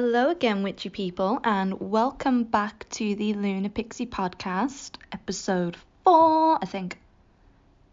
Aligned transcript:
Hello 0.00 0.30
again, 0.30 0.62
witchy 0.62 0.90
people, 0.90 1.40
and 1.42 1.80
welcome 1.80 2.44
back 2.44 2.88
to 2.90 3.16
the 3.16 3.34
Luna 3.34 3.68
Pixie 3.68 4.06
podcast, 4.06 4.92
episode 5.10 5.76
four, 6.04 6.56
I 6.62 6.66
think. 6.66 6.96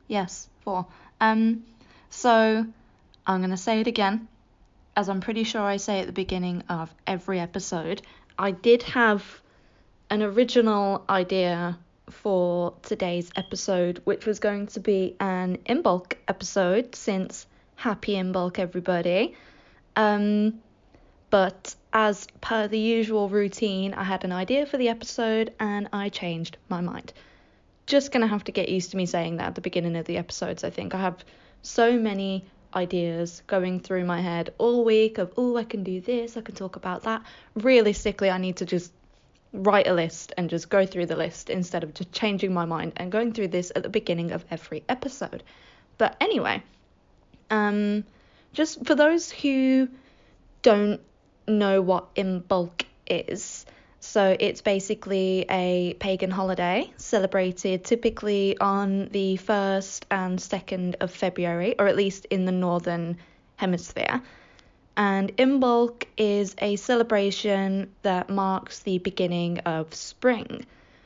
Yes, 0.07 0.47
four. 0.63 0.85
Um, 1.19 1.65
so 2.11 2.63
I'm 3.25 3.41
gonna 3.41 3.57
say 3.57 3.81
it 3.81 3.87
again, 3.87 4.27
as 4.95 5.09
I'm 5.09 5.19
pretty 5.19 5.43
sure 5.45 5.63
I 5.63 5.77
say 5.77 6.01
at 6.01 6.05
the 6.05 6.13
beginning 6.13 6.61
of 6.69 6.93
every 7.07 7.39
episode. 7.39 8.03
I 8.37 8.51
did 8.51 8.83
have 8.83 9.41
an 10.11 10.21
original 10.21 11.03
idea 11.09 11.79
for 12.11 12.75
today's 12.83 13.31
episode, 13.35 13.99
which 14.03 14.27
was 14.27 14.37
going 14.37 14.67
to 14.67 14.79
be 14.79 15.15
an 15.19 15.57
Imbolc 15.65 16.13
episode, 16.27 16.93
since 16.93 17.47
happy 17.77 18.13
Imbolc, 18.13 18.59
everybody. 18.59 19.33
Um, 19.95 20.61
but 21.31 21.75
as 21.95 22.27
per 22.41 22.67
the 22.67 22.77
usual 22.77 23.29
routine, 23.29 23.93
I 23.93 24.03
had 24.03 24.25
an 24.25 24.33
idea 24.33 24.65
for 24.65 24.75
the 24.75 24.89
episode 24.89 25.53
and 25.61 25.87
I 25.93 26.09
changed 26.09 26.57
my 26.67 26.81
mind. 26.81 27.13
Just 27.87 28.11
gonna 28.11 28.27
have 28.27 28.43
to 28.43 28.51
get 28.51 28.67
used 28.67 28.91
to 28.91 28.97
me 28.97 29.05
saying 29.05 29.37
that 29.37 29.47
at 29.47 29.55
the 29.55 29.61
beginning 29.61 29.95
of 29.95 30.03
the 30.03 30.17
episodes, 30.17 30.65
I 30.65 30.71
think. 30.71 30.93
I 30.93 30.99
have 30.99 31.23
so 31.61 31.97
many 31.97 32.43
ideas 32.75 33.41
going 33.47 33.79
through 33.79 34.03
my 34.03 34.19
head 34.19 34.53
all 34.57 34.83
week 34.83 35.19
of, 35.19 35.31
oh, 35.37 35.55
I 35.55 35.63
can 35.63 35.83
do 35.83 36.01
this, 36.01 36.35
I 36.35 36.41
can 36.41 36.53
talk 36.53 36.75
about 36.75 37.03
that. 37.03 37.23
Realistically, 37.55 38.29
I 38.29 38.39
need 38.39 38.57
to 38.57 38.65
just 38.65 38.91
write 39.53 39.87
a 39.87 39.93
list 39.93 40.33
and 40.35 40.49
just 40.49 40.69
go 40.69 40.85
through 40.85 41.05
the 41.05 41.15
list 41.15 41.49
instead 41.49 41.85
of 41.85 41.93
just 41.93 42.11
changing 42.11 42.53
my 42.53 42.65
mind 42.65 42.91
and 42.97 43.09
going 43.09 43.31
through 43.31 43.47
this 43.47 43.71
at 43.73 43.83
the 43.83 43.89
beginning 43.89 44.33
of 44.33 44.43
every 44.51 44.83
episode. 44.89 45.43
But 45.97 46.17
anyway, 46.19 46.61
um, 47.49 48.03
just 48.51 48.85
for 48.85 48.95
those 48.95 49.31
who 49.31 49.87
don't 50.61 50.99
know 51.47 51.81
what 51.81 52.13
Imbolc 52.15 52.85
is, 53.07 53.65
so 53.99 54.37
it's 54.39 54.61
basically 54.61 55.45
a 55.49 55.95
pagan 55.99 56.29
holiday 56.29 56.91
celebrated 56.97 57.83
typically 57.83 58.55
on 58.59 59.09
the 59.09 59.37
1st 59.37 60.03
and 60.11 60.37
2nd 60.37 60.95
of 61.01 61.09
February, 61.09 61.75
or 61.79 61.87
at 61.87 61.95
least 61.95 62.25
in 62.25 62.45
the 62.45 62.51
northern 62.51 63.17
hemisphere. 63.55 64.21
And 64.95 65.35
Imbolc 65.37 66.05
is 66.17 66.55
a 66.59 66.75
celebration 66.75 67.91
that 68.03 68.29
marks 68.29 68.79
the 68.79 68.99
beginning 68.99 69.59
of 69.59 69.93
spring. 69.93 70.65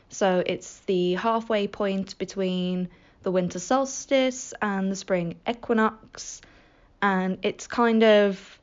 So 0.10 0.44
it's 0.46 0.80
the 0.80 1.14
halfway 1.14 1.68
point 1.68 2.18
between 2.18 2.90
the 3.24 3.32
winter 3.32 3.60
solstice 3.60 4.54
and 4.62 4.92
the 4.92 4.96
spring 4.96 5.36
equinox. 5.48 6.42
And 7.02 7.38
it's 7.44 7.66
kind 7.66 8.04
of 8.04 8.59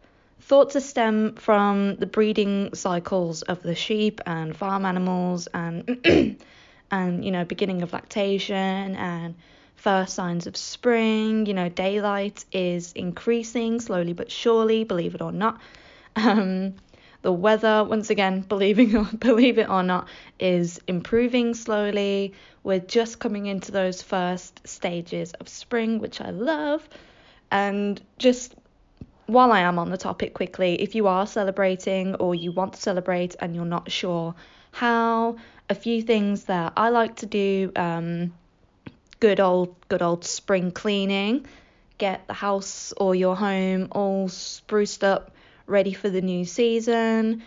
thought 0.46 0.70
to 0.70 0.80
stem 0.80 1.34
from 1.34 1.96
the 1.96 2.06
breeding 2.06 2.72
cycles 2.72 3.42
of 3.42 3.60
the 3.64 3.74
sheep 3.74 4.20
and 4.26 4.56
farm 4.56 4.84
animals 4.84 5.48
and 5.52 5.98
and 6.92 7.24
you 7.24 7.32
know 7.32 7.44
beginning 7.44 7.82
of 7.82 7.92
lactation 7.92 8.94
and 8.94 9.34
first 9.74 10.14
signs 10.14 10.46
of 10.46 10.56
spring. 10.56 11.46
You 11.46 11.54
know 11.54 11.68
daylight 11.68 12.44
is 12.52 12.92
increasing 12.92 13.80
slowly 13.80 14.12
but 14.12 14.30
surely 14.30 14.84
believe 14.84 15.14
it 15.14 15.20
or 15.20 15.32
not. 15.32 15.60
Um, 16.18 16.76
the 17.20 17.30
weather 17.30 17.84
once 17.84 18.08
again 18.08 18.40
believing 18.48 18.96
or 18.96 19.04
believe 19.04 19.58
it 19.58 19.68
or 19.68 19.82
not 19.82 20.08
is 20.40 20.80
improving 20.86 21.52
slowly. 21.52 22.32
We're 22.62 22.78
just 22.78 23.18
coming 23.18 23.44
into 23.44 23.70
those 23.70 24.00
first 24.00 24.66
stages 24.66 25.34
of 25.34 25.46
spring 25.46 25.98
which 25.98 26.22
i 26.22 26.30
love. 26.30 26.88
And 27.50 28.00
just 28.16 28.54
while 29.26 29.50
I 29.50 29.60
am 29.60 29.78
on 29.78 29.90
the 29.90 29.96
topic 29.96 30.34
quickly, 30.34 30.80
if 30.80 30.94
you 30.94 31.08
are 31.08 31.26
celebrating 31.26 32.14
or 32.16 32.34
you 32.34 32.52
want 32.52 32.74
to 32.74 32.80
celebrate 32.80 33.34
and 33.40 33.54
you're 33.54 33.64
not 33.64 33.90
sure 33.90 34.34
how, 34.72 35.36
a 35.68 35.74
few 35.74 36.00
things 36.02 36.44
that 36.44 36.72
I 36.76 36.90
like 36.90 37.16
to 37.16 37.26
do, 37.26 37.72
um, 37.74 38.32
good 39.18 39.40
old 39.40 39.74
good 39.88 40.02
old 40.02 40.24
spring 40.24 40.70
cleaning, 40.70 41.46
get 41.98 42.26
the 42.28 42.34
house 42.34 42.92
or 42.96 43.14
your 43.14 43.34
home 43.34 43.88
all 43.90 44.28
spruced 44.28 45.02
up, 45.02 45.32
ready 45.66 45.92
for 45.92 46.08
the 46.08 46.20
new 46.20 46.44
season, 46.44 47.42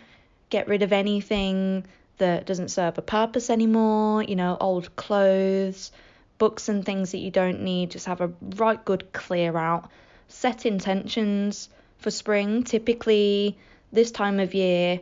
get 0.50 0.68
rid 0.68 0.82
of 0.82 0.92
anything 0.92 1.86
that 2.18 2.46
doesn't 2.46 2.70
serve 2.70 2.98
a 2.98 3.02
purpose 3.02 3.50
anymore, 3.50 4.24
you 4.24 4.36
know, 4.36 4.58
old 4.60 4.94
clothes, 4.98 5.92
books 6.38 6.68
and 6.68 6.84
things 6.84 7.12
that 7.12 7.20
you 7.20 7.32
don't 7.32 7.62
need, 7.62 7.92
just 7.92 8.08
have 8.08 8.20
a 8.20 8.32
right 8.58 8.84
good 8.84 9.14
clear 9.14 9.56
out 9.58 9.90
set 10.30 10.66
intentions 10.66 11.70
for 11.98 12.12
spring. 12.12 12.64
Typically, 12.64 13.58
this 13.92 14.12
time 14.12 14.40
of 14.40 14.54
year, 14.54 15.02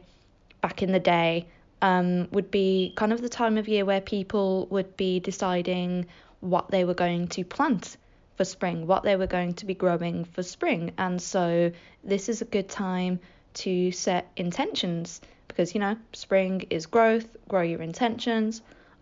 back 0.62 0.82
in 0.82 0.92
the 0.92 1.00
day, 1.00 1.46
um, 1.82 2.28
would 2.32 2.50
be 2.50 2.94
kind 2.96 3.14
of 3.14 3.22
the 3.22 3.30
time 3.30 3.58
of 3.58 3.68
year 3.68 3.86
where 3.86 4.02
people 4.02 4.66
would 4.72 4.98
be 4.98 5.20
deciding 5.20 6.08
what 6.40 6.72
they 6.72 6.84
were 6.84 6.96
going 6.96 7.28
to 7.28 7.44
plant 7.44 7.98
for 8.36 8.46
spring, 8.46 8.88
what 8.88 9.04
they 9.04 9.16
were 9.16 9.28
going 9.28 9.54
to 9.54 9.66
be 9.66 9.76
growing 9.76 10.26
for 10.26 10.42
spring. 10.42 10.92
And 10.98 11.22
so, 11.22 11.72
this 12.04 12.30
is 12.30 12.42
a 12.42 12.46
good 12.46 12.70
time 12.70 13.20
to 13.56 13.92
set 13.92 14.32
intentions 14.36 15.22
because, 15.48 15.74
you 15.74 15.82
know, 15.82 15.98
spring 16.14 16.66
is 16.70 16.86
growth, 16.86 17.36
grow 17.48 17.62
your 17.62 17.82
intentions, 17.82 18.62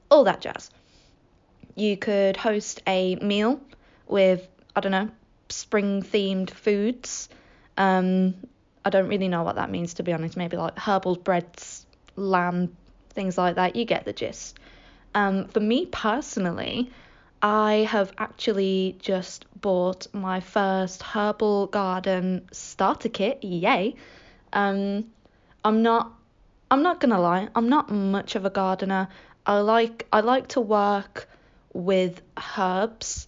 all 0.09 0.23
that 0.23 0.41
jazz. 0.41 0.69
You 1.75 1.97
could 1.97 2.37
host 2.37 2.81
a 2.87 3.15
meal 3.17 3.59
with, 4.07 4.47
I 4.75 4.79
don't 4.79 4.93
know, 4.93 5.09
spring 5.49 6.01
themed 6.01 6.49
foods. 6.49 7.29
Um, 7.77 8.35
I 8.83 8.89
don't 8.89 9.07
really 9.07 9.27
know 9.27 9.43
what 9.43 9.55
that 9.55 9.69
means 9.69 9.95
to 9.95 10.03
be 10.03 10.13
honest. 10.13 10.37
Maybe 10.37 10.57
like 10.57 10.77
herbal 10.77 11.17
breads, 11.17 11.85
lamb, 12.15 12.75
things 13.09 13.37
like 13.37 13.55
that. 13.55 13.75
You 13.75 13.85
get 13.85 14.05
the 14.05 14.13
gist. 14.13 14.57
Um, 15.13 15.47
for 15.47 15.59
me 15.59 15.85
personally, 15.85 16.91
I 17.41 17.87
have 17.89 18.11
actually 18.17 18.97
just 18.99 19.45
bought 19.59 20.07
my 20.13 20.39
first 20.39 21.01
herbal 21.01 21.67
garden 21.67 22.47
starter 22.51 23.09
kit. 23.09 23.43
Yay! 23.43 23.95
Um, 24.53 25.05
I'm 25.63 25.81
not. 25.81 26.13
I'm 26.71 26.81
not 26.83 26.99
gonna 26.99 27.19
lie. 27.19 27.49
I'm 27.55 27.69
not 27.69 27.89
much 27.89 28.35
of 28.35 28.45
a 28.45 28.49
gardener. 28.49 29.07
I 29.45 29.59
like. 29.59 30.07
I 30.11 30.21
like 30.21 30.49
to 30.49 30.61
work 30.61 31.29
with 31.73 32.21
herbs, 32.57 33.27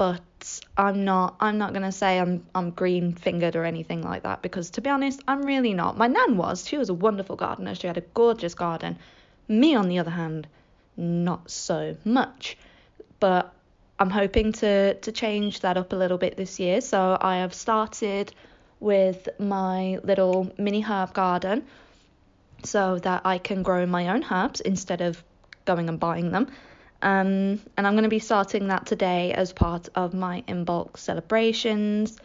but 0.00 0.60
I'm 0.78 1.04
not 1.04 1.36
I'm 1.40 1.58
not 1.58 1.74
gonna 1.74 1.92
say 1.92 2.18
I'm 2.18 2.46
I'm 2.54 2.70
green 2.70 3.12
fingered 3.12 3.54
or 3.54 3.66
anything 3.66 4.00
like 4.02 4.22
that 4.22 4.40
because 4.40 4.70
to 4.70 4.80
be 4.80 4.88
honest 4.88 5.20
I'm 5.28 5.42
really 5.42 5.74
not. 5.74 5.98
My 5.98 6.06
nan 6.06 6.38
was 6.38 6.66
she 6.66 6.78
was 6.78 6.88
a 6.88 6.94
wonderful 6.94 7.36
gardener. 7.36 7.74
She 7.74 7.86
had 7.86 7.98
a 7.98 8.06
gorgeous 8.14 8.54
garden. 8.54 8.98
Me 9.46 9.74
on 9.74 9.90
the 9.90 9.98
other 9.98 10.10
hand, 10.10 10.46
not 10.96 11.50
so 11.50 11.98
much. 12.06 12.56
But 13.18 13.52
I'm 13.98 14.08
hoping 14.08 14.54
to 14.54 14.94
to 14.94 15.12
change 15.12 15.60
that 15.60 15.76
up 15.76 15.92
a 15.92 15.96
little 15.96 16.16
bit 16.16 16.34
this 16.38 16.58
year. 16.58 16.80
So 16.80 17.18
I 17.20 17.36
have 17.36 17.52
started 17.52 18.32
with 18.80 19.28
my 19.38 19.98
little 20.02 20.50
mini 20.56 20.80
herb 20.80 21.12
garden 21.12 21.66
so 22.64 22.98
that 23.00 23.20
I 23.26 23.36
can 23.36 23.62
grow 23.62 23.84
my 23.84 24.08
own 24.08 24.24
herbs 24.24 24.62
instead 24.62 25.02
of 25.02 25.22
going 25.66 25.90
and 25.90 26.00
buying 26.00 26.32
them. 26.32 26.46
Um, 27.02 27.60
and 27.76 27.86
I'm 27.86 27.94
going 27.94 28.04
to 28.04 28.10
be 28.10 28.18
starting 28.18 28.68
that 28.68 28.86
today 28.86 29.32
as 29.32 29.52
part 29.52 29.88
of 29.94 30.12
my 30.12 30.42
Imbolc 30.46 30.98
celebrations. 30.98 32.18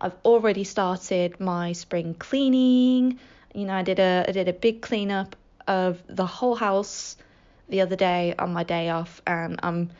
I've 0.00 0.16
already 0.24 0.64
started 0.64 1.40
my 1.40 1.72
spring 1.72 2.14
cleaning. 2.14 3.18
You 3.54 3.64
know, 3.64 3.74
I 3.74 3.82
did 3.82 3.98
a 3.98 4.24
I 4.28 4.32
did 4.32 4.48
a 4.48 4.52
big 4.52 4.82
cleanup 4.82 5.34
of 5.66 6.02
the 6.08 6.26
whole 6.26 6.54
house 6.54 7.16
the 7.68 7.80
other 7.80 7.96
day 7.96 8.34
on 8.38 8.52
my 8.52 8.64
day 8.64 8.90
off, 8.90 9.20
and 9.26 9.58
I'm 9.62 9.90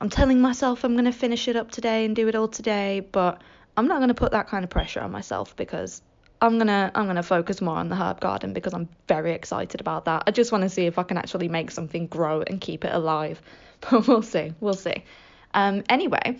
I'm 0.00 0.10
telling 0.10 0.40
myself 0.40 0.84
I'm 0.84 0.92
going 0.92 1.06
to 1.06 1.12
finish 1.12 1.48
it 1.48 1.56
up 1.56 1.70
today 1.70 2.04
and 2.04 2.14
do 2.14 2.28
it 2.28 2.34
all 2.34 2.48
today, 2.48 3.00
but 3.00 3.40
I'm 3.76 3.88
not 3.88 3.98
going 3.98 4.08
to 4.08 4.14
put 4.14 4.32
that 4.32 4.48
kind 4.48 4.64
of 4.64 4.70
pressure 4.70 5.00
on 5.00 5.10
myself 5.10 5.56
because 5.56 6.02
I'm 6.40 6.58
gonna 6.58 6.90
I'm 6.94 7.06
gonna 7.06 7.22
focus 7.22 7.60
more 7.60 7.76
on 7.76 7.88
the 7.88 7.96
herb 7.96 8.20
garden 8.20 8.52
because 8.52 8.74
I'm 8.74 8.88
very 9.08 9.32
excited 9.32 9.80
about 9.80 10.04
that. 10.04 10.24
I 10.26 10.30
just 10.30 10.52
want 10.52 10.62
to 10.62 10.68
see 10.68 10.86
if 10.86 10.98
I 10.98 11.02
can 11.02 11.16
actually 11.16 11.48
make 11.48 11.70
something 11.70 12.06
grow 12.06 12.42
and 12.42 12.60
keep 12.60 12.84
it 12.84 12.92
alive. 12.92 13.40
But 13.78 14.08
we'll 14.08 14.22
see, 14.22 14.54
we'll 14.58 14.72
see. 14.72 15.04
Um, 15.52 15.84
anyway, 15.90 16.38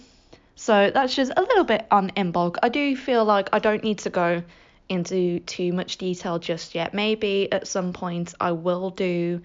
so 0.55 0.91
that's 0.93 1.15
just 1.15 1.33
a 1.37 1.43
little 1.43 1.65
bit 1.65 1.87
on 1.91 2.11
Imbolc. 2.17 2.57
I 2.63 2.71
do 2.71 2.97
feel 2.97 3.27
like 3.27 3.51
I 3.53 3.59
don't 3.59 3.85
need 3.85 3.99
to 4.01 4.11
go 4.11 4.43
into 4.89 5.41
too 5.41 5.73
much 5.75 5.99
detail 5.99 6.39
just 6.39 6.75
yet. 6.75 6.95
Maybe 6.95 7.53
at 7.53 7.67
some 7.67 7.93
point 7.93 8.35
I 8.41 8.53
will 8.53 8.89
do 8.89 9.43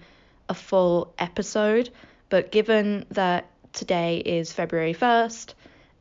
a 0.48 0.54
full 0.54 1.12
episode, 1.18 1.90
but 2.30 2.50
given 2.50 3.04
that 3.10 3.50
today 3.72 4.18
is 4.18 4.52
February 4.52 4.94
1st 4.94 5.54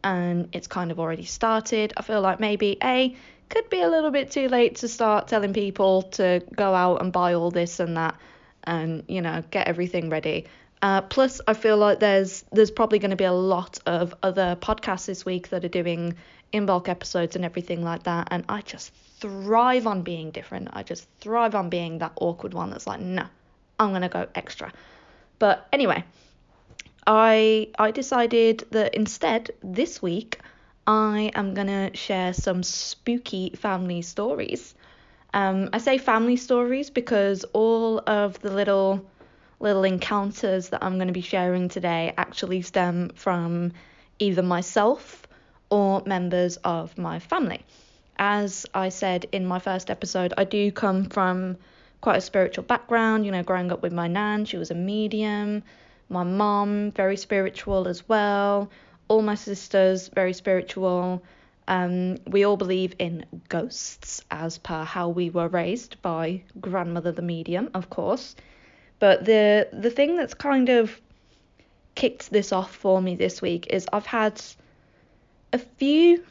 and 0.04 0.50
it's 0.54 0.68
kind 0.68 0.92
of 0.92 1.00
already 1.00 1.26
started, 1.26 1.94
I 1.98 2.04
feel 2.04 2.22
like 2.22 2.40
maybe 2.40 2.78
A, 2.84 3.16
could 3.52 3.70
be 3.70 3.82
a 3.82 3.90
little 3.90 4.12
bit 4.12 4.32
too 4.32 4.48
late 4.48 4.78
to 4.78 4.88
start 4.88 5.28
telling 5.28 5.54
people 5.54 6.04
to 6.04 6.42
go 6.56 6.74
out 6.74 7.02
and 7.02 7.12
buy 7.12 7.34
all 7.34 7.52
this 7.52 7.80
and 7.80 7.98
that 7.98 8.16
and, 8.64 9.04
you 9.08 9.22
know, 9.22 9.44
get 9.52 9.68
everything 9.68 10.10
ready. 10.10 10.48
Uh, 10.82 11.02
plus, 11.02 11.42
I 11.48 11.54
feel 11.54 11.78
like 11.78 12.00
there's 12.00 12.44
there's 12.52 12.72
probably 12.72 12.98
going 12.98 13.12
to 13.12 13.18
be 13.18 13.26
a 13.26 13.34
lot 13.34 13.78
of 13.86 14.16
other 14.24 14.58
podcasts 14.60 15.06
this 15.06 15.24
week 15.24 15.50
that 15.50 15.64
are 15.64 15.70
doing 15.70 16.16
Imbolc 16.54 16.90
episodes 16.90 17.36
and 17.36 17.46
everything 17.46 17.84
like 17.84 18.04
that, 18.04 18.30
and 18.32 18.44
I 18.50 18.62
just 18.62 18.92
thrive 19.20 19.86
on 19.86 20.02
being 20.02 20.32
different. 20.32 20.70
I 20.74 20.82
just 20.82 21.08
thrive 21.20 21.54
on 21.54 21.70
being 21.70 22.00
that 22.00 22.14
awkward 22.16 22.56
one 22.56 22.72
that's 22.72 22.88
like, 22.88 23.00
no, 23.00 23.26
I'm 23.80 23.92
gonna 23.92 24.10
go 24.10 24.28
extra. 24.34 24.74
But 25.38 25.68
anyway, 25.72 26.04
I 27.06 27.70
I 27.78 27.92
decided 27.92 28.66
that 28.72 28.96
instead 28.96 29.52
this 29.62 30.02
week 30.02 30.40
I 30.92 31.32
am 31.36 31.54
gonna 31.54 31.96
share 31.96 32.34
some 32.34 32.64
spooky 32.64 33.52
family 33.52 34.02
stories. 34.02 34.76
Um, 35.34 35.70
I 35.72 35.78
say 35.78 35.98
family 35.98 36.36
stories 36.36 36.90
because 36.90 37.46
all 37.54 38.02
of 38.06 38.38
the 38.42 38.52
little 38.52 39.06
little 39.62 39.86
encounters 39.86 40.68
that 40.70 40.84
I'm 40.84 40.96
going 40.96 41.08
to 41.08 41.14
be 41.14 41.22
sharing 41.22 41.70
today 41.70 42.14
actually 42.18 42.62
stem 42.64 43.12
from 43.16 43.72
either 44.20 44.42
myself 44.42 45.26
or 45.70 46.04
members 46.06 46.58
of 46.58 46.98
my 46.98 47.20
family. 47.20 47.64
As 48.18 48.66
I 48.74 48.90
said 48.90 49.28
in 49.32 49.46
my 49.46 49.60
first 49.60 49.90
episode, 49.90 50.34
I 50.38 50.44
do 50.44 50.74
come 50.74 51.06
from 51.06 51.56
quite 52.02 52.18
a 52.18 52.22
spiritual 52.22 52.66
background, 52.66 53.26
you 53.26 53.32
know, 53.32 53.44
growing 53.44 53.72
up 53.72 53.82
with 53.82 53.94
my 53.94 54.10
nan, 54.10 54.44
she 54.44 54.58
was 54.58 54.72
a 54.72 54.76
medium, 54.76 55.64
my 56.10 56.24
mom, 56.24 56.92
very 56.92 57.16
spiritual 57.16 57.88
as 57.88 58.10
well, 58.10 58.70
all 59.12 59.22
my 59.22 59.36
sisters, 59.36 60.08
very 60.08 60.32
spiritual. 60.32 61.22
Um, 61.68 62.18
we 62.28 62.46
all 62.46 62.56
believe 62.56 62.96
in 62.98 63.26
ghosts 63.50 64.24
as 64.32 64.58
per 64.58 64.86
how 64.86 65.10
we 65.10 65.30
were 65.30 65.50
raised 65.50 66.02
by 66.02 66.44
grandmother 66.62 67.12
the 67.12 67.22
medium, 67.22 67.70
of 67.74 67.90
course. 67.90 68.38
But 69.00 69.26
the 69.26 69.68
the 69.74 69.90
thing 69.90 70.16
that's 70.16 70.34
kind 70.34 70.70
of 70.70 71.02
kicked 71.94 72.30
this 72.32 72.54
off 72.54 72.74
for 72.74 73.02
me 73.02 73.16
this 73.16 73.42
week 73.42 73.68
is 73.70 73.86
I've 73.92 74.06
had 74.06 74.42
a 75.52 75.60
few 75.60 76.24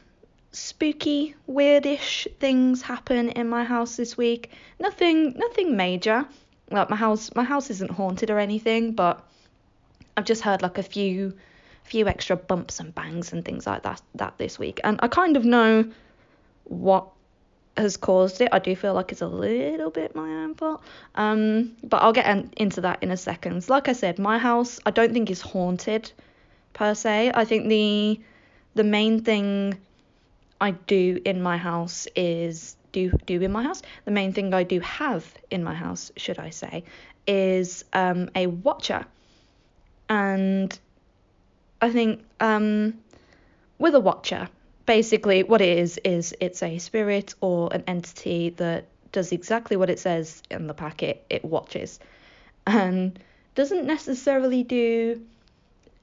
spooky, 0.52 1.34
weirdish 1.46 2.26
things 2.38 2.80
happen 2.80 3.28
in 3.28 3.46
my 3.50 3.64
house 3.64 3.96
this 3.96 4.16
week. 4.16 4.52
Nothing 4.78 5.34
nothing 5.36 5.76
major. 5.76 6.24
Like 6.70 6.88
my 6.88 6.96
house 6.96 7.30
my 7.34 7.44
house 7.44 7.68
isn't 7.68 7.90
haunted 7.90 8.30
or 8.30 8.38
anything, 8.38 8.92
but 8.92 9.22
I've 10.16 10.24
just 10.24 10.40
heard 10.40 10.62
like 10.62 10.78
a 10.78 10.82
few 10.82 11.34
few 11.90 12.06
extra 12.06 12.36
bumps 12.36 12.78
and 12.78 12.94
bangs 12.94 13.32
and 13.32 13.44
things 13.44 13.66
like 13.66 13.82
that 13.82 14.00
that 14.14 14.38
this 14.38 14.58
week. 14.58 14.80
And 14.84 15.00
I 15.02 15.08
kind 15.08 15.36
of 15.36 15.44
know 15.44 15.90
what 16.64 17.08
has 17.76 17.96
caused 17.96 18.40
it. 18.40 18.48
I 18.52 18.60
do 18.60 18.76
feel 18.76 18.94
like 18.94 19.10
it's 19.10 19.22
a 19.22 19.26
little 19.26 19.90
bit 19.90 20.14
my 20.14 20.28
own 20.28 20.54
fault. 20.54 20.82
Um, 21.16 21.76
but 21.82 22.02
I'll 22.02 22.12
get 22.12 22.26
in, 22.26 22.52
into 22.56 22.80
that 22.82 23.02
in 23.02 23.10
a 23.10 23.16
second. 23.16 23.68
Like 23.68 23.88
I 23.88 23.92
said, 23.92 24.18
my 24.18 24.38
house 24.38 24.78
I 24.86 24.92
don't 24.92 25.12
think 25.12 25.30
is 25.30 25.40
haunted 25.40 26.12
per 26.72 26.94
se. 26.94 27.32
I 27.34 27.44
think 27.44 27.68
the 27.68 28.20
the 28.76 28.84
main 28.84 29.24
thing 29.24 29.76
I 30.60 30.70
do 30.70 31.20
in 31.24 31.42
my 31.42 31.56
house 31.56 32.06
is 32.14 32.76
do 32.92 33.10
do 33.26 33.40
in 33.40 33.50
my 33.50 33.64
house. 33.64 33.82
The 34.04 34.12
main 34.12 34.32
thing 34.32 34.54
I 34.54 34.62
do 34.62 34.78
have 34.80 35.24
in 35.50 35.64
my 35.64 35.74
house, 35.74 36.12
should 36.16 36.38
I 36.38 36.50
say, 36.50 36.84
is 37.26 37.84
um, 37.92 38.30
a 38.36 38.46
watcher. 38.46 39.04
And 40.08 40.78
I 41.80 41.90
think 41.90 42.24
um, 42.40 42.98
with 43.78 43.94
a 43.94 44.00
watcher, 44.00 44.48
basically 44.86 45.42
what 45.42 45.60
it 45.60 45.78
is 45.78 45.98
is 46.04 46.34
it's 46.40 46.62
a 46.62 46.78
spirit 46.78 47.34
or 47.40 47.72
an 47.72 47.84
entity 47.86 48.50
that 48.50 48.86
does 49.12 49.32
exactly 49.32 49.76
what 49.76 49.90
it 49.90 49.98
says 49.98 50.42
in 50.50 50.66
the 50.66 50.74
packet 50.74 51.24
it 51.30 51.44
watches 51.44 51.98
and 52.66 53.18
doesn't 53.54 53.86
necessarily 53.86 54.62
do 54.62 55.20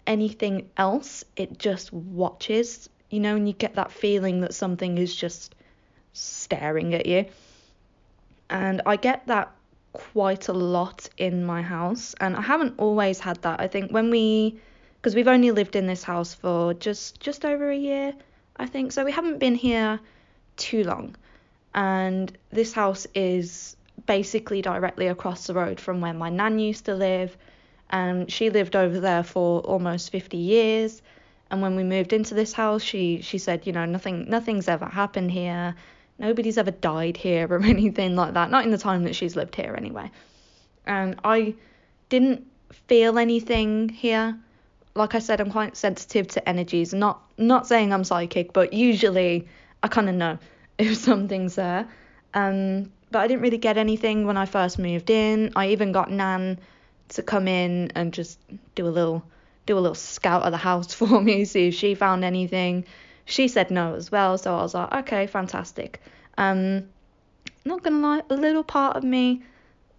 anything 0.06 0.70
else. 0.78 1.24
It 1.36 1.60
just 1.60 1.94
watches 1.94 2.90
you 3.10 3.20
know 3.20 3.36
and 3.36 3.48
you 3.48 3.54
get 3.54 3.76
that 3.76 3.92
feeling 3.92 4.42
that 4.42 4.54
something 4.54 4.98
is 4.98 5.16
just 5.16 5.56
staring 6.14 6.94
at 6.94 7.06
you. 7.06 7.26
And 8.50 8.82
i 8.86 8.96
get 8.96 9.28
that 9.28 9.52
quite 9.94 10.48
a 10.48 10.54
lot 10.54 11.10
in 11.18 11.44
my 11.44 11.62
house 11.62 12.14
and 12.22 12.36
i 12.36 12.42
haven't 12.42 12.76
always 12.78 13.20
had 13.20 13.42
that. 13.42 13.60
I 13.60 13.68
think 13.68 13.92
when 13.92 14.10
we 14.10 14.60
because 14.98 15.16
we've 15.16 15.28
only 15.28 15.52
lived 15.52 15.76
in 15.76 15.88
this 15.88 16.04
house 16.04 16.34
for 16.34 16.74
just 16.74 17.20
just 17.20 17.46
over 17.46 17.70
a 17.70 17.78
year 17.78 18.14
I 18.60 18.66
think. 18.66 18.92
So 18.92 19.06
we 19.06 19.12
haven't 19.12 19.40
been 19.40 19.56
here 19.56 20.00
too 20.58 20.84
long. 20.84 21.16
And 21.74 22.36
this 22.52 22.74
house 22.74 23.06
is 23.14 23.76
basically 24.06 24.62
directly 24.62 25.08
across 25.08 25.48
the 25.48 25.54
road 25.54 25.80
from 25.80 26.02
where 26.02 26.14
my 26.14 26.30
nan 26.30 26.60
used 26.60 26.86
to 26.86 26.96
live. 26.96 27.38
And 27.90 28.32
she 28.32 28.50
lived 28.50 28.76
over 28.76 29.00
there 29.00 29.24
for 29.24 29.62
almost 29.62 30.12
50 30.12 30.38
years. 30.38 31.02
And 31.50 31.62
when 31.62 31.76
we 31.76 31.84
moved 31.84 32.14
into 32.14 32.34
this 32.34 32.52
house, 32.52 32.82
she 32.82 33.22
she 33.22 33.38
said, 33.38 33.66
you 33.66 33.74
know, 33.74 33.86
nothing 33.86 34.30
nothing's 34.30 34.68
ever 34.68 34.86
happened 34.86 35.32
here. 35.32 35.76
Nobody's 36.20 36.58
ever 36.58 36.72
died 36.72 37.16
here 37.16 37.48
or 37.50 37.64
anything 37.64 38.16
like 38.16 38.34
that. 38.34 38.50
Not 38.50 38.66
in 38.66 38.72
the 38.72 38.78
time 38.78 39.04
that 39.04 39.16
she's 39.16 39.36
lived 39.36 39.56
here 39.56 39.76
anyway. 39.78 40.12
And 40.86 41.20
I 41.24 41.56
didn't 42.10 42.48
feel 42.88 43.18
anything 43.18 43.90
here 43.90 44.38
like 44.98 45.16
I 45.16 45.20
said, 45.20 45.40
I'm 45.40 45.52
quite 45.52 45.78
sensitive 45.78 46.28
to 46.30 46.50
energies. 46.50 46.94
Not 46.94 47.22
not 47.38 47.68
saying 47.68 47.94
I'm 47.94 48.04
psychic, 48.04 48.54
but 48.54 48.74
usually 48.74 49.48
I 49.84 49.88
kind 49.88 50.10
of 50.10 50.16
know 50.16 50.38
if 50.78 50.98
something's 50.98 51.56
there. 51.56 51.88
Um, 52.34 52.92
but 53.12 53.20
I 53.20 53.28
didn't 53.28 53.42
really 53.42 53.58
get 53.58 53.78
anything 53.78 54.26
when 54.26 54.38
I 54.38 54.46
first 54.46 54.78
moved 54.80 55.10
in. 55.10 55.54
I 55.56 55.70
even 55.70 55.92
got 55.92 56.12
Nan 56.12 56.60
to 57.10 57.24
come 57.24 57.48
in 57.48 57.92
and 57.96 58.14
just 58.14 58.40
do 58.76 58.86
a 58.86 58.90
little 58.90 59.24
do 59.66 59.78
a 59.78 59.80
little 59.80 59.96
scout 59.96 60.44
of 60.44 60.52
the 60.52 60.58
house 60.58 60.94
for 61.00 61.22
me, 61.22 61.46
see 61.46 61.70
if 61.70 61.76
she 61.76 61.96
found 61.96 62.24
anything. 62.24 62.86
She 63.26 63.48
said 63.48 63.72
no 63.72 63.96
as 63.96 64.12
well, 64.12 64.38
so 64.38 64.56
I 64.56 64.62
was 64.62 64.74
like, 64.74 64.94
okay, 64.94 65.28
fantastic. 65.28 66.02
Um, 66.38 66.88
not 67.66 67.84
gonna 67.84 68.00
lie, 68.00 68.22
a 68.30 68.36
little 68.36 68.64
part 68.64 68.96
of 68.96 69.04
me 69.04 69.44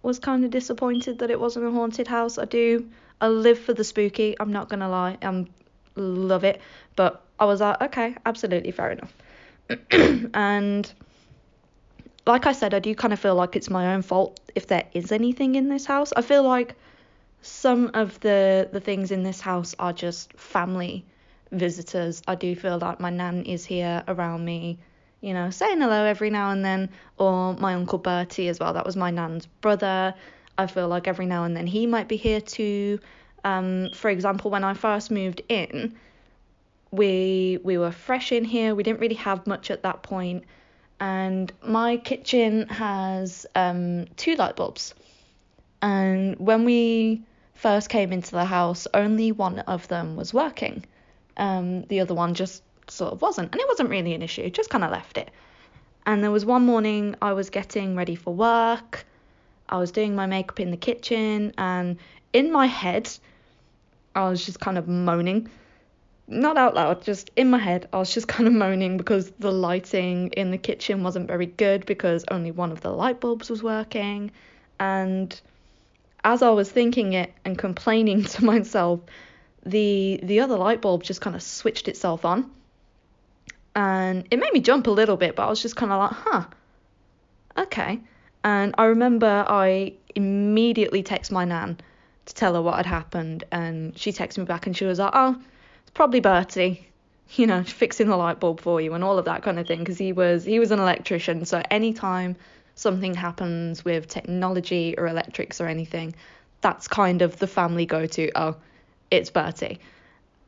was 0.01 0.17
kind 0.17 0.43
of 0.45 0.51
disappointed 0.51 1.19
that 1.19 1.29
it 1.29 1.39
wasn't 1.39 1.65
a 1.65 1.71
haunted 1.71 2.07
house. 2.07 2.37
I 2.37 2.45
do 2.45 2.89
I 3.21 3.27
live 3.27 3.59
for 3.59 3.73
the 3.73 3.83
spooky. 3.83 4.35
I'm 4.39 4.51
not 4.51 4.69
gonna 4.69 4.89
lie. 4.89 5.17
I 5.21 5.45
love 5.95 6.43
it. 6.43 6.61
But 6.95 7.23
I 7.39 7.45
was 7.45 7.61
like, 7.61 7.81
okay, 7.81 8.15
absolutely 8.25 8.71
fair 8.71 8.91
enough. 8.91 9.13
and 10.33 10.91
like 12.25 12.45
I 12.45 12.51
said, 12.51 12.73
I 12.73 12.79
do 12.79 12.93
kind 12.95 13.13
of 13.13 13.19
feel 13.19 13.35
like 13.35 13.55
it's 13.55 13.69
my 13.69 13.93
own 13.93 14.01
fault 14.01 14.39
if 14.55 14.67
there 14.67 14.85
is 14.93 15.11
anything 15.11 15.55
in 15.55 15.69
this 15.69 15.85
house. 15.85 16.13
I 16.15 16.21
feel 16.21 16.43
like 16.43 16.75
some 17.41 17.91
of 17.93 18.19
the 18.19 18.69
the 18.71 18.79
things 18.79 19.11
in 19.11 19.23
this 19.23 19.39
house 19.39 19.75
are 19.79 19.93
just 19.93 20.33
family 20.33 21.05
visitors. 21.51 22.21
I 22.27 22.35
do 22.35 22.55
feel 22.55 22.77
like 22.77 22.99
my 22.99 23.09
nan 23.09 23.43
is 23.43 23.65
here 23.65 24.03
around 24.07 24.45
me, 24.45 24.77
you 25.21 25.33
know, 25.33 25.49
saying 25.49 25.81
hello 25.81 26.05
every 26.05 26.29
now 26.29 26.51
and 26.51 26.63
then, 26.63 26.89
or 27.17 27.53
my 27.55 27.73
uncle 27.73 27.99
Bertie 27.99 28.47
as 28.47 28.59
well. 28.59 28.73
That 28.73 28.85
was 28.85 28.95
my 28.95 29.11
nan's 29.11 29.45
brother. 29.45 30.13
I 30.57 30.67
feel 30.67 30.87
like 30.87 31.07
every 31.07 31.25
now 31.25 31.45
and 31.45 31.55
then 31.55 31.67
he 31.67 31.87
might 31.87 32.07
be 32.07 32.17
here 32.17 32.41
too. 32.41 32.99
Um, 33.43 33.89
for 33.93 34.09
example, 34.09 34.51
when 34.51 34.63
I 34.63 34.73
first 34.73 35.11
moved 35.11 35.41
in, 35.49 35.95
we 36.91 37.59
we 37.63 37.77
were 37.77 37.91
fresh 37.91 38.31
in 38.31 38.43
here. 38.43 38.75
We 38.75 38.83
didn't 38.83 38.99
really 38.99 39.15
have 39.15 39.45
much 39.47 39.71
at 39.71 39.83
that 39.83 40.03
point, 40.03 40.43
and 40.99 41.51
my 41.63 41.97
kitchen 41.97 42.67
has 42.69 43.45
um, 43.55 44.05
two 44.17 44.35
light 44.35 44.55
bulbs. 44.55 44.93
And 45.81 46.37
when 46.39 46.65
we 46.65 47.21
first 47.53 47.89
came 47.89 48.11
into 48.11 48.31
the 48.31 48.45
house, 48.45 48.87
only 48.93 49.31
one 49.31 49.59
of 49.59 49.87
them 49.87 50.15
was 50.15 50.33
working. 50.33 50.85
Um, 51.37 51.83
the 51.83 52.01
other 52.01 52.13
one 52.13 52.33
just 52.33 52.63
sort 52.89 53.13
of 53.13 53.21
wasn't, 53.21 53.51
and 53.51 53.61
it 53.61 53.67
wasn't 53.67 53.89
really 53.89 54.13
an 54.13 54.21
issue. 54.21 54.49
Just 54.49 54.69
kind 54.69 54.83
of 54.83 54.91
left 54.91 55.17
it. 55.17 55.31
And 56.05 56.23
there 56.23 56.31
was 56.31 56.45
one 56.45 56.65
morning 56.65 57.15
I 57.21 57.33
was 57.33 57.49
getting 57.49 57.95
ready 57.95 58.15
for 58.15 58.33
work. 58.33 59.05
I 59.69 59.77
was 59.77 59.91
doing 59.91 60.15
my 60.15 60.25
makeup 60.25 60.59
in 60.59 60.71
the 60.71 60.77
kitchen, 60.77 61.53
and 61.57 61.97
in 62.33 62.51
my 62.51 62.65
head, 62.65 63.09
I 64.15 64.29
was 64.29 64.45
just 64.45 64.59
kind 64.59 64.77
of 64.77 64.87
moaning. 64.87 65.49
Not 66.27 66.57
out 66.57 66.75
loud, 66.75 67.01
just 67.03 67.31
in 67.35 67.49
my 67.49 67.57
head, 67.57 67.89
I 67.91 67.97
was 67.97 68.13
just 68.13 68.27
kind 68.35 68.47
of 68.47 68.53
moaning 68.53 68.97
because 68.97 69.31
the 69.39 69.51
lighting 69.51 70.29
in 70.29 70.51
the 70.51 70.57
kitchen 70.57 71.03
wasn't 71.03 71.27
very 71.27 71.47
good 71.47 71.85
because 71.85 72.25
only 72.29 72.51
one 72.51 72.71
of 72.71 72.81
the 72.81 72.91
light 72.91 73.19
bulbs 73.19 73.49
was 73.49 73.63
working. 73.63 74.31
And 74.79 75.39
as 76.23 76.41
I 76.41 76.49
was 76.49 76.71
thinking 76.71 77.13
it 77.13 77.33
and 77.45 77.57
complaining 77.57 78.23
to 78.35 78.45
myself, 78.45 79.01
the 79.65 80.19
the 80.23 80.39
other 80.39 80.57
light 80.57 80.81
bulb 80.81 81.03
just 81.03 81.21
kind 81.21 81.35
of 81.35 81.43
switched 81.43 81.87
itself 81.87 82.25
on. 82.25 82.51
And 83.75 84.27
it 84.31 84.39
made 84.39 84.51
me 84.53 84.59
jump 84.59 84.87
a 84.87 84.91
little 84.91 85.17
bit, 85.17 85.35
but 85.35 85.45
I 85.45 85.49
was 85.49 85.61
just 85.61 85.75
kind 85.75 85.91
of 85.91 85.99
like, 85.99 86.11
huh, 86.11 86.43
okay. 87.57 87.99
And 88.43 88.73
I 88.77 88.85
remember 88.85 89.45
I 89.47 89.93
immediately 90.15 91.03
text 91.03 91.31
my 91.31 91.45
nan 91.45 91.79
to 92.29 92.35
tell 92.35 92.53
her 92.53 92.61
what 92.61 92.77
had 92.77 92.85
happened, 92.85 93.43
and 93.51 93.97
she 93.97 94.11
texted 94.11 94.39
me 94.39 94.45
back 94.45 94.67
and 94.67 94.77
she 94.77 94.85
was 94.85 94.99
like, 94.99 95.11
"Oh, 95.13 95.35
it's 95.81 95.91
probably 95.91 96.19
Bertie, 96.19 96.87
you 97.35 97.47
know, 97.47 97.63
fixing 97.63 98.07
the 98.07 98.17
light 98.17 98.39
bulb 98.39 98.61
for 98.61 98.79
you 98.79 98.93
and 98.93 99.03
all 99.03 99.17
of 99.19 99.25
that 99.25 99.43
kind 99.43 99.59
of 99.59 99.67
thing," 99.67 99.79
because 99.79 99.97
he 99.97 100.13
was 100.13 100.45
he 100.45 100.59
was 100.59 100.71
an 100.71 100.79
electrician. 100.79 101.45
So 101.45 101.61
anytime 101.69 102.35
something 102.75 103.13
happens 103.13 103.83
with 103.83 104.07
technology 104.07 104.95
or 104.97 105.07
electrics 105.07 105.59
or 105.59 105.67
anything, 105.67 106.15
that's 106.61 106.87
kind 106.87 107.21
of 107.21 107.37
the 107.39 107.47
family 107.47 107.85
go 107.85 108.05
to. 108.05 108.31
Oh, 108.35 108.55
it's 109.11 109.29
Bertie. 109.29 109.79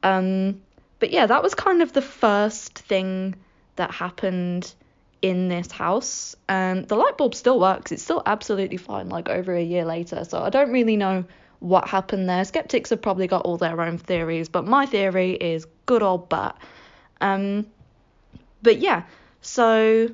Um, 0.03 0.61
but 0.99 1.11
yeah, 1.11 1.25
that 1.25 1.43
was 1.43 1.55
kind 1.55 1.81
of 1.81 1.93
the 1.93 2.01
first 2.01 2.77
thing 2.77 3.35
that 3.75 3.91
happened 3.91 4.73
in 5.21 5.49
this 5.49 5.71
house. 5.71 6.35
And 6.47 6.87
the 6.87 6.95
light 6.95 7.17
bulb 7.17 7.35
still 7.35 7.59
works. 7.59 7.91
It's 7.91 8.03
still 8.03 8.21
absolutely 8.25 8.77
fine, 8.77 9.09
like 9.09 9.29
over 9.29 9.53
a 9.53 9.63
year 9.63 9.85
later. 9.85 10.23
So 10.25 10.41
I 10.41 10.49
don't 10.49 10.71
really 10.71 10.97
know 10.97 11.25
what 11.61 11.87
happened 11.87 12.27
there. 12.27 12.43
Skeptics 12.43 12.89
have 12.89 13.01
probably 13.01 13.27
got 13.27 13.43
all 13.43 13.55
their 13.55 13.79
own 13.81 13.97
theories, 13.99 14.49
but 14.49 14.65
my 14.65 14.85
theory 14.85 15.33
is 15.33 15.67
good 15.85 16.01
old 16.01 16.27
Bert. 16.27 16.55
Um, 17.21 17.67
but 18.63 18.79
yeah, 18.79 19.03
so 19.41 20.09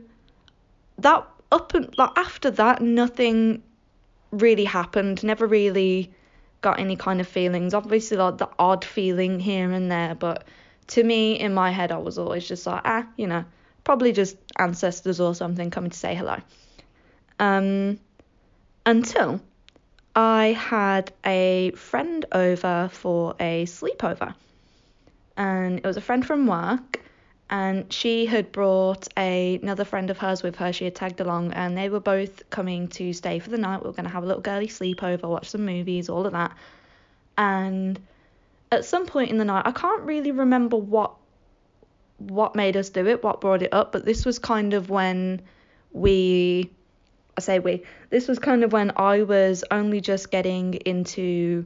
that 0.99 1.27
up 1.51 1.73
and 1.73 1.97
like 1.97 2.11
after 2.17 2.51
that, 2.51 2.81
nothing 2.81 3.63
really 4.31 4.65
happened. 4.65 5.23
Never 5.23 5.47
really 5.47 6.11
got 6.59 6.81
any 6.81 6.97
kind 6.97 7.21
of 7.21 7.27
feelings. 7.27 7.73
Obviously, 7.73 8.17
like 8.17 8.37
the 8.37 8.49
odd 8.59 8.83
feeling 8.83 9.39
here 9.39 9.71
and 9.71 9.89
there, 9.89 10.15
but 10.15 10.43
to 10.87 11.03
me, 11.03 11.39
in 11.39 11.53
my 11.53 11.71
head, 11.71 11.93
I 11.93 11.97
was 11.97 12.17
always 12.17 12.45
just 12.45 12.67
like, 12.67 12.81
ah, 12.83 13.07
you 13.15 13.27
know, 13.27 13.45
probably 13.85 14.11
just 14.11 14.35
ancestors 14.57 15.21
or 15.21 15.33
something 15.33 15.71
coming 15.71 15.91
to 15.91 15.97
say 15.97 16.13
hello. 16.13 16.37
Um, 17.39 17.99
until 18.85 19.39
I 20.17 20.53
had 20.53 21.13
a 21.23 21.71
friend 21.75 22.25
over 22.31 22.89
for 22.91 23.35
a 23.39 23.65
sleepover. 23.65 24.33
And 25.37 25.77
it 25.77 25.85
was 25.85 25.95
a 25.95 26.01
friend 26.01 26.25
from 26.25 26.47
work, 26.47 26.99
and 27.51 27.93
she 27.93 28.25
had 28.25 28.51
brought 28.51 29.07
a, 29.15 29.59
another 29.61 29.85
friend 29.85 30.09
of 30.09 30.17
hers 30.17 30.41
with 30.41 30.55
her. 30.55 30.73
She 30.73 30.85
had 30.85 30.95
tagged 30.95 31.19
along, 31.19 31.53
and 31.53 31.77
they 31.77 31.89
were 31.89 31.99
both 31.99 32.49
coming 32.49 32.87
to 32.89 33.13
stay 33.13 33.37
for 33.37 33.51
the 33.51 33.59
night. 33.59 33.83
We 33.83 33.89
were 33.89 33.93
going 33.93 34.05
to 34.05 34.11
have 34.11 34.23
a 34.23 34.25
little 34.25 34.41
girly 34.41 34.67
sleepover, 34.67 35.29
watch 35.29 35.49
some 35.49 35.63
movies, 35.63 36.09
all 36.09 36.25
of 36.25 36.31
that. 36.31 36.57
And 37.37 37.99
at 38.71 38.85
some 38.85 39.05
point 39.05 39.29
in 39.29 39.37
the 39.37 39.45
night, 39.45 39.67
I 39.67 39.71
can't 39.71 40.01
really 40.01 40.31
remember 40.31 40.77
what 40.77 41.13
what 42.17 42.55
made 42.55 42.75
us 42.75 42.89
do 42.89 43.05
it, 43.05 43.23
what 43.23 43.39
brought 43.39 43.61
it 43.61 43.71
up, 43.71 43.91
but 43.91 44.03
this 44.03 44.25
was 44.25 44.39
kind 44.39 44.73
of 44.73 44.89
when 44.89 45.43
we 45.91 46.71
I 47.37 47.41
say 47.41 47.59
we. 47.59 47.83
This 48.09 48.27
was 48.27 48.39
kind 48.39 48.63
of 48.63 48.73
when 48.73 48.91
I 48.97 49.21
was 49.21 49.63
only 49.69 50.01
just 50.01 50.31
getting 50.31 50.73
into 50.73 51.65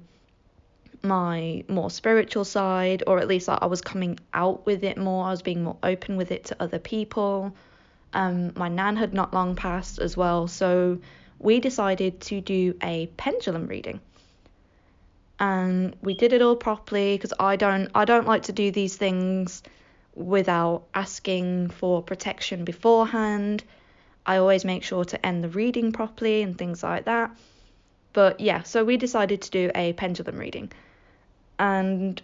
my 1.01 1.63
more 1.67 1.89
spiritual 1.89 2.45
side, 2.45 3.03
or 3.07 3.19
at 3.19 3.27
least 3.27 3.47
like, 3.47 3.59
I 3.61 3.67
was 3.67 3.81
coming 3.81 4.19
out 4.33 4.65
with 4.65 4.83
it 4.83 4.97
more. 4.97 5.25
I 5.25 5.31
was 5.31 5.41
being 5.41 5.63
more 5.63 5.77
open 5.81 6.17
with 6.17 6.31
it 6.31 6.45
to 6.45 6.57
other 6.59 6.77
people. 6.77 7.55
Um, 8.13 8.51
my 8.55 8.67
nan 8.67 8.97
had 8.97 9.13
not 9.13 9.33
long 9.33 9.55
passed 9.55 9.99
as 9.99 10.17
well, 10.17 10.47
so 10.47 10.99
we 11.39 11.59
decided 11.59 12.19
to 12.21 12.41
do 12.41 12.75
a 12.83 13.07
pendulum 13.17 13.67
reading. 13.67 14.01
And 15.39 15.95
we 16.03 16.13
did 16.13 16.33
it 16.33 16.41
all 16.41 16.55
properly 16.55 17.15
because 17.15 17.33
I 17.39 17.55
don't 17.55 17.89
I 17.95 18.05
don't 18.05 18.27
like 18.27 18.43
to 18.43 18.51
do 18.51 18.71
these 18.71 18.95
things 18.95 19.63
without 20.13 20.83
asking 20.93 21.69
for 21.69 22.03
protection 22.03 22.65
beforehand. 22.65 23.63
I 24.25 24.37
always 24.37 24.65
make 24.65 24.83
sure 24.83 25.05
to 25.05 25.25
end 25.25 25.43
the 25.43 25.49
reading 25.49 25.91
properly 25.91 26.41
and 26.41 26.57
things 26.57 26.83
like 26.83 27.05
that. 27.05 27.35
But 28.13 28.39
yeah, 28.39 28.63
so 28.63 28.83
we 28.83 28.97
decided 28.97 29.41
to 29.43 29.51
do 29.51 29.71
a 29.73 29.93
pendulum 29.93 30.37
reading. 30.37 30.71
And 31.57 32.21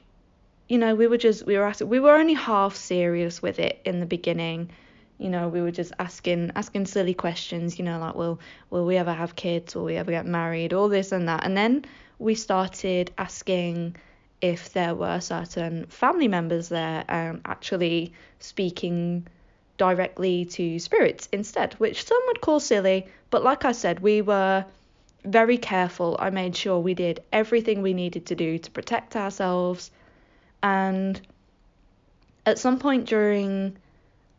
you 0.68 0.78
know, 0.78 0.96
we 0.96 1.08
were 1.08 1.18
just 1.18 1.46
we 1.46 1.58
were 1.58 1.66
asking, 1.66 1.90
we 1.90 2.00
were 2.00 2.16
only 2.16 2.34
half 2.34 2.76
serious 2.76 3.42
with 3.42 3.60
it 3.60 3.80
in 3.86 4.00
the 4.00 4.06
beginning. 4.06 4.70
You 5.18 5.30
know, 5.30 5.48
we 5.48 5.62
were 5.62 5.72
just 5.72 5.94
asking 5.98 6.52
asking 6.56 6.86
silly 6.88 7.14
questions, 7.14 7.80
you 7.80 7.86
know, 7.86 8.00
like 8.00 8.16
will 8.16 8.40
will 8.70 8.86
we 8.86 8.98
ever 8.98 9.14
have 9.14 9.36
kids? 9.36 9.76
Will 9.76 9.86
we 9.86 9.96
ever 9.96 10.12
get 10.12 10.26
married? 10.26 10.74
All 10.74 10.90
this 10.90 11.12
and 11.12 11.28
that. 11.30 11.46
And 11.46 11.56
then 11.56 11.86
we 12.20 12.36
started 12.36 13.12
asking 13.18 13.96
if 14.42 14.74
there 14.74 14.94
were 14.94 15.20
certain 15.20 15.86
family 15.88 16.28
members 16.28 16.70
there 16.70 17.04
um, 17.10 17.42
actually 17.46 18.14
speaking 18.40 19.26
directly 19.78 20.46
to 20.46 20.80
spirits 20.80 21.30
instead, 21.32 21.74
which 21.76 22.04
some 22.04 22.22
would 22.28 22.42
call 22.42 22.60
silly, 22.60 23.08
but 23.30 23.44
like 23.44 23.66
I 23.66 23.72
said, 23.72 24.00
we 24.00 24.22
were 24.22 24.66
very 25.24 25.58
careful. 25.58 26.18
I 26.20 26.30
made 26.30 26.56
sure 26.56 26.80
we 26.80 26.94
did 26.94 27.24
everything 27.32 27.82
we 27.82 27.94
needed 27.94 28.28
to 28.28 28.36
do 28.36 28.58
to 28.58 28.72
protect 28.72 29.16
ourselves. 29.16 29.92
And 30.64 31.20
at 32.46 32.60
some 32.60 32.80
point 32.80 33.06
during 33.06 33.78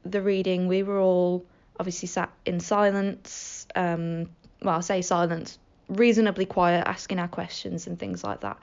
the 0.04 0.22
reading, 0.22 0.66
we 0.66 0.82
were 0.82 0.98
all 0.98 1.44
obviously 1.78 2.08
sat 2.08 2.30
in 2.44 2.60
silence. 2.60 3.66
Um, 3.76 4.30
well, 4.62 4.76
I 4.76 4.80
say 4.80 5.02
silence, 5.02 5.58
reasonably 5.88 6.46
quiet, 6.46 6.84
asking 6.86 7.18
our 7.20 7.28
questions 7.28 7.86
and 7.86 7.98
things 7.98 8.24
like 8.24 8.40
that. 8.40 8.58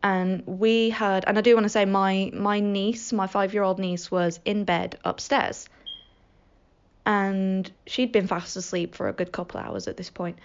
And 0.00 0.46
we 0.46 0.90
heard, 0.90 1.24
and 1.26 1.36
I 1.36 1.40
do 1.40 1.54
want 1.54 1.64
to 1.64 1.70
say, 1.70 1.84
my 1.84 2.30
my 2.32 2.60
niece, 2.60 3.12
my 3.12 3.26
five 3.26 3.52
year 3.52 3.64
old 3.64 3.80
niece, 3.80 4.12
was 4.12 4.38
in 4.44 4.62
bed 4.62 4.96
upstairs 5.04 5.68
and 7.08 7.72
she'd 7.86 8.12
been 8.12 8.26
fast 8.26 8.54
asleep 8.54 8.94
for 8.94 9.08
a 9.08 9.14
good 9.14 9.32
couple 9.32 9.58
of 9.58 9.66
hours 9.66 9.88
at 9.88 9.96
this 9.96 10.10
point. 10.10 10.38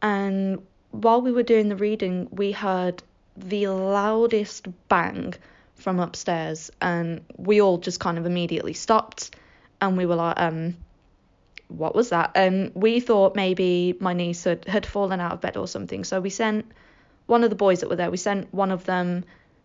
And 0.00 0.64
while 0.92 1.20
we 1.20 1.32
were 1.32 1.42
doing 1.42 1.68
the 1.68 1.74
reading, 1.74 2.28
we 2.30 2.52
heard 2.52 3.02
the 3.36 3.66
loudest 3.66 4.68
bang 4.88 5.34
from 5.74 5.98
upstairs, 5.98 6.70
and 6.80 7.24
we 7.36 7.60
all 7.60 7.78
just 7.78 7.98
kind 7.98 8.16
of 8.16 8.26
immediately 8.26 8.74
stopped, 8.74 9.34
and 9.80 9.96
we 9.96 10.06
were 10.06 10.14
like, 10.14 10.38
um, 10.38 10.76
what 11.66 11.96
was 11.96 12.10
that? 12.10 12.30
And 12.36 12.70
we 12.76 13.00
thought 13.00 13.34
maybe 13.34 13.96
my 13.98 14.12
niece 14.12 14.44
had, 14.44 14.64
had 14.66 14.86
fallen 14.86 15.18
out 15.18 15.32
of 15.32 15.40
bed 15.40 15.56
or 15.56 15.66
something. 15.66 16.04
So 16.04 16.20
we 16.20 16.30
sent 16.30 16.64
one 17.26 17.42
of 17.42 17.50
the 17.50 17.56
boys 17.56 17.80
that 17.80 17.90
were 17.90 17.96
there, 17.96 18.10
we 18.10 18.18
sent 18.18 18.54
one 18.54 18.70
of 18.70 18.84
them 18.84 19.24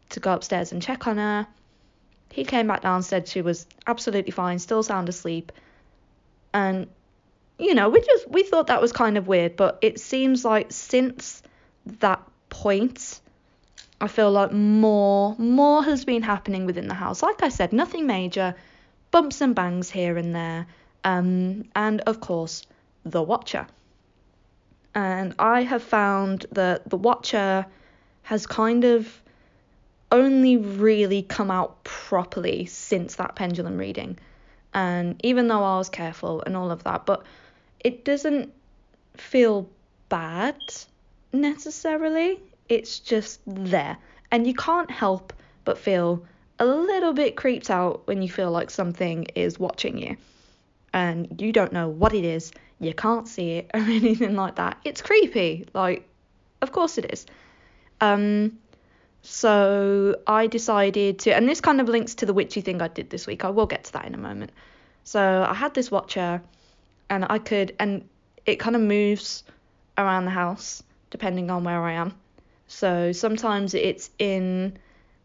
to 0.09 0.19
go 0.19 0.33
upstairs 0.33 0.71
and 0.71 0.81
check 0.81 1.05
on 1.05 1.17
her. 1.17 1.45
He 2.31 2.43
came 2.43 2.65
back 2.65 2.81
down, 2.81 3.03
said 3.03 3.27
she 3.27 3.43
was 3.43 3.67
absolutely 3.85 4.31
fine, 4.31 4.57
still 4.57 4.81
sound 4.81 5.07
asleep 5.07 5.51
and 6.53 6.87
you 7.57 7.73
know 7.73 7.89
we 7.89 8.01
just 8.01 8.29
we 8.29 8.43
thought 8.43 8.67
that 8.67 8.81
was 8.81 8.91
kind 8.91 9.17
of 9.17 9.27
weird 9.27 9.55
but 9.55 9.77
it 9.81 9.99
seems 9.99 10.43
like 10.43 10.71
since 10.71 11.43
that 11.99 12.21
point 12.49 13.21
i 13.99 14.07
feel 14.07 14.31
like 14.31 14.51
more 14.51 15.35
more 15.37 15.83
has 15.83 16.05
been 16.05 16.21
happening 16.21 16.65
within 16.65 16.87
the 16.87 16.93
house. 16.93 17.21
Like 17.21 17.43
i 17.43 17.49
said 17.49 17.71
nothing 17.71 18.07
major 18.07 18.55
bumps 19.11 19.41
and 19.41 19.53
bangs 19.55 19.89
here 19.89 20.17
and 20.17 20.35
there 20.35 20.67
um, 21.03 21.65
and 21.75 22.01
of 22.01 22.19
course 22.21 22.63
the 23.03 23.21
watcher. 23.21 23.65
And 24.93 25.33
i 25.39 25.63
have 25.63 25.83
found 25.83 26.45
that 26.51 26.89
the 26.89 26.97
watcher 26.97 27.65
has 28.23 28.45
kind 28.45 28.83
of 28.83 29.21
only 30.11 30.57
really 30.57 31.21
come 31.23 31.49
out 31.49 31.83
properly 31.83 32.65
since 32.65 33.15
that 33.15 33.35
pendulum 33.35 33.77
reading 33.77 34.17
and 34.73 35.19
even 35.23 35.47
though 35.47 35.63
I 35.63 35.77
was 35.77 35.89
careful 35.89 36.41
and 36.45 36.55
all 36.55 36.71
of 36.71 36.83
that, 36.83 37.05
but 37.05 37.23
it 37.79 38.05
doesn't 38.05 38.53
feel 39.17 39.69
bad 40.09 40.57
necessarily. 41.33 42.39
It's 42.69 42.99
just 42.99 43.41
there. 43.45 43.97
And 44.31 44.47
you 44.47 44.53
can't 44.53 44.89
help 44.89 45.33
but 45.65 45.77
feel 45.77 46.25
a 46.59 46.65
little 46.65 47.13
bit 47.13 47.35
creeped 47.35 47.69
out 47.69 48.07
when 48.07 48.21
you 48.21 48.29
feel 48.29 48.51
like 48.51 48.69
something 48.69 49.25
is 49.35 49.59
watching 49.59 49.97
you 49.97 50.15
and 50.93 51.41
you 51.41 51.51
don't 51.51 51.73
know 51.73 51.89
what 51.89 52.13
it 52.13 52.23
is, 52.23 52.51
you 52.79 52.93
can't 52.93 53.27
see 53.27 53.51
it 53.53 53.71
or 53.73 53.79
anything 53.79 54.35
like 54.35 54.55
that. 54.55 54.77
It's 54.83 55.01
creepy. 55.01 55.67
Like, 55.73 56.07
of 56.61 56.71
course 56.71 56.97
it 56.97 57.11
is. 57.11 57.25
Um, 57.99 58.57
so 59.23 60.15
I 60.25 60.47
decided 60.47 61.19
to, 61.19 61.35
and 61.35 61.47
this 61.47 61.61
kind 61.61 61.79
of 61.79 61.87
links 61.87 62.15
to 62.15 62.25
the 62.25 62.33
witchy 62.33 62.61
thing 62.61 62.81
I 62.81 62.87
did 62.87 63.09
this 63.09 63.27
week. 63.27 63.45
I 63.45 63.49
will 63.49 63.67
get 63.67 63.85
to 63.85 63.93
that 63.93 64.05
in 64.05 64.15
a 64.15 64.17
moment. 64.17 64.51
So 65.03 65.45
I 65.47 65.53
had 65.53 65.73
this 65.73 65.91
watcher, 65.91 66.41
and 67.09 67.25
I 67.29 67.37
could, 67.37 67.75
and 67.79 68.07
it 68.45 68.57
kind 68.57 68.75
of 68.75 68.81
moves 68.81 69.43
around 69.97 70.25
the 70.25 70.31
house 70.31 70.83
depending 71.11 71.51
on 71.51 71.63
where 71.63 71.81
I 71.81 71.93
am. 71.93 72.15
So 72.67 73.11
sometimes 73.11 73.73
it's 73.73 74.09
in 74.17 74.77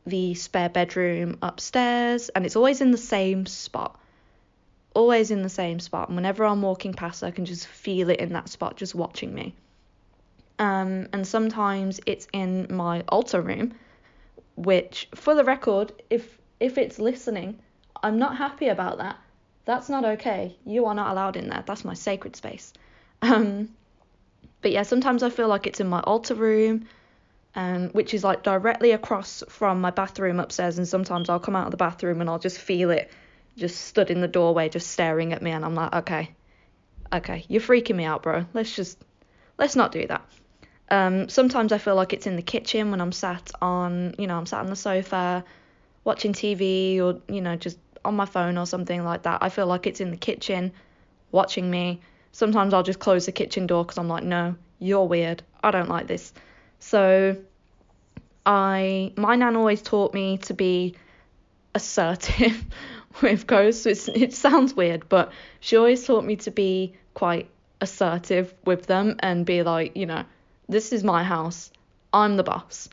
the 0.05 0.35
spare 0.35 0.69
bedroom 0.69 1.39
upstairs, 1.43 2.29
and 2.29 2.45
it's 2.45 2.57
always 2.57 2.81
in 2.81 2.91
the 2.91 2.99
same 2.99 3.47
spot. 3.47 3.99
Always 4.95 5.31
in 5.31 5.43
the 5.43 5.49
same 5.49 5.79
spot. 5.79 6.09
And 6.09 6.17
whenever 6.17 6.45
I'm 6.45 6.63
walking 6.63 6.93
past, 6.93 7.23
I 7.23 7.31
can 7.31 7.45
just 7.45 7.67
feel 7.67 8.11
it 8.11 8.21
in 8.21 8.33
that 8.33 8.49
spot, 8.49 8.77
just 8.77 8.95
watching 8.95 9.35
me. 9.35 9.55
Um, 10.59 11.09
and 11.13 11.27
sometimes 11.27 12.01
it's 12.07 12.27
in 12.33 12.67
my 12.71 13.05
altar 13.09 13.41
room 13.41 13.75
which 14.57 15.09
for 15.15 15.35
the 15.35 15.45
record, 15.45 15.93
if 16.11 16.39
if 16.59 16.79
it's 16.79 16.99
listening, 16.99 17.59
I'm 18.03 18.19
not 18.19 18.37
happy 18.37 18.69
about 18.69 18.99
that. 18.99 19.19
That's 19.65 19.89
not 19.89 20.05
okay. 20.05 20.57
You 20.65 20.87
are 20.87 20.95
not 20.95 21.11
allowed 21.11 21.37
in 21.37 21.49
there. 21.49 21.63
That's 21.67 21.85
my 21.85 21.95
sacred 21.95 22.37
space. 22.37 22.73
Um, 23.23 23.71
but 24.63 24.71
yeah, 24.73 24.83
sometimes 24.83 25.23
I 25.23 25.31
feel 25.31 25.49
like 25.49 25.67
it's 25.67 25.81
in 25.81 25.89
my 25.89 26.01
altar 26.01 26.35
room, 26.35 26.87
um, 27.55 27.89
which 27.91 28.15
is 28.15 28.25
like 28.25 28.43
directly 28.43 28.93
across 28.93 29.43
from 29.49 29.81
my 29.81 29.91
bathroom 29.91 30.41
upstairs. 30.41 30.79
And 30.79 30.87
sometimes 30.87 31.29
I'll 31.29 31.41
come 31.41 31.57
out 31.57 31.67
of 31.67 31.71
the 31.73 31.77
bathroom 31.77 32.21
and 32.21 32.31
I'll 32.31 32.39
just 32.39 32.59
feel 32.59 32.91
it 32.91 33.11
just 33.57 33.87
stood 33.87 34.11
in 34.11 34.21
the 34.21 34.29
doorway, 34.29 34.69
just 34.69 34.91
staring 34.91 35.33
at 35.33 35.43
me. 35.43 35.51
And 35.51 35.65
I'm 35.65 35.75
like, 35.75 35.95
okay, 35.95 36.31
okay, 37.13 37.45
you're 37.49 37.63
freaking 37.63 37.97
me 37.97 38.05
out, 38.05 38.23
bro. 38.23 38.47
Let's 38.55 38.75
just, 38.75 38.99
let's 39.59 39.77
not 39.77 39.93
do 39.93 40.07
that. 40.07 40.25
Um, 40.89 41.29
sometimes 41.29 41.73
I 41.73 41.79
feel 41.79 41.97
like 41.97 42.13
it's 42.13 42.27
in 42.27 42.37
the 42.37 42.43
kitchen 42.43 42.91
when 42.91 43.01
I'm 43.01 43.13
sat 43.13 43.51
on, 43.61 44.15
you 44.19 44.27
know, 44.27 44.37
I'm 44.37 44.47
sat 44.47 44.61
on 44.61 44.67
the 44.67 44.77
sofa 44.77 45.45
watching 46.05 46.33
TV 46.33 47.01
or, 47.01 47.21
you 47.33 47.41
know, 47.41 47.57
just 47.57 47.79
on 48.05 48.15
my 48.15 48.27
phone 48.27 48.57
or 48.57 48.67
something 48.67 49.05
like 49.05 49.25
that. 49.25 49.43
I 49.43 49.49
feel 49.49 49.67
like 49.67 49.87
it's 49.87 50.01
in 50.01 50.11
the 50.11 50.17
kitchen 50.17 50.73
watching 51.33 51.71
me. 51.71 52.01
Sometimes 52.33 52.73
I'll 52.73 52.85
just 52.85 53.01
close 53.01 53.27
the 53.27 53.33
kitchen 53.33 53.67
door 53.67 53.85
because 53.85 53.99
I'm 53.99 54.09
like, 54.09 54.23
no, 54.23 54.55
you're 54.79 55.07
weird. 55.07 55.43
I 55.63 55.73
don't 55.73 55.89
like 55.89 56.07
this. 56.07 56.33
So 56.79 57.37
I, 58.45 59.13
my 59.17 59.35
nan 59.35 59.57
always 59.57 59.83
taught 59.83 60.15
me 60.15 60.39
to 60.39 60.55
be 60.55 60.95
assertive 61.75 62.65
with 63.23 63.47
ghosts. 63.47 63.87
It's, 63.87 64.09
it 64.09 64.33
sounds 64.35 64.75
weird, 64.75 65.09
but 65.09 65.33
she 65.59 65.77
always 65.77 66.05
taught 66.07 66.25
me 66.25 66.37
to 66.37 66.53
be 66.53 66.95
quite 67.15 67.49
assertive 67.81 68.55
with 68.65 68.87
them 68.87 69.17
and 69.21 69.45
be 69.45 69.63
like, 69.63 69.97
you 69.97 70.07
know, 70.07 70.25
this 70.69 70.93
is 70.93 71.05
my 71.05 71.23
house. 71.23 71.71
I'm 72.13 72.37
the 72.37 72.43
boss. 72.43 72.89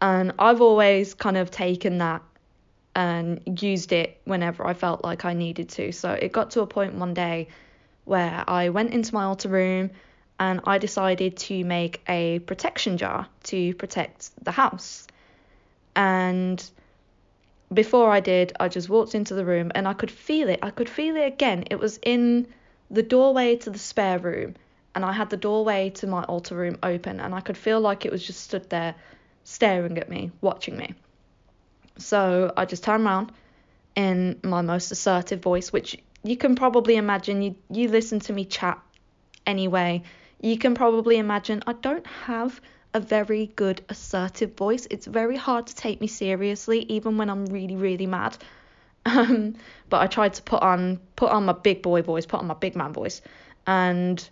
And 0.00 0.32
I've 0.38 0.60
always 0.60 1.14
kind 1.14 1.36
of 1.36 1.50
taken 1.50 1.98
that 1.98 2.22
and 2.94 3.40
used 3.60 3.92
it 3.92 4.20
whenever 4.24 4.66
I 4.66 4.74
felt 4.74 5.04
like 5.04 5.24
I 5.24 5.34
needed 5.34 5.68
to. 5.70 5.92
So 5.92 6.12
it 6.12 6.32
got 6.32 6.52
to 6.52 6.62
a 6.62 6.66
point 6.66 6.94
one 6.94 7.14
day 7.14 7.48
where 8.04 8.44
I 8.46 8.70
went 8.70 8.92
into 8.92 9.14
my 9.14 9.24
altar 9.24 9.48
room 9.48 9.90
and 10.38 10.60
I 10.64 10.78
decided 10.78 11.36
to 11.36 11.64
make 11.64 12.02
a 12.08 12.40
protection 12.40 12.96
jar 12.96 13.26
to 13.44 13.74
protect 13.74 14.30
the 14.44 14.50
house. 14.50 15.06
And 15.94 16.62
before 17.72 18.10
I 18.10 18.20
did, 18.20 18.52
I 18.60 18.68
just 18.68 18.88
walked 18.88 19.14
into 19.14 19.34
the 19.34 19.44
room 19.44 19.72
and 19.74 19.88
I 19.88 19.92
could 19.92 20.10
feel 20.10 20.48
it. 20.48 20.60
I 20.62 20.70
could 20.70 20.88
feel 20.88 21.16
it 21.16 21.26
again. 21.26 21.64
It 21.70 21.78
was 21.78 21.98
in 22.02 22.48
the 22.90 23.02
doorway 23.02 23.56
to 23.56 23.70
the 23.70 23.78
spare 23.78 24.18
room 24.18 24.54
and 24.96 25.04
I 25.04 25.12
had 25.12 25.28
the 25.28 25.36
doorway 25.36 25.90
to 25.90 26.06
my 26.06 26.24
altar 26.24 26.56
room 26.56 26.78
open, 26.82 27.20
and 27.20 27.34
I 27.34 27.40
could 27.40 27.58
feel 27.58 27.80
like 27.80 28.06
it 28.06 28.10
was 28.10 28.26
just 28.26 28.40
stood 28.40 28.70
there 28.70 28.94
staring 29.44 29.98
at 29.98 30.08
me, 30.08 30.32
watching 30.40 30.76
me. 30.78 30.94
So 31.98 32.50
I 32.56 32.64
just 32.64 32.82
turned 32.82 33.04
around 33.04 33.30
in 33.94 34.40
my 34.42 34.62
most 34.62 34.90
assertive 34.90 35.42
voice, 35.42 35.70
which 35.70 35.98
you 36.24 36.38
can 36.38 36.56
probably 36.56 36.96
imagine. 36.96 37.42
You 37.42 37.56
you 37.70 37.88
listen 37.88 38.20
to 38.20 38.32
me 38.32 38.46
chat 38.46 38.80
anyway. 39.46 40.02
You 40.40 40.56
can 40.56 40.74
probably 40.74 41.18
imagine 41.18 41.62
I 41.66 41.74
don't 41.74 42.06
have 42.06 42.58
a 42.94 43.00
very 43.00 43.48
good 43.54 43.84
assertive 43.90 44.56
voice. 44.56 44.86
It's 44.90 45.06
very 45.06 45.36
hard 45.36 45.66
to 45.66 45.74
take 45.74 46.00
me 46.00 46.06
seriously, 46.06 46.80
even 46.88 47.18
when 47.18 47.28
I'm 47.28 47.44
really 47.46 47.76
really 47.76 48.06
mad. 48.06 48.36
Um, 49.08 49.54
but 49.88 50.00
I 50.00 50.08
tried 50.08 50.34
to 50.34 50.42
put 50.42 50.62
on 50.62 50.98
put 51.14 51.30
on 51.30 51.44
my 51.44 51.52
big 51.52 51.80
boy 51.80 52.02
voice, 52.02 52.26
put 52.26 52.40
on 52.40 52.48
my 52.48 52.54
big 52.54 52.74
man 52.74 52.92
voice, 52.92 53.22
and 53.64 54.28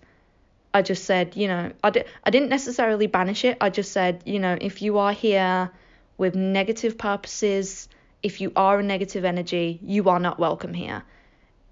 I 0.74 0.82
just 0.82 1.04
said, 1.04 1.36
you 1.36 1.46
know, 1.46 1.70
I, 1.84 1.90
di- 1.90 2.04
I 2.24 2.30
didn't 2.30 2.48
necessarily 2.48 3.06
banish 3.06 3.44
it. 3.44 3.56
I 3.60 3.70
just 3.70 3.92
said, 3.92 4.24
you 4.26 4.40
know, 4.40 4.58
if 4.60 4.82
you 4.82 4.98
are 4.98 5.12
here 5.12 5.70
with 6.18 6.34
negative 6.34 6.98
purposes, 6.98 7.88
if 8.24 8.40
you 8.40 8.52
are 8.56 8.80
a 8.80 8.82
negative 8.82 9.24
energy, 9.24 9.78
you 9.82 10.08
are 10.08 10.18
not 10.18 10.40
welcome 10.40 10.74
here. 10.74 11.04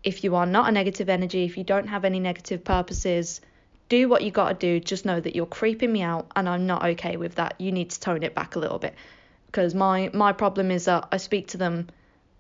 If 0.05 0.23
you 0.23 0.37
are 0.37 0.47
not 0.47 0.69
a 0.69 0.73
negative 0.73 1.09
energy, 1.09 1.45
if 1.45 1.59
you 1.59 1.65
don't 1.65 1.89
have 1.89 2.05
any 2.05 2.21
negative 2.21 2.63
purposes, 2.63 3.41
do 3.89 4.09
what 4.09 4.23
you 4.23 4.31
got 4.31 4.49
to 4.49 4.55
do. 4.55 4.79
Just 4.79 5.05
know 5.05 5.19
that 5.19 5.35
you're 5.35 5.47
creeping 5.47 5.93
me 5.93 6.03
out 6.03 6.31
and 6.37 6.49
I'm 6.49 6.67
not 6.67 6.85
okay 6.91 7.17
with 7.17 7.35
that. 7.35 7.61
You 7.61 7.73
need 7.73 7.91
to 7.91 8.01
tone 8.01 8.23
it 8.23 8.37
back 8.37 8.55
a 8.55 8.61
little 8.61 8.79
bit. 8.79 8.95
Because 9.47 9.75
my, 9.75 10.11
my 10.15 10.33
problem 10.33 10.71
is 10.71 10.85
that 10.85 11.09
I 11.11 11.17
speak 11.17 11.49
to 11.49 11.57
them 11.57 11.89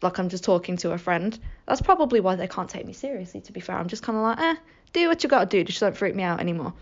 like 0.00 0.18
I'm 0.18 0.28
just 0.28 0.44
talking 0.44 0.76
to 0.78 0.92
a 0.92 0.98
friend. 0.98 1.36
That's 1.66 1.82
probably 1.82 2.20
why 2.20 2.36
they 2.36 2.48
can't 2.48 2.68
take 2.68 2.86
me 2.86 2.92
seriously, 2.92 3.40
to 3.42 3.52
be 3.52 3.60
fair. 3.60 3.76
I'm 3.76 3.88
just 3.88 4.02
kind 4.02 4.16
of 4.16 4.22
like, 4.24 4.38
eh, 4.38 4.56
do 4.92 5.08
what 5.08 5.22
you 5.22 5.28
got 5.28 5.50
to 5.50 5.58
do, 5.58 5.64
just 5.64 5.80
don't 5.80 5.96
freak 5.96 6.14
me 6.14 6.22
out 6.22 6.40
anymore. 6.40 6.72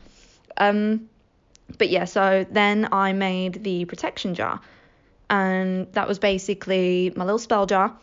Um, 0.57 1.09
but 1.79 1.91
yeah, 1.91 2.05
so 2.05 2.47
then 2.51 2.89
I 2.93 3.13
made 3.13 3.63
the 3.63 3.85
protection 3.85 4.35
jar, 4.35 4.61
and 5.29 5.93
that 5.93 6.09
was 6.09 6.19
basically 6.19 7.13
my 7.17 7.25
little 7.25 7.39
spell 7.39 7.67
jar. 7.67 7.97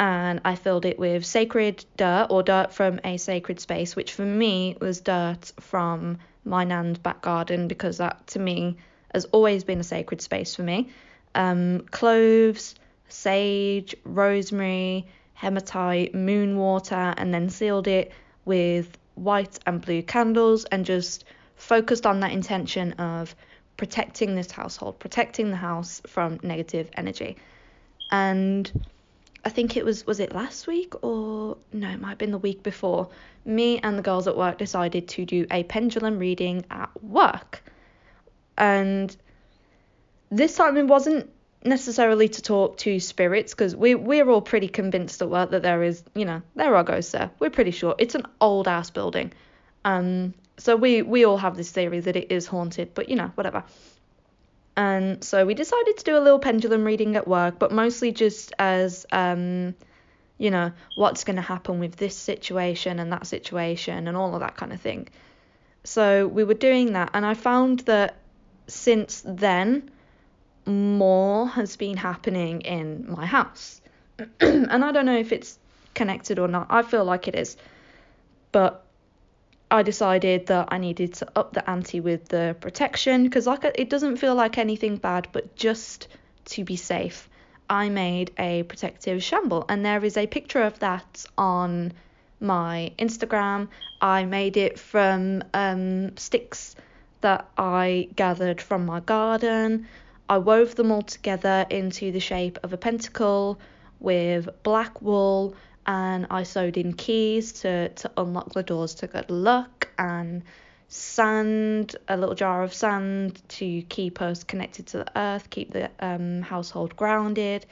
And 0.00 0.40
I 0.44 0.54
filled 0.54 0.84
it 0.84 0.96
with 0.96 1.26
sacred 1.26 1.84
dirt 1.96 2.28
or 2.30 2.44
dirt 2.44 2.72
from 2.72 3.00
a 3.02 3.16
sacred 3.16 3.58
space, 3.58 3.96
which 3.96 4.12
for 4.12 4.24
me 4.24 4.76
was 4.80 5.00
dirt 5.00 5.52
from 5.58 6.18
my 6.44 6.62
nan's 6.64 6.98
back 6.98 7.20
garden 7.20 7.66
because 7.66 7.98
that 7.98 8.26
to 8.28 8.38
me 8.38 8.76
has 9.12 9.24
always 9.26 9.64
been 9.64 9.80
a 9.80 9.84
sacred 9.84 10.20
space 10.20 10.54
for 10.54 10.62
me. 10.62 10.90
Um, 11.34 11.80
cloves, 11.90 12.76
sage, 13.08 13.96
rosemary, 14.04 15.06
hematite, 15.34 16.14
moon 16.14 16.56
water, 16.56 17.14
and 17.16 17.34
then 17.34 17.50
sealed 17.50 17.88
it 17.88 18.12
with 18.44 18.96
white 19.18 19.58
and 19.66 19.80
blue 19.80 20.02
candles 20.02 20.64
and 20.66 20.84
just 20.84 21.24
focused 21.56 22.06
on 22.06 22.20
that 22.20 22.32
intention 22.32 22.92
of 22.94 23.34
protecting 23.76 24.34
this 24.34 24.50
household, 24.50 24.98
protecting 24.98 25.50
the 25.50 25.56
house 25.56 26.00
from 26.06 26.38
negative 26.42 26.90
energy. 26.96 27.36
And 28.10 28.70
I 29.44 29.50
think 29.50 29.76
it 29.76 29.84
was 29.84 30.06
was 30.06 30.20
it 30.20 30.34
last 30.34 30.66
week 30.66 30.94
or 31.04 31.56
no, 31.72 31.88
it 31.88 32.00
might 32.00 32.10
have 32.10 32.18
been 32.18 32.32
the 32.32 32.38
week 32.38 32.62
before. 32.62 33.08
Me 33.44 33.78
and 33.78 33.96
the 33.96 34.02
girls 34.02 34.26
at 34.28 34.36
work 34.36 34.58
decided 34.58 35.08
to 35.08 35.24
do 35.24 35.46
a 35.50 35.62
pendulum 35.64 36.18
reading 36.18 36.64
at 36.70 36.90
work. 37.02 37.62
And 38.56 39.16
this 40.30 40.56
time 40.56 40.76
it 40.76 40.86
wasn't 40.86 41.30
necessarily 41.64 42.28
to 42.28 42.42
talk 42.42 42.76
to 42.78 43.00
spirits 43.00 43.52
because 43.52 43.74
we 43.74 43.94
we're 43.94 44.28
all 44.28 44.40
pretty 44.40 44.68
convinced 44.68 45.20
at 45.22 45.28
work 45.28 45.50
that 45.50 45.62
there 45.62 45.82
is 45.82 46.02
you 46.14 46.24
know 46.24 46.42
there 46.54 46.74
are 46.74 46.84
ghosts 46.84 47.12
there. 47.12 47.30
We're 47.38 47.50
pretty 47.50 47.72
sure. 47.72 47.94
It's 47.98 48.14
an 48.14 48.26
old 48.40 48.68
ass 48.68 48.90
building. 48.90 49.32
Um 49.84 50.34
so 50.56 50.76
we 50.76 51.02
we 51.02 51.24
all 51.24 51.36
have 51.36 51.56
this 51.56 51.70
theory 51.70 52.00
that 52.00 52.16
it 52.16 52.30
is 52.30 52.46
haunted 52.46 52.94
but 52.94 53.08
you 53.08 53.16
know 53.16 53.30
whatever. 53.34 53.64
And 54.76 55.24
so 55.24 55.44
we 55.44 55.54
decided 55.54 55.96
to 55.98 56.04
do 56.04 56.16
a 56.16 56.20
little 56.20 56.38
pendulum 56.38 56.84
reading 56.84 57.16
at 57.16 57.26
work 57.26 57.58
but 57.58 57.72
mostly 57.72 58.12
just 58.12 58.52
as 58.58 59.06
um 59.10 59.74
you 60.38 60.52
know 60.52 60.70
what's 60.94 61.24
going 61.24 61.36
to 61.36 61.42
happen 61.42 61.80
with 61.80 61.96
this 61.96 62.16
situation 62.16 63.00
and 63.00 63.12
that 63.12 63.26
situation 63.26 64.06
and 64.06 64.16
all 64.16 64.34
of 64.34 64.40
that 64.40 64.56
kind 64.56 64.72
of 64.72 64.80
thing. 64.80 65.08
So 65.82 66.28
we 66.28 66.44
were 66.44 66.54
doing 66.54 66.92
that 66.92 67.10
and 67.14 67.26
i 67.26 67.34
found 67.34 67.80
that 67.80 68.16
since 68.68 69.22
then 69.24 69.90
more 70.68 71.48
has 71.48 71.76
been 71.76 71.96
happening 71.96 72.60
in 72.60 73.06
my 73.08 73.26
house. 73.26 73.80
and 74.40 74.84
I 74.84 74.92
don't 74.92 75.06
know 75.06 75.18
if 75.18 75.32
it's 75.32 75.58
connected 75.94 76.38
or 76.38 76.48
not. 76.48 76.66
I 76.70 76.82
feel 76.82 77.04
like 77.04 77.28
it 77.28 77.34
is. 77.34 77.56
But 78.52 78.84
I 79.70 79.82
decided 79.82 80.46
that 80.46 80.68
I 80.70 80.78
needed 80.78 81.14
to 81.14 81.28
up 81.36 81.52
the 81.52 81.68
ante 81.68 82.00
with 82.00 82.28
the 82.28 82.56
protection 82.60 83.24
because 83.24 83.46
like 83.46 83.64
it 83.64 83.90
doesn't 83.90 84.16
feel 84.16 84.34
like 84.34 84.58
anything 84.58 84.96
bad, 84.96 85.28
but 85.32 85.56
just 85.56 86.08
to 86.46 86.64
be 86.64 86.76
safe, 86.76 87.28
I 87.68 87.90
made 87.90 88.30
a 88.38 88.62
protective 88.62 89.22
shamble 89.22 89.66
and 89.68 89.84
there 89.84 90.02
is 90.04 90.16
a 90.16 90.26
picture 90.26 90.62
of 90.62 90.78
that 90.78 91.26
on 91.36 91.92
my 92.40 92.92
Instagram. 92.98 93.68
I 94.00 94.24
made 94.24 94.56
it 94.56 94.78
from 94.78 95.42
um, 95.52 96.16
sticks 96.16 96.74
that 97.20 97.48
I 97.58 98.08
gathered 98.16 98.62
from 98.62 98.86
my 98.86 99.00
garden. 99.00 99.86
I 100.28 100.38
wove 100.38 100.74
them 100.74 100.92
all 100.92 101.02
together 101.02 101.66
into 101.70 102.12
the 102.12 102.20
shape 102.20 102.58
of 102.62 102.72
a 102.72 102.76
pentacle 102.76 103.58
with 104.00 104.48
black 104.62 105.00
wool 105.00 105.54
and 105.86 106.26
I 106.30 106.42
sewed 106.42 106.76
in 106.76 106.92
keys 106.92 107.52
to, 107.60 107.88
to 107.88 108.10
unlock 108.16 108.52
the 108.52 108.62
doors 108.62 108.94
to 108.96 109.06
good 109.06 109.30
luck 109.30 109.88
and 109.98 110.42
sand, 110.88 111.96
a 112.08 112.16
little 112.16 112.34
jar 112.34 112.62
of 112.62 112.74
sand 112.74 113.40
to 113.48 113.82
keep 113.82 114.20
us 114.20 114.44
connected 114.44 114.86
to 114.88 114.98
the 114.98 115.18
earth, 115.18 115.48
keep 115.48 115.72
the 115.72 115.90
um, 116.00 116.42
household 116.42 116.94
grounded, 116.96 117.64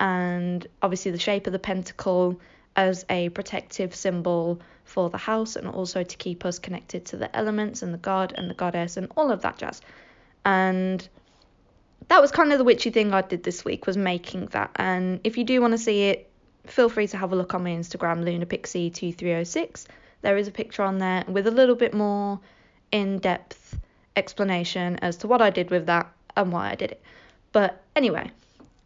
and 0.00 0.66
obviously 0.82 1.10
the 1.10 1.18
shape 1.18 1.46
of 1.46 1.52
the 1.52 1.58
pentacle 1.58 2.40
as 2.74 3.04
a 3.10 3.28
protective 3.30 3.94
symbol 3.94 4.60
for 4.84 5.10
the 5.10 5.18
house 5.18 5.56
and 5.56 5.68
also 5.68 6.02
to 6.02 6.16
keep 6.16 6.44
us 6.44 6.58
connected 6.58 7.04
to 7.04 7.18
the 7.18 7.34
elements 7.36 7.82
and 7.82 7.92
the 7.92 7.98
god 7.98 8.32
and 8.36 8.48
the 8.48 8.54
goddess 8.54 8.96
and 8.96 9.08
all 9.14 9.30
of 9.30 9.42
that 9.42 9.58
jazz. 9.58 9.82
And 10.44 11.06
that 12.08 12.20
was 12.20 12.30
kind 12.30 12.52
of 12.52 12.58
the 12.58 12.64
witchy 12.64 12.90
thing 12.90 13.12
I 13.12 13.22
did 13.22 13.42
this 13.42 13.64
week 13.64 13.86
was 13.86 13.96
making 13.96 14.46
that. 14.46 14.70
And 14.76 15.20
if 15.24 15.36
you 15.36 15.44
do 15.44 15.60
want 15.60 15.72
to 15.72 15.78
see 15.78 16.04
it, 16.04 16.30
feel 16.66 16.88
free 16.88 17.06
to 17.08 17.16
have 17.16 17.32
a 17.32 17.36
look 17.36 17.54
on 17.54 17.64
my 17.64 17.70
Instagram, 17.70 18.24
lunapixie2306. 18.24 19.86
There 20.22 20.36
is 20.36 20.48
a 20.48 20.52
picture 20.52 20.82
on 20.82 20.98
there 20.98 21.24
with 21.26 21.46
a 21.46 21.50
little 21.50 21.74
bit 21.74 21.94
more 21.94 22.40
in-depth 22.92 23.78
explanation 24.16 24.98
as 25.02 25.16
to 25.18 25.26
what 25.26 25.42
I 25.42 25.50
did 25.50 25.70
with 25.70 25.86
that 25.86 26.12
and 26.36 26.52
why 26.52 26.70
I 26.70 26.74
did 26.74 26.92
it. 26.92 27.02
But 27.52 27.82
anyway, 27.96 28.30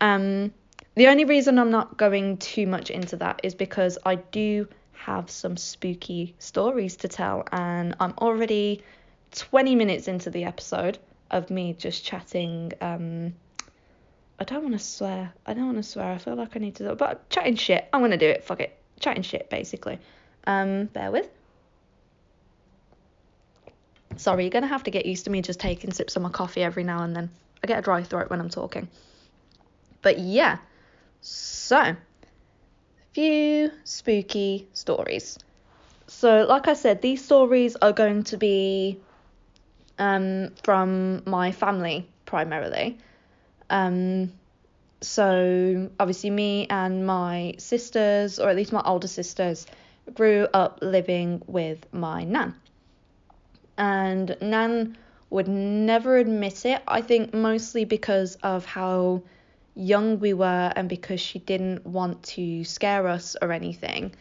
um, 0.00 0.52
the 0.94 1.08
only 1.08 1.24
reason 1.24 1.58
I'm 1.58 1.70
not 1.70 1.96
going 1.96 2.38
too 2.38 2.66
much 2.66 2.90
into 2.90 3.16
that 3.16 3.40
is 3.42 3.54
because 3.54 3.98
I 4.04 4.16
do 4.16 4.68
have 4.92 5.30
some 5.30 5.56
spooky 5.56 6.34
stories 6.38 6.96
to 6.96 7.08
tell, 7.08 7.46
and 7.52 7.94
I'm 8.00 8.14
already 8.18 8.82
20 9.32 9.74
minutes 9.74 10.08
into 10.08 10.30
the 10.30 10.44
episode 10.44 10.98
of 11.30 11.50
me 11.50 11.74
just 11.74 12.04
chatting. 12.04 12.72
Um, 12.80 13.34
I 14.38 14.44
don't 14.44 14.62
want 14.62 14.74
to 14.74 14.84
swear. 14.84 15.32
I 15.46 15.54
don't 15.54 15.66
want 15.66 15.78
to 15.78 15.82
swear. 15.82 16.12
I 16.12 16.18
feel 16.18 16.34
like 16.34 16.56
I 16.56 16.58
need 16.58 16.76
to, 16.76 16.94
but 16.94 17.28
chatting 17.30 17.56
shit. 17.56 17.88
I'm 17.92 18.00
gonna 18.00 18.16
do 18.16 18.28
it. 18.28 18.44
Fuck 18.44 18.60
it. 18.60 18.78
Chatting 19.00 19.22
shit, 19.22 19.50
basically. 19.50 19.98
Um, 20.46 20.86
bear 20.86 21.10
with. 21.10 21.28
Sorry, 24.16 24.44
you're 24.44 24.50
gonna 24.50 24.66
have 24.66 24.84
to 24.84 24.90
get 24.90 25.06
used 25.06 25.24
to 25.24 25.30
me 25.30 25.42
just 25.42 25.60
taking 25.60 25.92
sips 25.92 26.16
of 26.16 26.22
my 26.22 26.30
coffee 26.30 26.62
every 26.62 26.84
now 26.84 27.02
and 27.02 27.14
then. 27.14 27.30
I 27.62 27.66
get 27.66 27.78
a 27.78 27.82
dry 27.82 28.02
throat 28.02 28.30
when 28.30 28.40
I'm 28.40 28.50
talking. 28.50 28.88
But 30.02 30.18
yeah, 30.18 30.58
so 31.20 31.96
few 33.12 33.70
spooky 33.84 34.68
stories. 34.74 35.38
So, 36.06 36.44
like 36.46 36.68
I 36.68 36.74
said, 36.74 37.02
these 37.02 37.24
stories 37.24 37.74
are 37.76 37.92
going 37.92 38.24
to 38.24 38.36
be 38.36 39.00
um, 39.98 40.50
from 40.62 41.22
my 41.26 41.52
family 41.52 42.08
primarily. 42.24 42.98
Um, 43.70 44.32
so, 45.00 45.90
obviously, 46.00 46.30
me 46.30 46.66
and 46.70 47.06
my 47.06 47.54
sisters, 47.58 48.38
or 48.38 48.48
at 48.48 48.56
least 48.56 48.72
my 48.72 48.82
older 48.84 49.08
sisters, 49.08 49.66
grew 50.14 50.48
up 50.54 50.78
living 50.82 51.42
with 51.46 51.86
my 51.92 52.24
nan. 52.24 52.54
And 53.76 54.36
nan 54.40 54.96
would 55.30 55.48
never 55.48 56.16
admit 56.16 56.64
it, 56.64 56.82
I 56.88 57.02
think 57.02 57.34
mostly 57.34 57.84
because 57.84 58.36
of 58.36 58.64
how 58.64 59.22
young 59.74 60.18
we 60.18 60.32
were 60.32 60.72
and 60.74 60.88
because 60.88 61.20
she 61.20 61.38
didn't 61.40 61.84
want 61.86 62.22
to 62.22 62.64
scare 62.64 63.06
us 63.08 63.36
or 63.42 63.52
anything. 63.52 64.14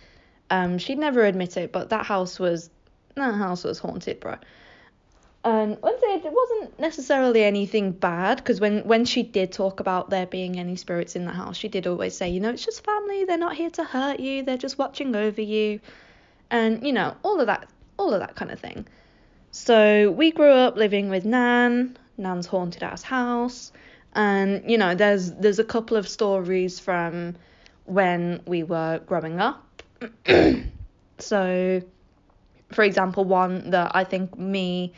Um, 0.50 0.78
she'd 0.78 0.98
never 0.98 1.24
admit 1.24 1.58
it, 1.58 1.72
but 1.72 1.90
that 1.90 2.06
house 2.06 2.40
was 2.40 2.70
that 3.16 3.34
house 3.34 3.64
was 3.64 3.80
haunted, 3.80 4.20
bro. 4.20 4.36
And 5.46 5.80
one 5.80 6.00
thing, 6.00 6.22
it 6.26 6.34
wasn't 6.34 6.80
necessarily 6.80 7.44
anything 7.44 7.92
bad 7.92 8.38
because 8.38 8.60
when 8.60 8.80
when 8.88 9.06
she 9.06 9.22
did 9.22 9.52
talk 9.52 9.80
about 9.80 10.10
there 10.10 10.26
being 10.26 10.58
any 10.58 10.76
spirits 10.76 11.16
in 11.16 11.26
the 11.26 11.32
house, 11.32 11.56
she 11.56 11.68
did 11.68 11.86
always 11.86 12.18
say, 12.18 12.30
you 12.30 12.40
know, 12.40 12.50
it's 12.50 12.66
just 12.66 12.84
family. 12.84 13.26
They're 13.26 13.38
not 13.38 13.56
here 13.56 13.70
to 13.70 13.84
hurt 13.84 14.20
you. 14.20 14.42
They're 14.42 14.58
just 14.58 14.80
watching 14.80 15.16
over 15.16 15.42
you, 15.42 15.82
and 16.50 16.82
you 16.84 16.92
know 16.92 17.16
all 17.22 17.40
of 17.40 17.46
that, 17.46 17.70
all 17.98 18.12
of 18.12 18.22
that 18.22 18.36
kind 18.36 18.50
of 18.50 18.60
thing. 18.60 18.88
So 19.52 20.10
we 20.10 20.32
grew 20.32 20.50
up 20.52 20.78
living 20.78 21.12
with 21.12 21.26
Nan, 21.26 21.96
Nan's 22.18 22.48
haunted 22.48 22.82
ass 22.82 23.04
house, 23.04 23.72
and 24.14 24.68
you 24.68 24.80
know 24.80 24.96
there's 24.96 25.32
there's 25.34 25.60
a 25.60 25.64
couple 25.64 25.96
of 25.96 26.08
stories 26.08 26.80
from 26.80 27.36
when 27.86 28.42
we 28.48 28.64
were 28.64 29.00
growing 29.06 29.40
up. 29.40 29.64
so, 31.20 31.82
for 32.72 32.84
example, 32.84 33.26
one 33.26 33.70
that 33.70 33.92
I 33.94 34.06
think 34.06 34.40
me 34.40 34.94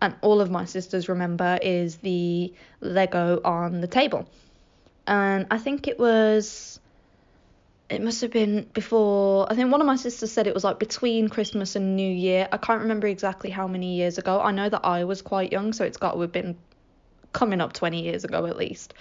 and 0.00 0.14
all 0.20 0.40
of 0.40 0.50
my 0.50 0.64
sisters 0.64 1.08
remember 1.08 1.58
is 1.60 1.96
the 1.96 2.52
Lego 2.80 3.40
on 3.44 3.80
the 3.80 3.86
table. 3.86 4.28
And 5.06 5.46
I 5.50 5.58
think 5.58 5.88
it 5.88 5.98
was, 5.98 6.78
it 7.90 8.02
must 8.02 8.20
have 8.20 8.30
been 8.30 8.68
before, 8.74 9.50
I 9.50 9.54
think 9.54 9.72
one 9.72 9.80
of 9.80 9.86
my 9.86 9.96
sisters 9.96 10.30
said 10.30 10.46
it 10.46 10.54
was 10.54 10.64
like 10.64 10.78
between 10.78 11.28
Christmas 11.28 11.74
and 11.74 11.96
New 11.96 12.10
Year. 12.10 12.48
I 12.52 12.58
can't 12.58 12.82
remember 12.82 13.06
exactly 13.06 13.50
how 13.50 13.66
many 13.66 13.96
years 13.96 14.18
ago. 14.18 14.40
I 14.40 14.52
know 14.52 14.68
that 14.68 14.84
I 14.84 15.04
was 15.04 15.22
quite 15.22 15.50
young, 15.50 15.72
so 15.72 15.84
it's 15.84 15.96
got 15.96 16.12
to 16.12 16.20
have 16.20 16.32
been 16.32 16.56
coming 17.32 17.60
up 17.60 17.72
20 17.72 18.02
years 18.02 18.24
ago 18.24 18.46
at 18.46 18.56
least. 18.56 18.94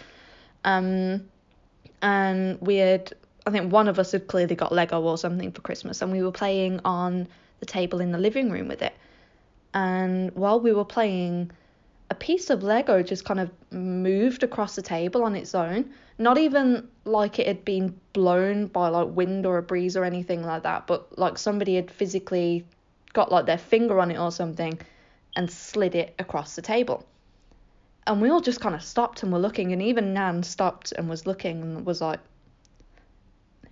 Um, 0.63 1.25
and 2.01 2.59
we 2.59 2.77
had, 2.77 3.13
I 3.45 3.51
think 3.51 3.71
one 3.71 3.87
of 3.87 3.99
us 3.99 4.13
had 4.13 4.27
clearly 4.27 4.55
got 4.55 4.71
Lego 4.71 5.01
or 5.01 5.17
something 5.17 5.51
for 5.51 5.61
Christmas, 5.61 6.01
and 6.01 6.11
we 6.11 6.23
were 6.23 6.31
playing 6.31 6.79
on 6.85 7.27
the 7.59 7.65
table 7.65 7.99
in 8.01 8.11
the 8.11 8.17
living 8.17 8.49
room 8.49 8.67
with 8.67 8.81
it 8.81 8.93
and 9.73 10.31
while 10.35 10.59
we 10.59 10.73
were 10.73 10.85
playing, 10.85 11.51
a 12.09 12.15
piece 12.15 12.49
of 12.49 12.63
Lego 12.63 13.03
just 13.03 13.25
kind 13.25 13.39
of 13.39 13.51
moved 13.71 14.43
across 14.43 14.75
the 14.75 14.81
table 14.81 15.23
on 15.23 15.35
its 15.35 15.53
own. 15.53 15.91
Not 16.17 16.37
even 16.37 16.87
like 17.05 17.37
it 17.39 17.47
had 17.47 17.65
been 17.65 17.99
blown 18.13 18.67
by 18.67 18.87
like 18.87 19.09
wind 19.09 19.45
or 19.45 19.57
a 19.57 19.61
breeze 19.63 19.97
or 19.97 20.03
anything 20.03 20.43
like 20.43 20.63
that, 20.63 20.87
but 20.87 21.17
like 21.17 21.37
somebody 21.37 21.75
had 21.75 21.91
physically 21.91 22.65
got 23.13 23.31
like 23.31 23.45
their 23.45 23.57
finger 23.57 23.99
on 23.99 24.11
it 24.11 24.17
or 24.17 24.31
something 24.31 24.79
and 25.35 25.51
slid 25.51 25.95
it 25.95 26.15
across 26.17 26.55
the 26.55 26.61
table. 26.61 27.05
And 28.07 28.21
we 28.21 28.29
all 28.29 28.39
just 28.39 28.61
kind 28.61 28.73
of 28.73 28.81
stopped 28.81 29.21
and 29.23 29.33
were 29.33 29.39
looking, 29.39 29.73
and 29.73 29.81
even 29.81 30.13
Nan 30.13 30.41
stopped 30.43 30.93
and 30.93 31.09
was 31.09 31.27
looking 31.27 31.61
and 31.61 31.85
was 31.85 31.99
like, 31.99 32.19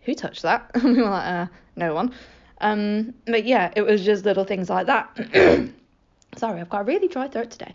Who 0.01 0.13
touched 0.13 0.41
that? 0.41 0.71
And 0.75 0.95
we 0.95 1.01
were 1.01 1.09
like, 1.09 1.25
uh, 1.25 1.47
no 1.77 1.93
one. 1.93 2.13
Um, 2.59 3.13
but 3.25 3.45
yeah, 3.45 3.71
it 3.75 3.81
was 3.81 4.03
just 4.03 4.25
little 4.25 4.43
things 4.43 4.69
like 4.69 4.87
that. 4.87 5.71
Sorry, 6.37 6.59
I've 6.59 6.69
got 6.69 6.81
a 6.81 6.83
really 6.83 7.07
dry 7.07 7.27
throat 7.27 7.51
today. 7.51 7.73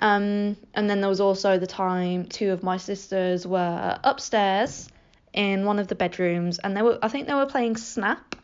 Um, 0.00 0.56
and 0.74 0.90
then 0.90 1.00
there 1.00 1.08
was 1.08 1.20
also 1.20 1.58
the 1.58 1.66
time 1.66 2.26
two 2.26 2.50
of 2.50 2.62
my 2.62 2.76
sisters 2.76 3.46
were 3.46 3.98
upstairs 4.02 4.88
in 5.32 5.64
one 5.64 5.78
of 5.78 5.88
the 5.88 5.94
bedrooms, 5.94 6.58
and 6.58 6.76
they 6.76 6.82
were 6.82 6.98
I 7.02 7.08
think 7.08 7.26
they 7.26 7.34
were 7.34 7.46
playing 7.46 7.76
Snap, 7.76 8.36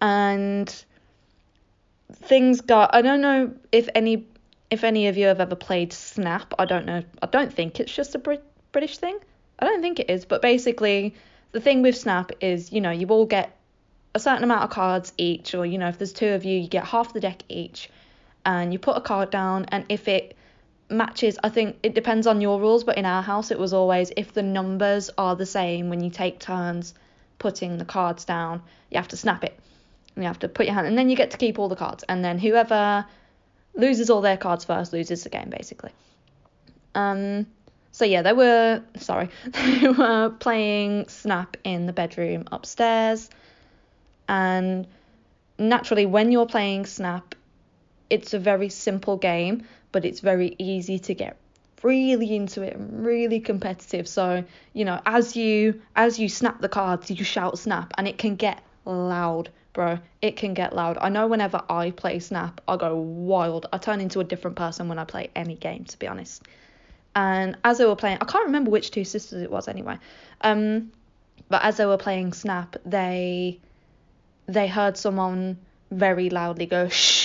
and 0.00 0.84
things 2.12 2.60
got 2.60 2.94
I 2.94 3.02
don't 3.02 3.20
know 3.20 3.54
if 3.72 3.88
any 3.94 4.26
if 4.70 4.84
any 4.84 5.08
of 5.08 5.16
you 5.16 5.26
have 5.26 5.40
ever 5.40 5.56
played 5.56 5.92
Snap. 5.92 6.54
I 6.58 6.64
don't 6.64 6.86
know. 6.86 7.02
I 7.22 7.26
don't 7.26 7.52
think 7.52 7.80
it's 7.80 7.94
just 7.94 8.14
a 8.14 8.18
Brit- 8.18 8.44
British 8.72 8.98
thing. 8.98 9.18
I 9.58 9.66
don't 9.66 9.82
think 9.82 9.98
it 10.00 10.10
is, 10.10 10.24
but 10.24 10.42
basically 10.42 11.14
the 11.52 11.60
thing 11.60 11.82
with 11.82 11.96
Snap 11.96 12.32
is 12.40 12.72
you 12.72 12.80
know 12.80 12.90
you 12.90 13.06
all 13.08 13.26
get 13.26 13.56
a 14.14 14.20
certain 14.20 14.44
amount 14.44 14.64
of 14.64 14.70
cards 14.70 15.12
each, 15.16 15.54
or 15.54 15.64
you 15.64 15.78
know 15.78 15.88
if 15.88 15.98
there's 15.98 16.12
two 16.12 16.28
of 16.28 16.44
you, 16.44 16.58
you 16.58 16.68
get 16.68 16.84
half 16.84 17.12
the 17.12 17.20
deck 17.20 17.42
each 17.48 17.88
and 18.44 18.72
you 18.72 18.78
put 18.78 18.96
a 18.96 19.00
card 19.00 19.30
down 19.30 19.66
and 19.68 19.84
if 19.88 20.08
it 20.08 20.36
matches 20.88 21.38
I 21.42 21.48
think 21.48 21.76
it 21.82 21.94
depends 21.94 22.26
on 22.26 22.40
your 22.40 22.60
rules 22.60 22.84
but 22.84 22.98
in 22.98 23.04
our 23.04 23.22
house 23.22 23.50
it 23.50 23.58
was 23.58 23.72
always 23.72 24.12
if 24.16 24.32
the 24.32 24.42
numbers 24.42 25.10
are 25.16 25.36
the 25.36 25.46
same 25.46 25.88
when 25.88 26.02
you 26.02 26.10
take 26.10 26.40
turns 26.40 26.94
putting 27.38 27.78
the 27.78 27.84
cards 27.84 28.24
down 28.24 28.62
you 28.90 28.96
have 28.96 29.08
to 29.08 29.16
snap 29.16 29.44
it. 29.44 29.58
You 30.16 30.24
have 30.24 30.40
to 30.40 30.48
put 30.48 30.66
your 30.66 30.74
hand 30.74 30.86
and 30.86 30.98
then 30.98 31.08
you 31.08 31.16
get 31.16 31.30
to 31.30 31.36
keep 31.36 31.58
all 31.58 31.68
the 31.68 31.76
cards 31.76 32.04
and 32.08 32.24
then 32.24 32.38
whoever 32.38 33.06
loses 33.74 34.10
all 34.10 34.20
their 34.20 34.36
cards 34.36 34.64
first 34.64 34.92
loses 34.92 35.22
the 35.22 35.30
game 35.30 35.50
basically. 35.50 35.92
Um 36.94 37.46
so 37.92 38.04
yeah 38.04 38.22
they 38.22 38.32
were 38.32 38.82
sorry 38.96 39.28
they 39.46 39.88
were 39.88 40.30
playing 40.30 41.08
snap 41.08 41.56
in 41.64 41.86
the 41.86 41.92
bedroom 41.92 42.44
upstairs 42.50 43.28
and 44.28 44.86
naturally 45.58 46.06
when 46.06 46.32
you're 46.32 46.46
playing 46.46 46.86
snap 46.86 47.34
it's 48.10 48.34
a 48.34 48.38
very 48.38 48.68
simple 48.68 49.16
game, 49.16 49.66
but 49.92 50.04
it's 50.04 50.20
very 50.20 50.54
easy 50.58 50.98
to 50.98 51.14
get 51.14 51.36
really 51.82 52.36
into 52.36 52.62
it 52.62 52.76
and 52.76 53.04
really 53.06 53.40
competitive. 53.40 54.06
So, 54.06 54.44
you 54.74 54.84
know, 54.84 55.00
as 55.06 55.36
you 55.36 55.80
as 55.96 56.18
you 56.18 56.28
snap 56.28 56.60
the 56.60 56.68
cards, 56.68 57.10
you 57.10 57.24
shout 57.24 57.58
snap 57.58 57.92
and 57.96 58.06
it 58.06 58.18
can 58.18 58.36
get 58.36 58.62
loud, 58.84 59.50
bro. 59.72 59.98
It 60.20 60.36
can 60.36 60.54
get 60.54 60.74
loud. 60.74 60.98
I 61.00 61.08
know 61.08 61.26
whenever 61.26 61.62
I 61.68 61.92
play 61.92 62.18
snap, 62.18 62.60
I 62.68 62.76
go 62.76 62.96
wild. 62.96 63.66
I 63.72 63.78
turn 63.78 64.00
into 64.00 64.20
a 64.20 64.24
different 64.24 64.56
person 64.56 64.88
when 64.88 64.98
I 64.98 65.04
play 65.04 65.30
any 65.34 65.54
game, 65.54 65.84
to 65.84 65.98
be 65.98 66.06
honest. 66.06 66.42
And 67.14 67.56
as 67.64 67.78
they 67.78 67.86
were 67.86 67.96
playing, 67.96 68.18
I 68.20 68.24
can't 68.24 68.46
remember 68.46 68.70
which 68.70 68.90
two 68.90 69.04
sisters 69.04 69.42
it 69.42 69.50
was 69.50 69.66
anyway. 69.66 69.98
Um, 70.42 70.92
but 71.48 71.62
as 71.64 71.76
they 71.76 71.86
were 71.86 71.98
playing 71.98 72.32
snap, 72.32 72.76
they 72.84 73.58
they 74.46 74.68
heard 74.68 74.96
someone 74.96 75.58
very 75.90 76.30
loudly 76.30 76.66
go 76.66 76.88
shh 76.88 77.19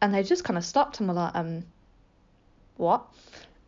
and 0.00 0.14
they 0.14 0.22
just 0.22 0.44
kind 0.44 0.56
of 0.56 0.64
stopped 0.64 1.00
and 1.00 1.08
were 1.08 1.14
like, 1.14 1.34
um, 1.34 1.64
what? 2.76 3.06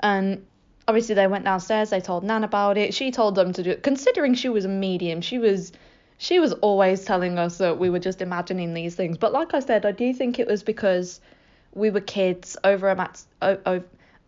And 0.00 0.46
obviously 0.88 1.14
they 1.14 1.26
went 1.26 1.44
downstairs. 1.44 1.90
They 1.90 2.00
told 2.00 2.24
Nan 2.24 2.44
about 2.44 2.78
it. 2.78 2.94
She 2.94 3.10
told 3.10 3.34
them 3.34 3.52
to 3.52 3.62
do 3.62 3.70
it. 3.70 3.82
Considering 3.82 4.34
she 4.34 4.48
was 4.48 4.64
a 4.64 4.68
medium, 4.68 5.20
she 5.20 5.38
was 5.38 5.72
she 6.18 6.38
was 6.38 6.52
always 6.54 7.04
telling 7.04 7.38
us 7.38 7.58
that 7.58 7.78
we 7.78 7.88
were 7.88 7.98
just 7.98 8.20
imagining 8.20 8.74
these 8.74 8.94
things. 8.94 9.16
But 9.16 9.32
like 9.32 9.54
I 9.54 9.60
said, 9.60 9.86
I 9.86 9.92
do 9.92 10.12
think 10.12 10.38
it 10.38 10.46
was 10.46 10.62
because 10.62 11.20
we 11.74 11.90
were 11.90 12.00
kids, 12.00 12.56
over 12.62 12.90
over 13.40 13.84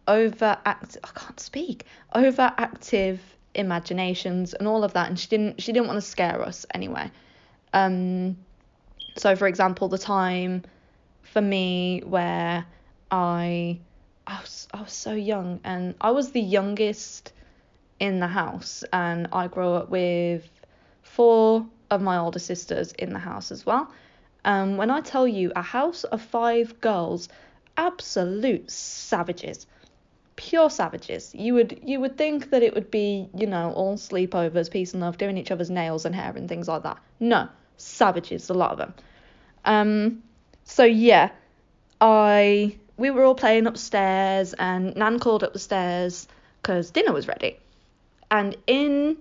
overact 0.09 0.97
I 1.05 1.09
can't 1.15 1.39
speak 1.39 1.87
overactive 2.15 3.19
imaginations 3.55 4.55
and 4.55 4.67
all 4.67 4.85
of 4.85 4.95
that, 4.95 5.09
and 5.09 5.19
she 5.19 5.29
didn't 5.29 5.61
she 5.61 5.73
didn't 5.73 5.87
want 5.87 5.99
to 5.99 6.09
scare 6.09 6.43
us 6.43 6.67
anyway. 6.75 7.11
Um, 7.73 8.37
so 9.17 9.37
for 9.37 9.47
example, 9.47 9.89
the 9.89 9.99
time 9.99 10.63
for 11.33 11.41
me 11.41 12.03
where 12.05 12.65
I 13.11 13.81
I 14.27 14.41
was, 14.41 14.69
I 14.73 14.83
was 14.83 14.93
so 14.93 15.13
young 15.15 15.61
and 15.65 15.95
I 16.01 16.11
was 16.11 16.31
the 16.31 16.41
youngest 16.41 17.33
in 17.99 18.21
the 18.21 18.29
house 18.29 18.85
and 18.93 19.29
I 19.33 19.49
grew 19.49 19.73
up 19.73 19.89
with 19.89 20.49
four 21.03 21.67
of 21.91 22.03
my 22.03 22.19
older 22.19 22.39
sisters 22.39 22.93
in 22.93 23.13
the 23.13 23.19
house 23.19 23.51
as 23.51 23.67
well. 23.67 23.91
Um, 24.45 24.77
when 24.77 24.91
I 24.91 25.01
tell 25.01 25.27
you 25.27 25.53
a 25.57 25.63
house 25.63 26.05
of 26.05 26.21
five 26.21 26.81
girls, 26.81 27.29
absolute 27.77 28.71
savages, 28.71 29.67
pure 30.37 30.71
savages. 30.71 31.35
You 31.35 31.55
would 31.55 31.81
you 31.83 31.99
would 32.01 32.19
think 32.19 32.51
that 32.51 32.63
it 32.63 32.75
would 32.75 32.91
be 32.91 33.29
you 33.35 33.47
know 33.47 33.73
all 33.73 33.97
sleepovers, 33.97 34.71
peace 34.71 34.93
and 34.93 35.01
love, 35.01 35.17
doing 35.17 35.39
each 35.39 35.51
other's 35.51 35.71
nails 35.71 36.05
and 36.05 36.15
hair 36.15 36.33
and 36.37 36.49
things 36.49 36.69
like 36.69 36.83
that. 36.83 36.99
No, 37.21 37.49
savages, 37.77 38.51
a 38.51 38.55
lot 38.55 38.73
of 38.73 38.79
them. 38.79 38.95
Um, 39.65 40.23
so 40.73 40.85
yeah, 40.85 41.31
I 42.01 42.77
we 42.97 43.11
were 43.11 43.25
all 43.25 43.35
playing 43.35 43.67
upstairs 43.67 44.55
and 44.55 44.97
Nan 44.97 45.19
called 45.19 45.45
up 45.45 45.53
the 45.53 45.59
stairs 45.59 46.27
because 46.61 46.91
dinner 46.91 47.13
was 47.13 47.29
ready. 47.29 47.59
And 48.31 48.57
in 48.67 49.19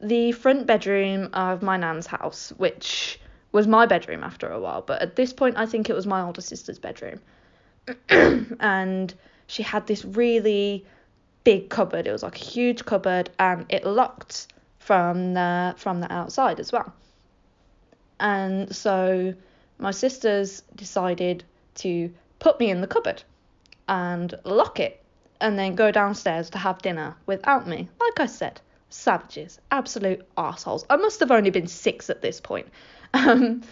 the 0.00 0.32
front 0.32 0.66
bedroom 0.66 1.30
of 1.32 1.62
my 1.62 1.76
nan's 1.76 2.06
house, 2.06 2.52
which 2.56 3.20
was 3.52 3.68
my 3.68 3.86
bedroom 3.86 4.24
after 4.24 4.48
a 4.48 4.58
while, 4.58 4.82
but 4.82 5.00
at 5.00 5.14
this 5.14 5.32
point 5.32 5.56
I 5.56 5.66
think 5.66 5.88
it 5.88 5.94
was 5.94 6.06
my 6.06 6.22
older 6.22 6.40
sister's 6.40 6.78
bedroom. 6.78 7.20
and 8.08 9.14
she 9.46 9.62
had 9.62 9.86
this 9.86 10.04
really 10.04 10.84
big 11.44 11.68
cupboard. 11.70 12.08
It 12.08 12.12
was 12.12 12.24
like 12.24 12.36
a 12.40 12.44
huge 12.44 12.84
cupboard 12.84 13.30
and 13.38 13.64
it 13.68 13.86
locked 13.86 14.48
from 14.80 15.34
the 15.34 15.74
from 15.76 16.00
the 16.00 16.12
outside 16.12 16.58
as 16.58 16.72
well. 16.72 16.92
And 18.18 18.74
so 18.74 19.34
my 19.80 19.90
sisters 19.90 20.62
decided 20.74 21.44
to 21.76 22.12
put 22.38 22.60
me 22.60 22.70
in 22.70 22.80
the 22.80 22.86
cupboard 22.86 23.22
and 23.88 24.34
lock 24.44 24.80
it 24.80 25.02
and 25.40 25.58
then 25.58 25.74
go 25.74 25.90
downstairs 25.90 26.50
to 26.50 26.58
have 26.58 26.82
dinner 26.82 27.16
without 27.26 27.66
me. 27.66 27.88
Like 28.00 28.20
I 28.20 28.26
said, 28.26 28.60
savages, 28.90 29.58
absolute 29.70 30.26
assholes. 30.36 30.84
I 30.90 30.96
must 30.96 31.20
have 31.20 31.30
only 31.30 31.50
been 31.50 31.66
six 31.66 32.10
at 32.10 32.22
this 32.22 32.40
point. 32.40 32.68
Um, 33.12 33.62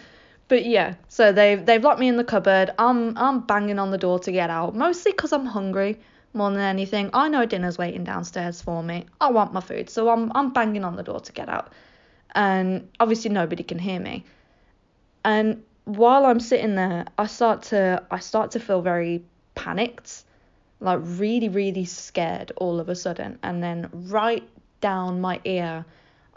but 0.49 0.65
yeah, 0.65 0.95
so 1.07 1.31
they've 1.31 1.65
they've 1.65 1.81
locked 1.81 2.01
me 2.01 2.09
in 2.09 2.17
the 2.17 2.25
cupboard. 2.25 2.71
I'm 2.77 3.17
I'm 3.17 3.39
banging 3.39 3.79
on 3.79 3.91
the 3.91 3.97
door 3.97 4.19
to 4.19 4.33
get 4.33 4.49
out, 4.49 4.75
mostly 4.75 5.13
because 5.13 5.31
I'm 5.31 5.45
hungry 5.45 5.97
more 6.33 6.51
than 6.51 6.59
anything. 6.59 7.09
I 7.13 7.29
know 7.29 7.45
dinner's 7.45 7.77
waiting 7.77 8.03
downstairs 8.03 8.61
for 8.61 8.83
me. 8.83 9.05
I 9.21 9.31
want 9.31 9.53
my 9.53 9.61
food, 9.61 9.89
so 9.89 10.09
I'm 10.09 10.29
I'm 10.35 10.51
banging 10.51 10.83
on 10.83 10.97
the 10.97 11.03
door 11.03 11.21
to 11.21 11.31
get 11.31 11.47
out. 11.47 11.71
And 12.35 12.89
obviously 12.99 13.29
nobody 13.29 13.63
can 13.63 13.79
hear 13.79 13.99
me. 13.99 14.25
And 15.23 15.63
while 15.95 16.25
I'm 16.25 16.39
sitting 16.39 16.75
there, 16.75 17.05
I 17.17 17.25
start 17.25 17.63
to 17.63 18.03
I 18.11 18.19
start 18.19 18.51
to 18.51 18.59
feel 18.59 18.81
very 18.81 19.23
panicked, 19.55 20.23
like 20.79 20.99
really 21.01 21.49
really 21.49 21.85
scared 21.85 22.51
all 22.57 22.79
of 22.79 22.89
a 22.89 22.95
sudden. 22.95 23.39
And 23.41 23.63
then 23.63 23.89
right 23.91 24.47
down 24.81 25.19
my 25.19 25.41
ear, 25.45 25.85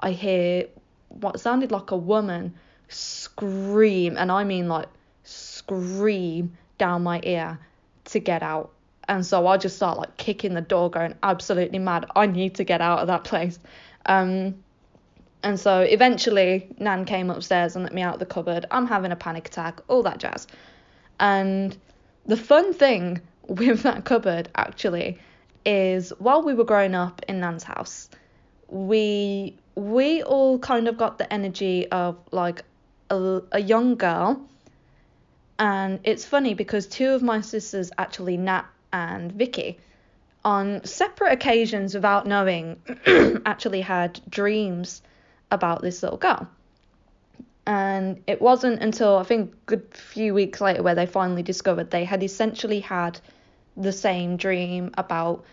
I 0.00 0.12
hear 0.12 0.66
what 1.08 1.38
sounded 1.38 1.70
like 1.70 1.90
a 1.90 1.96
woman 1.96 2.54
scream, 2.88 4.16
and 4.16 4.32
I 4.32 4.44
mean 4.44 4.68
like 4.68 4.88
scream 5.24 6.56
down 6.78 7.02
my 7.02 7.20
ear 7.22 7.58
to 8.06 8.18
get 8.20 8.42
out. 8.42 8.70
And 9.06 9.26
so 9.26 9.46
I 9.46 9.58
just 9.58 9.76
start 9.76 9.98
like 9.98 10.16
kicking 10.16 10.54
the 10.54 10.62
door, 10.62 10.88
going 10.90 11.14
absolutely 11.22 11.78
mad. 11.78 12.06
I 12.16 12.24
need 12.24 12.54
to 12.54 12.64
get 12.64 12.80
out 12.80 13.00
of 13.00 13.08
that 13.08 13.24
place. 13.24 13.58
Um, 14.06 14.54
and 15.42 15.58
so 15.58 15.80
eventually, 15.80 16.68
Nan 16.78 17.04
came 17.04 17.28
upstairs 17.28 17.74
and 17.74 17.84
let 17.84 17.92
me 17.92 18.02
out 18.02 18.14
of 18.14 18.20
the 18.20 18.26
cupboard. 18.26 18.66
I'm 18.70 18.86
having 18.86 19.10
a 19.10 19.16
panic 19.16 19.48
attack, 19.48 19.80
all 19.88 20.02
that 20.04 20.18
jazz. 20.18 20.46
And 21.18 21.76
the 22.26 22.36
fun 22.36 22.72
thing 22.72 23.20
with 23.48 23.82
that 23.82 24.04
cupboard 24.04 24.48
actually 24.54 25.18
is 25.64 26.10
while 26.18 26.42
we 26.42 26.54
were 26.54 26.64
growing 26.64 26.94
up 26.94 27.22
in 27.28 27.40
Nan's 27.40 27.64
house, 27.64 28.08
we 28.68 29.56
we 29.74 30.22
all 30.22 30.58
kind 30.58 30.86
of 30.86 30.96
got 30.96 31.18
the 31.18 31.32
energy 31.32 31.88
of 31.88 32.18
like 32.30 32.62
a, 33.10 33.40
a 33.52 33.60
young 33.60 33.96
girl. 33.96 34.48
And 35.58 36.00
it's 36.04 36.24
funny 36.24 36.54
because 36.54 36.86
two 36.86 37.10
of 37.10 37.22
my 37.22 37.40
sisters, 37.40 37.90
actually 37.98 38.36
Nat 38.36 38.64
and 38.92 39.32
Vicky, 39.32 39.78
on 40.44 40.84
separate 40.84 41.32
occasions 41.32 41.94
without 41.94 42.26
knowing, 42.26 42.80
actually 43.46 43.80
had 43.80 44.20
dreams 44.28 45.02
about 45.52 45.82
this 45.82 46.02
little 46.02 46.18
girl. 46.18 46.48
And 47.64 48.20
it 48.26 48.42
wasn't 48.42 48.82
until 48.82 49.18
I 49.18 49.22
think 49.22 49.52
a 49.52 49.56
good 49.66 49.94
few 49.94 50.34
weeks 50.34 50.60
later 50.60 50.82
where 50.82 50.96
they 50.96 51.06
finally 51.06 51.44
discovered 51.44 51.90
they 51.90 52.04
had 52.04 52.24
essentially 52.24 52.80
had 52.80 53.20
the 53.76 53.92
same 53.92 54.36
dream 54.36 54.90
about 54.98 55.44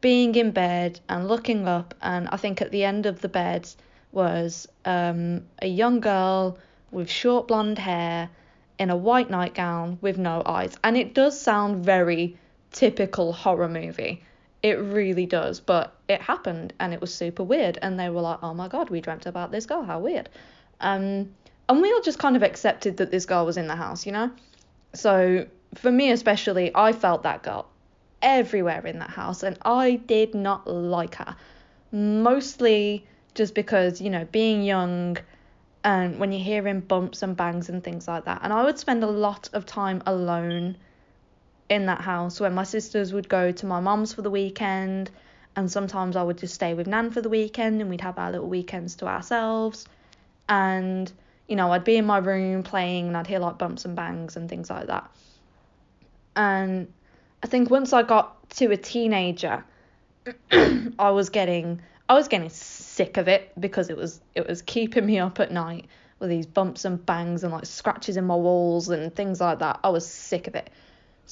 being 0.00 0.34
in 0.34 0.52
bed 0.52 1.00
and 1.08 1.28
looking 1.28 1.68
up. 1.68 1.94
And 2.00 2.28
I 2.28 2.38
think 2.38 2.62
at 2.62 2.70
the 2.70 2.84
end 2.84 3.04
of 3.04 3.20
the 3.20 3.28
bed 3.28 3.68
was 4.12 4.66
um, 4.86 5.42
a 5.60 5.66
young 5.66 6.00
girl 6.00 6.58
with 6.90 7.10
short 7.10 7.48
blonde 7.48 7.78
hair 7.78 8.30
in 8.78 8.88
a 8.88 8.96
white 8.96 9.28
nightgown 9.28 9.98
with 10.00 10.16
no 10.16 10.42
eyes. 10.46 10.74
And 10.82 10.96
it 10.96 11.12
does 11.12 11.38
sound 11.38 11.84
very 11.84 12.38
typical 12.72 13.32
horror 13.34 13.68
movie. 13.68 14.22
It 14.62 14.78
really 14.78 15.26
does, 15.26 15.60
but 15.60 15.94
it 16.08 16.20
happened 16.20 16.74
and 16.78 16.92
it 16.92 17.00
was 17.00 17.14
super 17.14 17.42
weird. 17.42 17.78
And 17.80 17.98
they 17.98 18.10
were 18.10 18.20
like, 18.20 18.40
oh 18.42 18.54
my 18.54 18.68
god, 18.68 18.90
we 18.90 19.00
dreamt 19.00 19.26
about 19.26 19.50
this 19.50 19.66
girl, 19.66 19.82
how 19.82 20.00
weird. 20.00 20.28
Um, 20.80 21.30
and 21.68 21.80
we 21.80 21.92
all 21.92 22.02
just 22.02 22.18
kind 22.18 22.36
of 22.36 22.42
accepted 22.42 22.98
that 22.98 23.10
this 23.10 23.26
girl 23.26 23.46
was 23.46 23.56
in 23.56 23.68
the 23.68 23.76
house, 23.76 24.04
you 24.04 24.12
know? 24.12 24.30
So 24.92 25.46
for 25.74 25.90
me 25.90 26.10
especially, 26.10 26.72
I 26.74 26.92
felt 26.92 27.22
that 27.22 27.42
girl 27.42 27.68
everywhere 28.22 28.86
in 28.86 28.98
that 28.98 29.10
house 29.10 29.42
and 29.42 29.58
I 29.62 29.96
did 29.96 30.34
not 30.34 30.66
like 30.66 31.14
her. 31.16 31.36
Mostly 31.92 33.06
just 33.34 33.54
because, 33.54 34.00
you 34.00 34.10
know, 34.10 34.26
being 34.26 34.62
young 34.62 35.16
and 35.84 36.18
when 36.18 36.32
you're 36.32 36.42
hearing 36.42 36.80
bumps 36.80 37.22
and 37.22 37.36
bangs 37.36 37.68
and 37.68 37.82
things 37.82 38.06
like 38.06 38.24
that. 38.26 38.40
And 38.42 38.52
I 38.52 38.64
would 38.64 38.78
spend 38.78 39.02
a 39.02 39.08
lot 39.08 39.48
of 39.52 39.64
time 39.64 40.02
alone 40.06 40.76
in 41.70 41.86
that 41.86 42.00
house 42.00 42.40
when 42.40 42.52
my 42.52 42.64
sisters 42.64 43.12
would 43.12 43.28
go 43.28 43.52
to 43.52 43.64
my 43.64 43.80
mom's 43.80 44.12
for 44.12 44.22
the 44.22 44.30
weekend 44.30 45.10
and 45.56 45.70
sometimes 45.70 46.16
I 46.16 46.22
would 46.22 46.36
just 46.36 46.54
stay 46.54 46.74
with 46.74 46.86
Nan 46.86 47.10
for 47.10 47.20
the 47.20 47.28
weekend 47.28 47.80
and 47.80 47.88
we'd 47.88 48.00
have 48.00 48.18
our 48.18 48.30
little 48.30 48.48
weekends 48.48 48.96
to 48.96 49.06
ourselves. 49.06 49.86
And 50.48 51.10
you 51.48 51.56
know 51.56 51.72
I'd 51.72 51.84
be 51.84 51.96
in 51.96 52.04
my 52.04 52.18
room 52.18 52.62
playing 52.62 53.08
and 53.08 53.16
I'd 53.16 53.26
hear 53.26 53.38
like 53.38 53.56
bumps 53.56 53.84
and 53.84 53.96
bangs 53.96 54.36
and 54.36 54.48
things 54.48 54.68
like 54.68 54.88
that. 54.88 55.10
And 56.36 56.92
I 57.42 57.46
think 57.46 57.70
once 57.70 57.92
I 57.92 58.02
got 58.02 58.50
to 58.50 58.72
a 58.72 58.76
teenager 58.76 59.64
I 60.98 61.10
was 61.10 61.30
getting 61.30 61.80
I 62.08 62.14
was 62.14 62.26
getting 62.26 62.48
sick 62.48 63.16
of 63.16 63.28
it 63.28 63.52
because 63.58 63.90
it 63.90 63.96
was 63.96 64.20
it 64.34 64.48
was 64.48 64.62
keeping 64.62 65.06
me 65.06 65.20
up 65.20 65.38
at 65.38 65.52
night 65.52 65.86
with 66.18 66.30
these 66.30 66.46
bumps 66.46 66.84
and 66.84 67.04
bangs 67.06 67.44
and 67.44 67.52
like 67.52 67.66
scratches 67.66 68.16
in 68.16 68.24
my 68.24 68.34
walls 68.34 68.88
and 68.88 69.14
things 69.14 69.40
like 69.40 69.60
that. 69.60 69.78
I 69.84 69.88
was 69.88 70.06
sick 70.06 70.48
of 70.48 70.56
it 70.56 70.68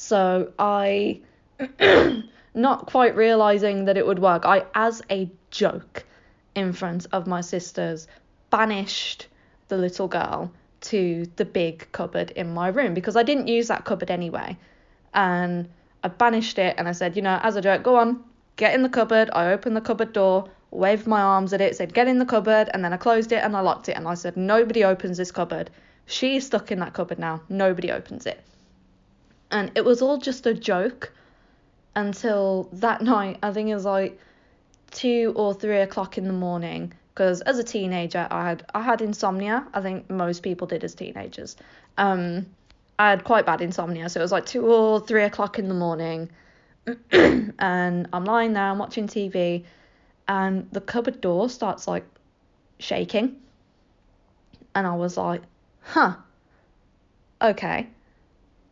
so 0.01 0.53
I, 0.61 1.21
not 2.55 2.87
quite 2.87 3.17
realizing 3.17 3.87
that 3.87 3.97
it 3.97 4.07
would 4.07 4.21
work, 4.21 4.47
I, 4.47 4.65
as 4.73 5.03
a 5.11 5.29
joke 5.51 6.05
in 6.55 6.73
front 6.73 7.09
of 7.11 7.27
my 7.27 7.41
sisters, 7.41 8.07
banished 8.49 9.27
the 9.67 9.77
little 9.77 10.07
girl 10.07 10.53
to 10.83 11.27
the 11.35 11.45
big 11.45 11.91
cupboard 11.91 12.31
in 12.31 12.55
my 12.55 12.69
room 12.69 12.95
because 12.95 13.17
I 13.17 13.25
didn't 13.25 13.49
use 13.49 13.67
that 13.67 13.85
cupboard 13.85 14.09
anyway. 14.09 14.57
And 15.15 15.69
I 16.05 16.09
banished 16.09 16.61
it 16.61 16.77
and 16.79 16.89
I 16.89 16.93
said, 16.93 17.17
you 17.17 17.23
know, 17.23 17.41
as 17.43 17.57
a 17.57 17.61
joke, 17.61 17.83
go 17.83 17.97
on, 17.97 18.23
get 18.55 18.75
in 18.75 18.85
the 18.85 18.89
cupboard. 18.89 19.31
I 19.33 19.51
opened 19.51 19.77
the 19.77 19.81
cupboard 19.81 20.13
door, 20.13 20.49
waved 20.71 21.09
my 21.09 21.21
arms 21.21 21.53
at 21.53 21.61
it, 21.61 21.75
said, 21.75 21.93
get 21.93 22.07
in 22.07 22.21
the 22.21 22.25
cupboard, 22.25 22.71
and 22.73 22.85
then 22.85 22.93
I 22.93 22.99
closed 22.99 23.33
it 23.33 23.43
and 23.43 23.57
I 23.57 23.61
locked 23.63 23.89
it. 23.89 23.97
And 23.97 24.07
I 24.07 24.15
said, 24.15 24.37
nobody 24.37 24.85
opens 24.85 25.17
this 25.17 25.33
cupboard. 25.33 25.71
She's 26.07 26.47
stuck 26.47 26.71
in 26.71 26.79
that 26.79 26.93
cupboard 26.93 27.19
now. 27.19 27.43
Nobody 27.49 27.91
opens 27.91 28.27
it. 28.27 28.45
And 29.51 29.73
it 29.75 29.85
was 29.85 30.03
all 30.03 30.19
just 30.19 30.47
a 30.47 30.55
joke 30.55 31.13
until 31.95 32.69
that 32.73 33.03
night, 33.15 33.39
I 33.43 33.53
think 33.53 33.69
it 33.69 33.75
was 33.75 33.85
like 33.85 34.19
two 34.91 35.33
or 35.37 35.55
three 35.55 35.81
o'clock 35.81 36.19
in 36.19 36.27
the 36.27 36.33
morning. 36.33 36.93
Because 37.15 37.41
as 37.41 37.59
a 37.59 37.65
teenager, 37.65 38.29
I 38.31 38.49
had 38.49 38.65
I 38.73 38.83
had 38.83 39.03
insomnia. 39.03 39.67
I 39.75 39.81
think 39.81 40.09
most 40.09 40.43
people 40.43 40.69
did 40.69 40.85
as 40.85 40.95
teenagers. 40.95 41.57
Um, 41.97 42.47
I 42.99 43.11
had 43.11 43.25
quite 43.25 43.47
bad 43.47 43.61
insomnia, 43.61 44.09
so 44.09 44.21
it 44.21 44.23
was 44.23 44.33
like 44.33 44.47
two 44.47 44.67
or 44.67 45.01
three 45.01 45.23
o'clock 45.23 45.59
in 45.59 45.69
the 45.69 45.75
morning, 45.75 46.31
and 47.11 48.09
I'm 48.13 48.25
lying 48.25 48.55
there, 48.55 48.65
I'm 48.65 48.79
watching 48.79 49.07
TV, 49.07 49.65
and 50.27 50.69
the 50.73 50.81
cupboard 50.81 51.21
door 51.21 51.49
starts 51.49 51.87
like 51.87 52.05
shaking, 52.81 53.37
and 54.75 54.87
I 54.87 54.97
was 54.97 55.17
like, 55.17 55.43
huh, 55.83 56.17
okay. 57.41 57.89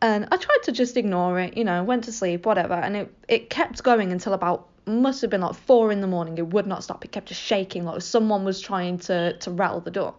And 0.01 0.27
I 0.31 0.37
tried 0.37 0.63
to 0.63 0.71
just 0.71 0.95
ignore 0.95 1.39
it, 1.39 1.57
you 1.57 1.63
know, 1.63 1.83
went 1.83 2.03
to 2.03 2.11
sleep, 2.11 2.45
whatever, 2.45 2.75
and 2.75 2.95
it, 2.95 3.13
it 3.27 3.49
kept 3.49 3.83
going 3.83 4.11
until 4.11 4.33
about 4.33 4.67
must 4.85 5.21
have 5.21 5.29
been 5.29 5.41
like 5.41 5.55
four 5.55 5.91
in 5.91 6.01
the 6.01 6.07
morning. 6.07 6.37
It 6.37 6.47
would 6.47 6.65
not 6.65 6.83
stop. 6.83 7.03
It 7.03 7.11
kept 7.11 7.27
just 7.27 7.41
shaking 7.41 7.83
like 7.83 8.01
someone 8.01 8.45
was 8.45 8.61
trying 8.61 8.99
to 8.99 9.37
to 9.37 9.51
rattle 9.51 9.81
the 9.81 9.91
door. 9.91 10.15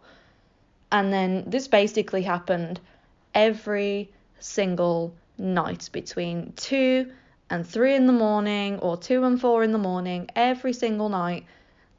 And 0.93 1.12
then 1.12 1.45
this 1.47 1.69
basically 1.69 2.23
happened 2.23 2.81
every 3.35 4.11
single 4.41 5.14
night 5.38 5.88
between 5.93 6.53
two 6.57 7.11
and 7.51 7.67
three 7.67 7.95
in 7.95 8.07
the 8.07 8.12
morning 8.12 8.79
or 8.81 8.97
two 8.97 9.25
and 9.25 9.41
four 9.41 9.62
in 9.62 9.73
the 9.73 9.79
morning. 9.79 10.29
Every 10.37 10.73
single 10.73 11.09
night, 11.09 11.47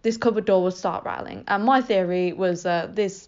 this 0.04 0.18
cupboard 0.18 0.46
door 0.46 0.64
would 0.64 0.74
start 0.74 1.06
rattling. 1.06 1.44
And 1.48 1.64
my 1.64 1.82
theory 1.82 2.34
was 2.34 2.64
that 2.64 2.96
this 2.96 3.28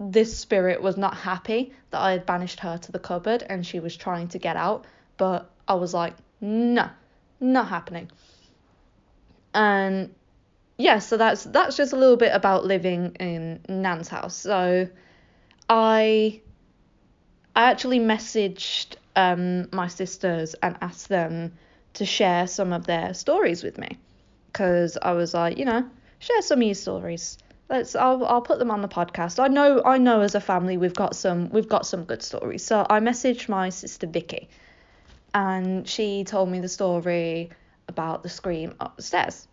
this 0.00 0.36
spirit 0.36 0.80
was 0.80 0.96
not 0.96 1.14
happy 1.14 1.72
that 1.90 2.00
I 2.00 2.12
had 2.12 2.24
banished 2.24 2.60
her 2.60 2.78
to 2.78 2.92
the 2.92 2.98
cupboard 2.98 3.44
and 3.48 3.66
she 3.66 3.80
was 3.80 3.94
trying 3.94 4.28
to 4.28 4.38
get 4.38 4.56
out, 4.56 4.86
but 5.18 5.50
I 5.68 5.74
was 5.74 5.92
like, 5.92 6.14
no, 6.40 6.88
not 7.38 7.68
happening. 7.68 8.10
And 9.52 10.14
yeah, 10.78 11.00
so 11.00 11.18
that's 11.18 11.44
that's 11.44 11.76
just 11.76 11.92
a 11.92 11.96
little 11.96 12.16
bit 12.16 12.32
about 12.34 12.64
living 12.64 13.14
in 13.20 13.60
Nan's 13.68 14.08
house. 14.08 14.34
So 14.34 14.88
I 15.68 16.40
I 17.54 17.70
actually 17.70 18.00
messaged 18.00 18.96
um, 19.16 19.68
my 19.70 19.88
sisters 19.88 20.54
and 20.62 20.78
asked 20.80 21.10
them 21.10 21.52
to 21.94 22.06
share 22.06 22.46
some 22.46 22.72
of 22.72 22.86
their 22.86 23.12
stories 23.12 23.62
with 23.62 23.76
me 23.76 23.98
because 24.46 24.96
I 25.02 25.12
was 25.12 25.34
like, 25.34 25.58
you 25.58 25.66
know, 25.66 25.84
share 26.20 26.40
some 26.40 26.60
of 26.60 26.66
your 26.66 26.74
stories 26.74 27.36
let's 27.70 27.94
I'll 27.94 28.24
I'll 28.24 28.42
put 28.42 28.58
them 28.58 28.70
on 28.70 28.82
the 28.82 28.88
podcast. 28.88 29.38
I 29.42 29.48
know 29.48 29.80
I 29.84 29.96
know 29.96 30.20
as 30.20 30.34
a 30.34 30.40
family 30.40 30.76
we've 30.76 30.94
got 30.94 31.14
some 31.16 31.48
we've 31.50 31.68
got 31.68 31.86
some 31.86 32.04
good 32.04 32.22
stories. 32.22 32.64
So 32.64 32.84
I 32.90 33.00
messaged 33.00 33.48
my 33.48 33.70
sister 33.70 34.06
Vicky 34.06 34.48
and 35.32 35.88
she 35.88 36.24
told 36.24 36.50
me 36.50 36.60
the 36.60 36.68
story 36.68 37.50
about 37.88 38.22
the 38.22 38.28
scream 38.28 38.74
up 38.80 38.96
the 38.96 39.02
stairs. 39.02 39.46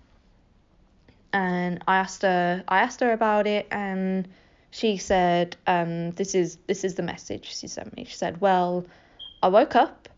And 1.32 1.84
I 1.88 1.98
asked 1.98 2.24
her 2.24 2.64
I 2.68 2.80
asked 2.80 3.00
her 3.02 3.12
about 3.12 3.48
it 3.48 3.68
and 3.72 4.28
she 4.72 4.98
said, 4.98 5.56
um, 5.66 6.12
this 6.12 6.36
is 6.36 6.58
this 6.68 6.84
is 6.84 6.96
the 6.96 7.04
message 7.04 7.56
she 7.56 7.68
sent 7.68 7.96
me. 7.96 8.06
She 8.06 8.18
said, 8.18 8.42
Well, 8.42 8.86
I 9.42 9.48
woke 9.50 9.76
up 9.76 10.10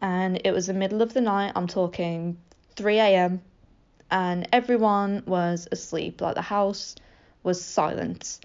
and 0.00 0.40
it 0.44 0.52
was 0.52 0.66
the 0.66 0.74
middle 0.74 1.02
of 1.02 1.14
the 1.14 1.20
night, 1.20 1.52
I'm 1.54 1.66
talking 1.66 2.38
3 2.76 2.98
a.m. 2.98 3.42
and 4.10 4.48
everyone 4.52 5.22
was 5.26 5.68
asleep, 5.70 6.20
like 6.20 6.34
the 6.34 6.42
house 6.42 6.96
was 7.44 7.62
silence, 7.64 8.40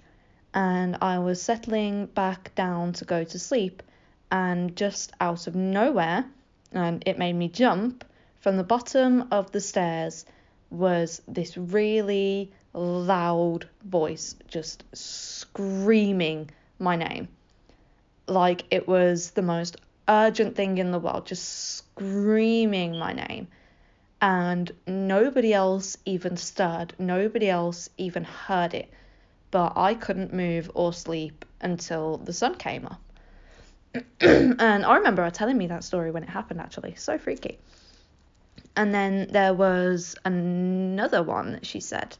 And 0.54 0.96
I 1.00 1.18
was 1.18 1.42
settling 1.42 2.06
back 2.06 2.54
down 2.54 2.92
to 2.94 3.04
go 3.04 3.24
to 3.24 3.38
sleep, 3.38 3.82
and 4.30 4.76
just 4.76 5.12
out 5.20 5.46
of 5.46 5.54
nowhere, 5.56 6.24
and 6.72 7.02
it 7.06 7.18
made 7.18 7.34
me 7.34 7.48
jump, 7.48 8.04
from 8.40 8.56
the 8.56 8.64
bottom 8.64 9.26
of 9.30 9.50
the 9.50 9.60
stairs 9.60 10.24
was 10.70 11.20
this 11.26 11.56
really 11.56 12.52
loud 12.72 13.68
voice 13.84 14.36
just 14.46 14.84
screaming 14.92 16.50
my 16.78 16.96
name. 16.96 17.28
Like 18.26 18.64
it 18.70 18.86
was 18.86 19.32
the 19.32 19.42
most 19.42 19.76
urgent 20.08 20.54
thing 20.56 20.78
in 20.78 20.92
the 20.92 20.98
world, 20.98 21.26
just 21.26 21.76
screaming 21.76 22.98
my 22.98 23.12
name. 23.12 23.48
And 24.20 24.70
nobody 24.86 25.54
else 25.54 25.96
even 26.04 26.36
stirred, 26.36 26.94
nobody 26.98 27.48
else 27.48 27.88
even 27.96 28.24
heard 28.24 28.74
it. 28.74 28.90
But 29.50 29.72
I 29.76 29.94
couldn't 29.94 30.32
move 30.32 30.70
or 30.74 30.92
sleep 30.92 31.44
until 31.60 32.18
the 32.18 32.32
sun 32.32 32.54
came 32.56 32.86
up. 32.86 33.00
and 34.20 34.84
I 34.84 34.96
remember 34.96 35.24
her 35.24 35.30
telling 35.30 35.56
me 35.58 35.66
that 35.68 35.84
story 35.84 36.10
when 36.10 36.22
it 36.22 36.28
happened, 36.28 36.60
actually. 36.60 36.94
So 36.96 37.18
freaky. 37.18 37.58
And 38.76 38.94
then 38.94 39.28
there 39.30 39.54
was 39.54 40.16
another 40.24 41.22
one 41.22 41.52
that 41.52 41.66
she 41.66 41.80
said. 41.80 42.16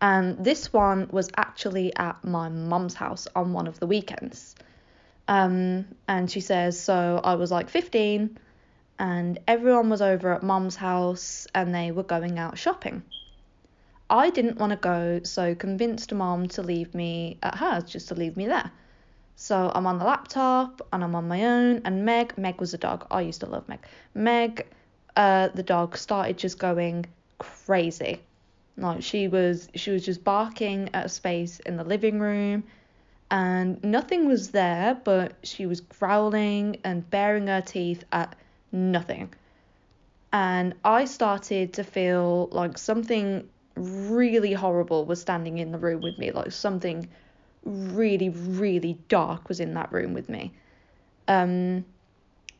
And 0.00 0.44
this 0.44 0.72
one 0.72 1.08
was 1.10 1.28
actually 1.36 1.94
at 1.96 2.22
my 2.24 2.48
mum's 2.48 2.94
house 2.94 3.26
on 3.34 3.52
one 3.52 3.66
of 3.66 3.80
the 3.80 3.86
weekends. 3.86 4.54
Um, 5.26 5.86
and 6.06 6.30
she 6.30 6.40
says, 6.40 6.80
so 6.80 7.20
I 7.22 7.34
was 7.34 7.50
like 7.50 7.68
15 7.68 8.38
and 8.98 9.38
everyone 9.46 9.90
was 9.90 10.02
over 10.02 10.32
at 10.32 10.42
mum's 10.42 10.76
house 10.76 11.46
and 11.54 11.74
they 11.74 11.90
were 11.90 12.02
going 12.02 12.38
out 12.38 12.58
shopping. 12.58 13.02
I 14.10 14.30
didn't 14.30 14.58
want 14.58 14.70
to 14.70 14.76
go, 14.76 15.20
so 15.22 15.54
convinced 15.54 16.12
mum 16.12 16.48
to 16.48 16.62
leave 16.62 16.94
me 16.94 17.38
at 17.42 17.56
hers, 17.56 17.84
just 17.84 18.08
to 18.08 18.14
leave 18.14 18.36
me 18.36 18.46
there. 18.46 18.70
So 19.36 19.70
I'm 19.74 19.86
on 19.86 19.98
the 19.98 20.04
laptop 20.04 20.80
and 20.92 21.04
I'm 21.04 21.14
on 21.14 21.28
my 21.28 21.44
own. 21.44 21.82
And 21.84 22.04
Meg, 22.04 22.36
Meg 22.36 22.58
was 22.58 22.74
a 22.74 22.78
dog. 22.78 23.06
I 23.10 23.20
used 23.20 23.40
to 23.40 23.46
love 23.46 23.68
Meg. 23.68 23.80
Meg, 24.14 24.66
uh, 25.14 25.48
the 25.48 25.62
dog, 25.62 25.96
started 25.96 26.38
just 26.38 26.58
going 26.58 27.06
crazy. 27.38 28.20
Like 28.76 29.02
she 29.02 29.28
was, 29.28 29.68
she 29.74 29.90
was 29.90 30.04
just 30.04 30.24
barking 30.24 30.90
at 30.94 31.06
a 31.06 31.08
space 31.08 31.60
in 31.60 31.76
the 31.76 31.84
living 31.84 32.18
room 32.18 32.64
and 33.30 33.82
nothing 33.84 34.26
was 34.26 34.50
there, 34.50 34.98
but 35.04 35.34
she 35.42 35.66
was 35.66 35.80
growling 35.80 36.78
and 36.84 37.08
baring 37.10 37.48
her 37.48 37.60
teeth 37.60 38.04
at 38.10 38.34
nothing. 38.72 39.32
And 40.32 40.74
I 40.84 41.06
started 41.06 41.74
to 41.74 41.84
feel 41.84 42.48
like 42.52 42.76
something 42.76 43.48
really 43.76 44.52
horrible 44.52 45.04
was 45.04 45.20
standing 45.20 45.58
in 45.58 45.72
the 45.72 45.78
room 45.78 46.02
with 46.02 46.18
me, 46.18 46.32
like 46.32 46.52
something 46.52 47.08
really, 47.64 48.28
really 48.28 48.98
dark 49.08 49.48
was 49.48 49.60
in 49.60 49.74
that 49.74 49.92
room 49.92 50.14
with 50.14 50.28
me. 50.28 50.52
Um, 51.26 51.84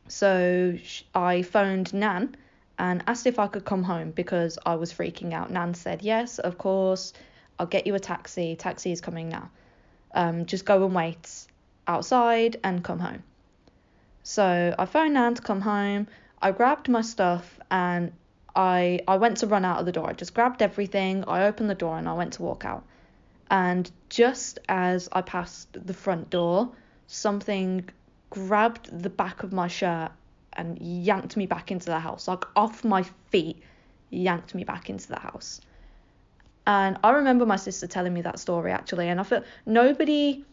so 0.07 0.77
I 1.13 1.43
phoned 1.43 1.93
Nan 1.93 2.35
and 2.79 3.03
asked 3.07 3.27
if 3.27 3.37
I 3.37 3.47
could 3.47 3.65
come 3.65 3.83
home 3.83 4.11
because 4.11 4.57
I 4.65 4.75
was 4.75 4.93
freaking 4.93 5.33
out. 5.33 5.51
Nan 5.51 5.73
said, 5.73 6.01
Yes, 6.01 6.39
of 6.39 6.57
course, 6.57 7.13
I'll 7.59 7.67
get 7.67 7.85
you 7.85 7.95
a 7.95 7.99
taxi. 7.99 8.55
Taxi 8.55 8.91
is 8.91 9.01
coming 9.01 9.29
now 9.29 9.51
um, 10.13 10.45
just 10.45 10.65
go 10.65 10.85
and 10.85 10.95
wait 10.95 11.47
outside 11.87 12.57
and 12.63 12.83
come 12.83 12.99
home. 12.99 13.23
So 14.29 14.75
I 14.77 14.85
phoned 14.85 15.15
Nan 15.15 15.33
to 15.33 15.41
come 15.41 15.61
home. 15.61 16.07
I 16.39 16.51
grabbed 16.51 16.87
my 16.87 17.01
stuff 17.01 17.59
and 17.71 18.11
I 18.55 18.99
I 19.07 19.17
went 19.17 19.37
to 19.37 19.47
run 19.47 19.65
out 19.65 19.79
of 19.79 19.87
the 19.87 19.91
door. 19.91 20.07
I 20.07 20.13
just 20.13 20.35
grabbed 20.35 20.61
everything. 20.61 21.23
I 21.27 21.47
opened 21.47 21.67
the 21.67 21.81
door 21.83 21.97
and 21.97 22.07
I 22.07 22.13
went 22.13 22.33
to 22.33 22.43
walk 22.43 22.63
out. 22.63 22.83
And 23.49 23.89
just 24.07 24.59
as 24.69 25.09
I 25.11 25.23
passed 25.23 25.69
the 25.73 25.95
front 25.95 26.29
door, 26.29 26.69
something 27.07 27.89
grabbed 28.29 29.01
the 29.01 29.09
back 29.09 29.41
of 29.41 29.51
my 29.51 29.67
shirt 29.67 30.11
and 30.53 30.77
yanked 30.79 31.35
me 31.35 31.47
back 31.47 31.71
into 31.71 31.87
the 31.87 31.99
house, 31.99 32.27
like 32.27 32.43
off 32.55 32.83
my 32.83 33.01
feet, 33.31 33.63
yanked 34.11 34.53
me 34.53 34.63
back 34.63 34.91
into 34.91 35.07
the 35.07 35.19
house. 35.19 35.59
And 36.67 36.99
I 37.03 37.09
remember 37.13 37.47
my 37.47 37.55
sister 37.55 37.87
telling 37.87 38.13
me 38.13 38.21
that 38.21 38.37
story 38.37 38.71
actually, 38.71 39.09
and 39.09 39.19
I 39.19 39.23
feel 39.23 39.43
nobody 39.65 40.45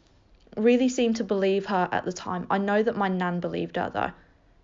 really 0.57 0.89
seemed 0.89 1.17
to 1.17 1.25
believe 1.25 1.67
her 1.67 1.89
at 1.93 2.05
the 2.05 2.13
time. 2.13 2.47
I 2.51 2.59
know 2.59 2.83
that 2.83 2.97
my 2.97 3.09
nan 3.09 3.41
believed 3.41 3.77
her 3.77 3.91
though, 3.93 4.11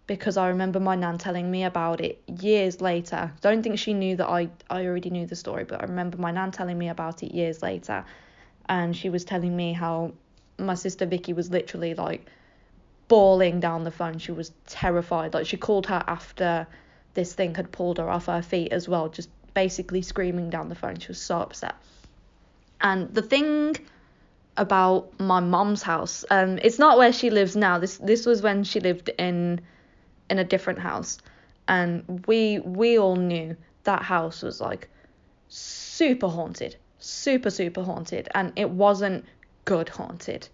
because 0.07 0.37
I 0.37 0.48
remember 0.48 0.81
my 0.81 0.94
nan 0.96 1.18
telling 1.18 1.50
me 1.50 1.64
about 1.64 2.00
it 2.00 2.22
years 2.40 2.81
later. 2.81 3.33
Don't 3.40 3.62
think 3.62 3.78
she 3.78 3.94
knew 3.94 4.16
that 4.16 4.28
I, 4.28 4.48
I 4.70 4.87
already 4.87 5.11
knew 5.11 5.26
the 5.26 5.37
story, 5.37 5.64
but 5.64 5.81
I 5.81 5.85
remember 5.85 6.16
my 6.16 6.31
nan 6.31 6.50
telling 6.50 6.78
me 6.78 6.88
about 6.88 7.22
it 7.22 7.33
years 7.33 7.62
later. 7.62 8.05
And 8.68 8.96
she 8.96 9.11
was 9.11 9.24
telling 9.24 9.55
me 9.55 9.72
how 9.72 10.12
my 10.59 10.74
sister 10.74 11.07
Vicky 11.07 11.33
was 11.33 11.50
literally 11.50 11.94
like 11.94 12.26
bawling 13.09 13.61
down 13.61 13.85
the 13.85 13.90
phone. 13.90 14.18
She 14.18 14.33
was 14.33 14.52
terrified. 14.66 15.35
Like 15.35 15.46
she 15.46 15.57
called 15.57 15.87
her 15.87 16.02
after 16.07 16.66
this 17.14 17.35
thing 17.35 17.55
had 17.55 17.70
pulled 17.70 17.98
her 17.98 18.09
off 18.09 18.26
her 18.26 18.42
feet 18.42 18.72
as 18.72 18.88
well, 18.88 19.09
just 19.09 19.28
basically 19.55 20.00
screaming 20.00 20.48
down 20.48 20.68
the 20.68 20.74
phone. 20.74 20.98
She 20.98 21.09
was 21.09 21.20
so 21.20 21.40
upset. 21.40 21.74
And 22.81 23.12
the 23.14 23.22
thing 23.22 23.76
about 24.57 25.19
my 25.19 25.41
mom's 25.41 25.83
house, 25.83 26.25
um, 26.31 26.59
it's 26.62 26.79
not 26.79 26.99
where 26.99 27.12
she 27.12 27.31
lives 27.31 27.57
now. 27.57 27.79
This 27.79 27.99
this 27.99 28.27
was 28.27 28.43
when 28.43 28.65
she 28.65 28.81
lived 28.81 29.11
in 29.19 29.61
in 30.31 30.38
a 30.38 30.45
different 30.45 30.79
house, 30.79 31.19
and 31.69 32.25
we 32.27 32.59
we 32.61 32.99
all 32.99 33.17
knew 33.17 33.57
that 33.85 34.03
house 34.03 34.43
was 34.43 34.61
like 34.61 34.88
super 35.49 36.29
haunted, 36.29 36.77
super 36.99 37.51
super 37.51 37.83
haunted, 37.83 38.29
and 38.35 38.53
it 38.57 38.71
wasn't 38.71 39.25
good 39.65 39.88
haunted. 39.88 40.49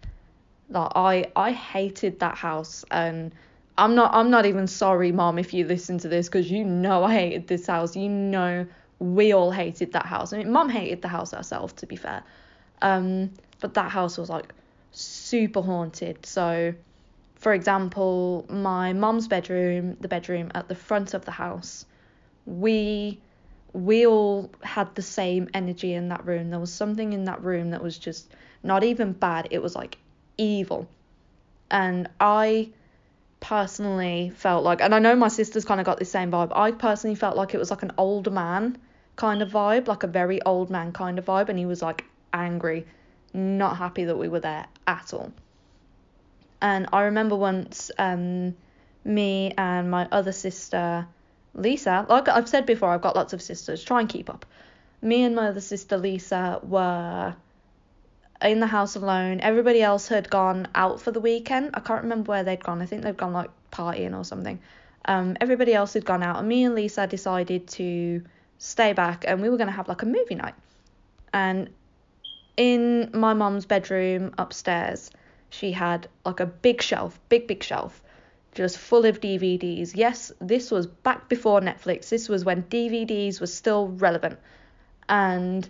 Like 0.69 0.93
I 0.95 1.27
I 1.37 1.53
hated 1.53 2.21
that 2.21 2.37
house 2.37 2.85
and. 2.91 3.33
I'm 3.81 3.95
not 3.95 4.13
I'm 4.13 4.29
not 4.29 4.45
even 4.45 4.67
sorry 4.67 5.13
mom 5.13 5.39
if 5.39 5.55
you 5.55 5.65
listen 5.65 5.99
to 5.99 6.09
this 6.09 6.27
because 6.27 6.51
you 6.51 6.65
know 6.65 7.05
I 7.05 7.15
hated 7.15 7.47
this 7.47 7.65
house. 7.69 7.95
You 7.95 8.09
know 8.09 8.67
we 8.99 9.33
all 9.33 9.51
hated 9.51 9.93
that 9.93 10.07
house. 10.07 10.33
I 10.33 10.39
mean, 10.39 10.51
mum 10.51 10.69
hated 10.69 11.03
the 11.03 11.09
house 11.09 11.33
herself, 11.33 11.77
to 11.77 11.87
be 11.87 11.97
fair. 11.97 12.23
Um, 12.83 13.31
but 13.61 13.75
that 13.75 13.90
house 13.90 14.18
was 14.18 14.29
like 14.29 14.53
super 14.92 15.62
haunted. 15.62 16.25
So, 16.25 16.75
for 17.37 17.53
example, 17.53 18.47
my 18.49 18.92
mum's 18.92 19.29
bedroom, 19.29 19.97
the 20.01 20.09
bedroom 20.09 20.51
at 20.55 20.68
the 20.68 20.75
front 20.75 21.14
of 21.14 21.25
the 21.25 21.31
house, 21.31 21.87
we 22.47 23.21
we 23.73 24.07
all 24.07 24.51
had 24.62 24.94
the 24.94 25.03
same 25.03 25.49
energy 25.55 25.92
in 25.94 26.09
that 26.09 26.27
room. 26.27 26.51
There 26.51 26.61
was 26.61 26.73
something 26.73 27.12
in 27.12 27.25
that 27.25 27.42
room 27.42 27.71
that 27.71 27.83
was 27.83 27.99
just 27.99 28.33
not 28.62 28.83
even 28.83 29.12
bad. 29.12 29.49
It 29.51 29.62
was 29.62 29.77
like 29.77 29.99
evil. 30.37 30.88
And 31.71 32.09
I 32.18 32.71
personally 33.40 34.33
felt 34.35 34.64
like, 34.64 34.81
and 34.81 34.94
I 34.94 34.99
know 34.99 35.14
my 35.14 35.29
sister's 35.29 35.64
kind 35.64 35.81
of 35.81 35.87
got 35.87 35.99
the 35.99 36.05
same 36.05 36.31
vibe. 36.31 36.51
I 36.57 36.73
personally 36.73 37.14
felt 37.14 37.37
like 37.37 37.55
it 37.55 37.59
was 37.59 37.71
like 37.71 37.83
an 37.83 37.92
older 37.99 38.31
man 38.31 38.79
kind 39.16 39.42
of 39.42 39.51
vibe, 39.51 39.87
like 39.87 40.03
a 40.03 40.07
very 40.07 40.40
old 40.42 40.71
man 40.71 40.92
kind 40.92 41.18
of 41.18 41.27
vibe, 41.27 41.49
and 41.49 41.59
he 41.59 41.66
was 41.66 41.83
like 41.83 42.05
angry, 42.33 42.87
not 43.33 43.77
happy 43.77 44.05
that 44.05 44.17
we 44.17 44.29
were 44.29 44.41
there 44.41 44.67
at 44.87 45.12
all. 45.12 45.33
And 46.61 46.88
I 46.93 47.03
remember 47.03 47.37
once 47.37 47.91
um, 47.99 48.57
me 49.05 49.53
and 49.57 49.91
my 49.91 50.09
other 50.11 50.33
sister, 50.33 51.07
Lisa, 51.55 52.07
like 52.09 52.29
I've 52.29 52.49
said 52.49 52.66
before, 52.66 52.91
I've 52.91 53.03
got 53.03 53.16
lots 53.16 53.33
of 53.33 53.43
sisters, 53.43 53.83
try 53.83 54.01
and 54.01 54.09
keep 54.09 54.29
up. 54.29 54.45
Me 55.01 55.22
and 55.22 55.37
my 55.37 55.49
other 55.49 55.61
sister, 55.61 55.97
Lisa, 55.97 56.61
were 56.62 57.35
in 58.43 58.61
the 58.61 58.66
house 58.66 58.97
alone. 58.97 59.41
Everybody 59.41 59.83
else 59.83 60.09
had 60.09 60.29
gone 60.31 60.66
out 60.74 61.01
for 61.01 61.12
the 61.12 61.20
weekend. 61.20 61.70
I 61.74 61.81
can't 61.81 62.03
remember 62.03 62.31
where 62.31 62.43
they'd 62.43 62.62
gone. 62.62 62.83
I 62.83 62.87
think 62.87 63.03
they'd 63.03 63.16
gone 63.16 63.33
like 63.33 63.51
partying 63.70 64.16
or 64.16 64.24
something. 64.24 64.59
Um, 65.05 65.37
everybody 65.41 65.74
else 65.74 65.95
had 65.95 66.05
gone 66.05 66.22
out, 66.22 66.39
and 66.39 66.49
me 66.49 66.64
and 66.64 66.74
Lisa 66.74 67.07
decided 67.07 67.68
to 67.68 68.22
stay 68.59 68.93
back 68.93 69.24
and 69.26 69.41
we 69.41 69.49
were 69.49 69.57
going 69.57 69.68
to 69.68 69.72
have 69.72 69.89
like 69.89 70.03
a 70.03 70.07
movie 70.07 70.35
night. 70.35 70.55
And 71.33 71.70
in 72.59 73.11
my 73.15 73.33
mum's 73.33 73.65
bedroom 73.65 74.35
upstairs, 74.37 75.11
she 75.49 75.73
had 75.73 76.09
like 76.27 76.41
a 76.41 76.47
big 76.47 76.83
shelf, 76.83 77.19
big, 77.29 77.47
big 77.47 77.63
shelf, 77.63 78.03
just 78.53 78.77
full 78.77 79.07
of 79.07 79.21
DVDs. 79.21 79.93
Yes, 79.95 80.33
this 80.41 80.71
was 80.71 80.89
back 80.89 81.29
before 81.29 81.61
Netflix. 81.61 82.09
This 82.09 82.29
was 82.29 82.45
when 82.45 82.65
DVDs 82.65 83.41
were 83.41 83.47
still 83.47 83.89
relevant. 83.89 84.39
And 85.09 85.67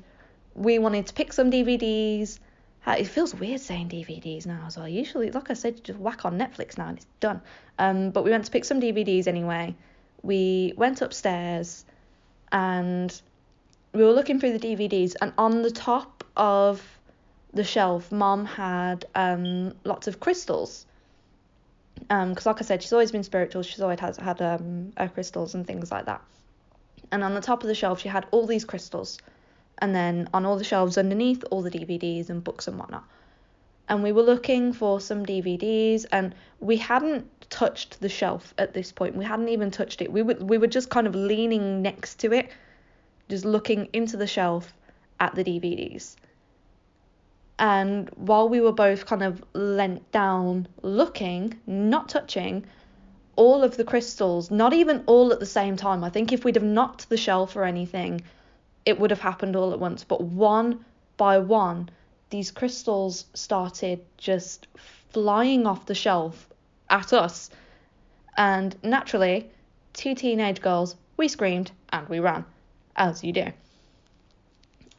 we 0.55 0.79
wanted 0.79 1.07
to 1.07 1.15
pick 1.15 1.33
some 1.35 1.51
DVDs, 1.51 2.41
it 2.87 3.05
feels 3.05 3.35
weird 3.35 3.61
saying 3.61 3.91
DVDs 3.91 4.47
now 4.47 4.65
as 4.67 4.79
well. 4.79 4.89
Usually, 4.89 5.31
like 5.31 5.51
I 5.51 5.55
said, 5.55 5.77
you 5.77 5.83
just 5.83 5.99
whack 5.99 6.25
on 6.25 6.39
Netflix 6.39 6.79
now 6.79 6.89
and 6.89 6.97
it's 6.97 7.07
done. 7.21 7.43
Um, 7.79 8.11
but 8.11 8.25
we 8.25 8.31
went 8.31 8.47
to 8.47 8.51
pick 8.51 8.65
some 8.65 8.81
DVDs 8.81 9.27
anyway. 9.27 9.77
We 10.23 10.73
went 10.75 11.03
upstairs 11.03 11.85
and 12.51 13.21
we 13.93 14.03
were 14.03 14.13
looking 14.13 14.41
through 14.41 14.57
the 14.57 14.77
DVDs, 14.77 15.17
and 15.21 15.33
on 15.37 15.63
the 15.63 15.71
top 15.71 16.18
of 16.39 16.83
the 17.53 17.65
shelf, 17.65 18.11
Mom 18.11 18.47
had 18.47 19.05
um, 19.15 19.75
lots 19.85 20.07
of 20.07 20.21
crystals. 20.21 20.87
Because, 22.01 22.47
um, 22.47 22.53
like 22.53 22.63
I 22.63 22.65
said, 22.65 22.83
she's 22.83 22.93
always 22.93 23.13
been 23.13 23.25
spiritual. 23.25 23.63
She's 23.63 23.81
always 23.81 24.01
has 24.01 24.17
had 24.17 24.41
um, 24.41 24.93
her 24.97 25.09
crystals 25.09 25.55
and 25.55 25.67
things 25.67 25.91
like 25.91 26.07
that. 26.07 26.23
And 27.11 27.25
on 27.25 27.35
the 27.35 27.41
top 27.41 27.63
of 27.63 27.69
the 27.69 27.75
shelf, 27.75 28.01
she 28.01 28.09
had 28.09 28.27
all 28.31 28.47
these 28.47 28.65
crystals 28.65 29.19
and 29.81 29.95
then 29.95 30.29
on 30.35 30.45
all 30.45 30.57
the 30.57 30.65
shelves 30.65 30.99
underneath, 30.99 31.45
all 31.51 31.63
the 31.63 31.71
DVDs 31.71 32.31
and 32.31 32.43
books 32.43 32.69
and 32.69 32.79
whatnot. 32.79 33.05
And 33.89 34.03
we 34.03 34.13
were 34.13 34.23
looking 34.23 34.73
for 34.73 35.01
some 35.01 35.25
DVDs, 35.25 36.05
and 36.13 36.35
we 36.61 36.77
hadn't 36.77 37.27
touched 37.49 38.01
the 38.01 38.09
shelf 38.09 38.53
at 38.59 38.75
this 38.75 38.93
point. 38.93 39.17
We 39.17 39.25
hadn't 39.25 39.49
even 39.49 39.71
touched 39.71 40.03
it. 40.03 40.13
We 40.13 40.23
were 40.23 40.35
we 40.35 40.59
were 40.59 40.67
just 40.67 40.91
kind 40.91 41.07
of 41.07 41.15
leaning 41.15 41.81
next 41.81 42.17
to 42.21 42.33
it, 42.33 42.51
just 43.31 43.47
looking 43.47 43.89
into 43.93 44.17
the 44.19 44.27
shelf 44.27 44.75
at 45.21 45.35
the 45.35 45.43
DVDs. 45.43 46.17
And 47.59 48.09
while 48.15 48.49
we 48.49 48.61
were 48.61 48.73
both 48.73 49.07
kind 49.07 49.23
of 49.23 49.43
leant 49.53 50.11
down 50.13 50.69
looking, 50.83 51.59
not 51.67 52.09
touching, 52.09 52.65
all 53.35 53.63
of 53.63 53.77
the 53.77 53.85
crystals, 53.85 54.51
not 54.51 54.73
even 54.73 55.03
all 55.07 55.33
at 55.33 55.41
the 55.41 55.47
same 55.47 55.77
time. 55.77 56.03
I 56.03 56.11
think 56.11 56.33
if 56.33 56.45
we'd 56.45 56.57
have 56.57 56.65
knocked 56.65 57.09
the 57.09 57.17
shelf 57.17 57.57
or 57.57 57.65
anything, 57.65 58.23
it 58.85 58.99
would 58.99 59.11
have 59.11 59.21
happened 59.21 59.55
all 59.55 59.73
at 59.73 59.79
once. 59.79 60.05
But 60.05 60.21
one 60.21 60.85
by 61.17 61.39
one, 61.39 61.91
these 62.31 62.51
crystals 62.51 63.27
started 63.35 64.05
just 64.17 64.67
flying 65.11 65.67
off 65.67 65.87
the 65.87 65.95
shelf 65.95 66.49
at 66.91 67.13
us. 67.13 67.51
And 68.37 68.77
naturally, 68.83 69.51
two 69.93 70.15
teenage 70.15 70.61
girls, 70.61 70.97
we 71.17 71.29
screamed 71.29 71.71
and 71.93 72.09
we 72.09 72.21
ran, 72.21 72.45
as 72.97 73.25
you 73.25 73.33
do. 73.33 73.53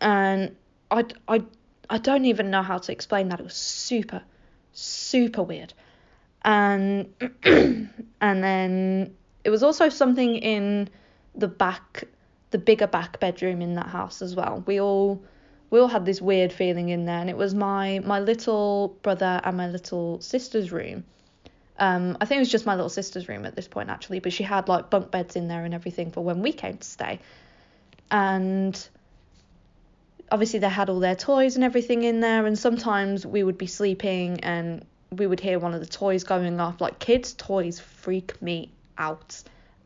And 0.01 0.55
I, 0.91 1.05
I, 1.27 1.43
I 1.89 1.97
don't 1.97 2.25
even 2.25 2.51
know 2.51 2.61
how 2.61 2.77
to 2.77 2.91
explain 2.91 3.29
that. 3.29 3.39
It 3.39 3.43
was 3.43 3.55
super, 3.55 4.21
super 4.73 5.43
weird. 5.43 5.73
And 6.43 7.13
and 7.43 7.89
then 8.21 9.15
it 9.43 9.49
was 9.49 9.63
also 9.63 9.89
something 9.89 10.35
in 10.35 10.89
the 11.35 11.47
back 11.47 12.05
the 12.51 12.57
bigger 12.57 12.87
back 12.87 13.19
bedroom 13.19 13.61
in 13.61 13.75
that 13.75 13.87
house 13.87 14.21
as 14.21 14.35
well. 14.35 14.63
We 14.65 14.79
all 14.79 15.21
we 15.69 15.79
all 15.79 15.87
had 15.87 16.05
this 16.05 16.21
weird 16.21 16.51
feeling 16.51 16.89
in 16.89 17.05
there, 17.05 17.19
and 17.19 17.29
it 17.29 17.37
was 17.37 17.53
my 17.53 17.99
my 17.99 18.19
little 18.19 18.97
brother 19.01 19.41
and 19.43 19.57
my 19.57 19.67
little 19.67 20.19
sister's 20.21 20.71
room. 20.71 21.03
Um, 21.77 22.17
I 22.19 22.25
think 22.25 22.37
it 22.37 22.41
was 22.41 22.51
just 22.51 22.65
my 22.65 22.75
little 22.75 22.89
sister's 22.89 23.29
room 23.29 23.45
at 23.45 23.55
this 23.55 23.67
point 23.67 23.89
actually, 23.89 24.19
but 24.19 24.33
she 24.33 24.43
had 24.43 24.67
like 24.67 24.89
bunk 24.89 25.11
beds 25.11 25.35
in 25.35 25.47
there 25.47 25.63
and 25.63 25.73
everything 25.73 26.11
for 26.11 26.21
when 26.21 26.41
we 26.41 26.51
came 26.51 26.77
to 26.77 26.87
stay. 26.87 27.19
And 28.11 28.89
obviously 30.31 30.59
they 30.59 30.69
had 30.69 30.89
all 30.89 30.99
their 30.99 31.15
toys 31.15 31.55
and 31.55 31.63
everything 31.63 32.03
in 32.03 32.19
there, 32.19 32.45
and 32.45 32.57
sometimes 32.57 33.25
we 33.25 33.43
would 33.43 33.57
be 33.57 33.67
sleeping 33.67 34.39
and 34.41 34.85
we 35.11 35.25
would 35.25 35.39
hear 35.39 35.59
one 35.59 35.73
of 35.73 35.79
the 35.79 35.87
toys 35.87 36.23
going 36.23 36.59
off. 36.59 36.81
Like 36.81 36.99
kids' 36.99 37.33
toys 37.33 37.79
freak 37.79 38.41
me 38.41 38.71
out. 38.97 39.41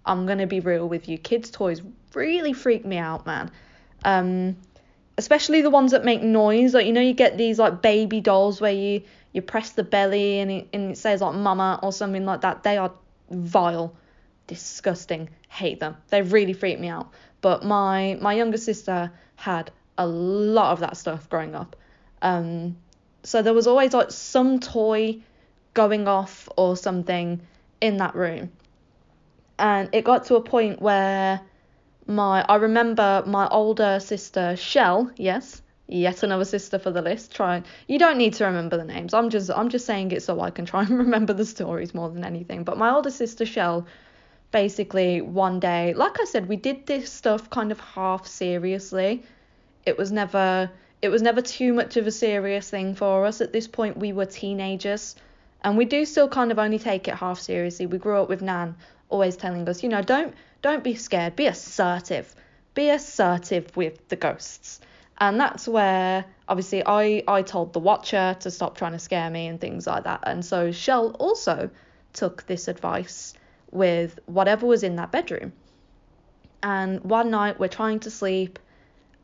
I'm 0.06 0.26
gonna 0.26 0.48
be 0.48 0.60
real 0.60 0.88
with 0.88 1.08
you. 1.08 1.18
Kids' 1.18 1.50
toys 1.50 1.82
really 2.14 2.54
freak 2.54 2.86
me 2.86 2.98
out, 2.98 3.26
man. 3.26 3.52
Um, 4.04 4.58
especially 5.18 5.62
the 5.62 5.70
ones 5.70 5.92
that 5.92 6.04
make 6.04 6.22
noise. 6.22 6.74
Like 6.74 6.86
you 6.86 6.94
know, 6.94 7.02
you 7.02 7.14
get 7.14 7.38
these 7.38 7.60
like 7.60 7.82
baby 7.82 8.20
dolls 8.22 8.60
where 8.60 8.74
you 8.74 9.04
you 9.32 9.42
press 9.42 9.72
the 9.72 9.84
belly 9.84 10.40
and 10.40 10.52
it 10.52 10.68
and 10.74 10.92
it 10.92 10.98
says 10.98 11.22
like 11.22 11.36
mama 11.36 11.80
or 11.82 11.94
something 11.94 12.26
like 12.26 12.42
that. 12.42 12.64
They 12.64 12.78
are 12.78 12.92
vile, 13.30 13.96
disgusting. 14.48 15.30
Hate 15.48 15.80
them. 15.80 15.96
They 16.10 16.22
really 16.22 16.54
freak 16.54 16.80
me 16.80 16.90
out. 16.90 17.12
But 17.42 17.64
my 17.64 18.18
my 18.22 18.34
younger 18.34 18.58
sister 18.58 19.12
had 19.36 19.72
a 19.98 20.08
lot 20.08 20.72
of 20.72 20.80
that 20.80 20.98
stuff 20.98 21.30
growing 21.30 21.56
up. 21.56 21.76
Um, 22.22 22.78
so 23.24 23.42
there 23.42 23.54
was 23.54 23.68
always 23.68 23.94
like 23.94 24.12
some 24.12 24.60
toy 24.60 25.20
going 25.74 26.08
off 26.08 26.50
or 26.58 26.78
something 26.78 27.42
in 27.82 27.98
that 27.98 28.16
room. 28.16 28.52
And 29.60 29.90
it 29.94 30.04
got 30.04 30.26
to 30.26 30.36
a 30.36 30.42
point 30.42 30.82
where 30.82 31.42
my 32.08 32.46
I 32.48 32.56
remember 32.56 33.24
my 33.26 33.48
older 33.48 34.00
sister 34.00 34.56
Shell, 34.56 35.12
yes, 35.16 35.62
yet 35.88 36.24
another 36.24 36.46
sister 36.46 36.80
for 36.80 36.92
the 36.92 37.02
list. 37.02 37.34
Try 37.34 37.64
you 37.88 38.00
don't 38.00 38.18
need 38.18 38.34
to 38.36 38.46
remember 38.46 38.78
the 38.78 38.86
names. 38.86 39.14
I'm 39.14 39.30
just 39.30 39.50
I'm 39.52 39.70
just 39.70 39.86
saying 39.86 40.12
it 40.12 40.24
so 40.24 40.40
I 40.42 40.50
can 40.50 40.66
try 40.66 40.82
and 40.82 40.98
remember 41.06 41.34
the 41.34 41.46
stories 41.46 41.94
more 41.94 42.10
than 42.10 42.26
anything. 42.26 42.64
But 42.64 42.78
my 42.78 42.90
older 42.90 43.12
sister 43.12 43.46
Shell 43.46 43.88
basically 44.52 45.22
one 45.22 45.60
day, 45.60 45.94
like 45.94 46.20
I 46.22 46.26
said, 46.26 46.48
we 46.48 46.56
did 46.56 46.86
this 46.86 47.12
stuff 47.12 47.50
kind 47.50 47.72
of 47.72 47.80
half 47.80 48.28
seriously. 48.28 49.24
It 49.86 49.98
was 49.98 50.12
never 50.12 50.72
it 51.02 51.10
was 51.10 51.22
never 51.22 51.42
too 51.42 51.74
much 51.74 51.98
of 51.98 52.08
a 52.08 52.12
serious 52.12 52.70
thing 52.70 52.96
for 52.96 53.26
us. 53.26 53.42
At 53.42 53.52
this 53.52 53.68
point 53.68 53.98
we 53.98 54.14
were 54.14 54.26
teenagers 54.26 55.16
and 55.64 55.78
we 55.78 55.86
do 55.86 56.06
still 56.06 56.28
kind 56.28 56.52
of 56.52 56.60
only 56.60 56.80
take 56.80 57.08
it 57.08 57.16
half 57.16 57.40
seriously. 57.40 57.86
We 57.86 57.98
grew 57.98 58.22
up 58.22 58.30
with 58.30 58.42
Nan 58.42 58.76
always 59.10 59.36
telling 59.36 59.68
us, 59.68 59.84
you 59.84 59.90
know, 59.90 60.02
don't 60.02 60.34
don't 60.62 60.84
be 60.84 60.96
scared, 60.96 61.36
be 61.36 61.48
assertive. 61.48 62.34
Be 62.74 62.90
assertive 62.90 63.76
with 63.76 64.08
the 64.08 64.16
ghosts. 64.16 64.80
And 65.20 65.40
that's 65.40 65.68
where 65.68 66.26
obviously 66.48 66.84
I, 66.86 67.24
I 67.28 67.44
told 67.44 67.74
the 67.74 67.80
watcher 67.80 68.36
to 68.40 68.50
stop 68.50 68.78
trying 68.78 68.94
to 68.94 69.00
scare 69.00 69.30
me 69.30 69.48
and 69.48 69.62
things 69.62 69.86
like 69.86 70.06
that. 70.06 70.22
And 70.24 70.44
so 70.44 70.72
Shell 70.72 71.12
also 71.20 71.70
took 72.14 72.46
this 72.48 72.68
advice 72.68 73.34
with 73.72 74.20
whatever 74.26 74.66
was 74.66 74.84
in 74.84 74.96
that 74.96 75.12
bedroom. 75.12 75.54
And 76.64 77.02
one 77.04 77.30
night 77.30 77.60
we're 77.60 77.68
trying 77.68 78.00
to 78.02 78.12
sleep 78.12 78.58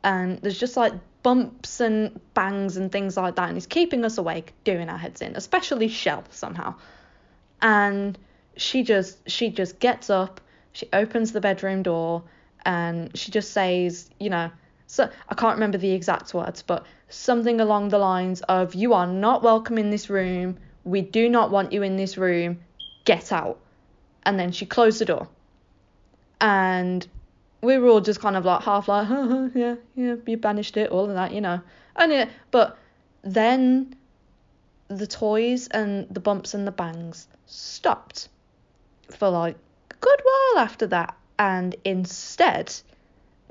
and 0.04 0.38
there's 0.42 0.58
just 0.58 0.76
like 0.76 0.92
bumps 1.22 1.80
and 1.80 2.18
bangs 2.34 2.76
and 2.76 2.90
things 2.90 3.16
like 3.16 3.36
that 3.36 3.48
and 3.48 3.56
it's 3.56 3.66
keeping 3.66 4.04
us 4.04 4.18
awake, 4.18 4.52
doing 4.64 4.88
our 4.88 4.98
heads 4.98 5.20
in, 5.20 5.36
especially 5.36 5.88
Shell 5.88 6.24
somehow. 6.30 6.74
And 7.62 8.18
she 8.56 8.82
just 8.82 9.18
she 9.28 9.50
just 9.50 9.78
gets 9.78 10.10
up 10.10 10.40
she 10.72 10.88
opens 10.92 11.32
the 11.32 11.40
bedroom 11.40 11.82
door 11.82 12.22
and 12.64 13.16
she 13.16 13.30
just 13.30 13.52
says, 13.52 14.10
you 14.18 14.30
know, 14.30 14.50
so 14.86 15.08
I 15.28 15.34
can't 15.34 15.54
remember 15.54 15.78
the 15.78 15.92
exact 15.92 16.34
words, 16.34 16.62
but 16.62 16.84
something 17.08 17.60
along 17.60 17.88
the 17.88 17.98
lines 17.98 18.40
of, 18.42 18.74
"You 18.74 18.92
are 18.92 19.06
not 19.06 19.42
welcome 19.42 19.78
in 19.78 19.90
this 19.90 20.10
room. 20.10 20.58
We 20.84 21.00
do 21.00 21.28
not 21.28 21.50
want 21.50 21.72
you 21.72 21.82
in 21.82 21.96
this 21.96 22.18
room. 22.18 22.60
Get 23.04 23.32
out." 23.32 23.58
And 24.24 24.38
then 24.38 24.52
she 24.52 24.66
closed 24.66 25.00
the 25.00 25.04
door. 25.04 25.28
And 26.40 27.06
we 27.62 27.78
were 27.78 27.88
all 27.88 28.00
just 28.00 28.20
kind 28.20 28.36
of 28.36 28.44
like 28.44 28.62
half 28.62 28.88
like, 28.88 29.08
yeah, 29.54 29.76
yeah, 29.94 30.16
you 30.26 30.36
banished 30.36 30.76
it, 30.76 30.90
all 30.90 31.08
of 31.08 31.14
that, 31.14 31.32
you 31.32 31.40
know. 31.40 31.60
And 31.96 32.12
it, 32.12 32.28
but 32.50 32.78
then 33.22 33.94
the 34.88 35.06
toys 35.06 35.68
and 35.68 36.06
the 36.10 36.20
bumps 36.20 36.54
and 36.54 36.66
the 36.66 36.72
bangs 36.72 37.28
stopped 37.46 38.28
for 39.10 39.28
like 39.28 39.56
a 39.90 39.94
good 40.00 40.20
while 40.22 40.64
after 40.64 40.86
that. 40.88 41.16
And 41.38 41.74
instead, 41.84 42.74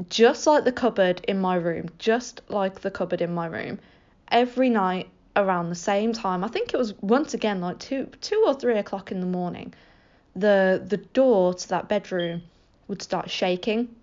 just 0.09 0.47
like 0.47 0.63
the 0.63 0.71
cupboard 0.71 1.21
in 1.27 1.39
my 1.39 1.55
room, 1.55 1.89
just 1.97 2.41
like 2.49 2.81
the 2.81 2.91
cupboard 2.91 3.21
in 3.21 3.33
my 3.33 3.47
room, 3.47 3.79
every 4.31 4.69
night 4.69 5.09
around 5.35 5.69
the 5.69 5.75
same 5.75 6.13
time, 6.13 6.43
I 6.43 6.47
think 6.47 6.73
it 6.73 6.77
was 6.77 6.93
once 7.01 7.33
again 7.33 7.61
like 7.61 7.79
two 7.79 8.09
two 8.21 8.43
or 8.45 8.53
three 8.53 8.77
o'clock 8.77 9.11
in 9.11 9.19
the 9.19 9.25
morning, 9.25 9.73
the 10.35 10.83
the 10.85 10.97
door 10.97 11.53
to 11.53 11.69
that 11.69 11.87
bedroom 11.87 12.43
would 12.87 13.01
start 13.01 13.29
shaking, 13.29 13.95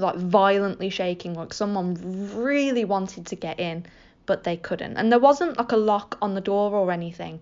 like 0.00 0.16
violently 0.16 0.90
shaking, 0.90 1.34
like 1.34 1.52
someone 1.52 1.94
really 2.34 2.84
wanted 2.84 3.26
to 3.26 3.36
get 3.36 3.60
in, 3.60 3.86
but 4.26 4.44
they 4.44 4.56
couldn't. 4.56 4.96
And 4.96 5.10
there 5.10 5.18
wasn't 5.18 5.58
like 5.58 5.72
a 5.72 5.76
lock 5.76 6.18
on 6.22 6.34
the 6.34 6.40
door 6.40 6.72
or 6.72 6.90
anything. 6.90 7.40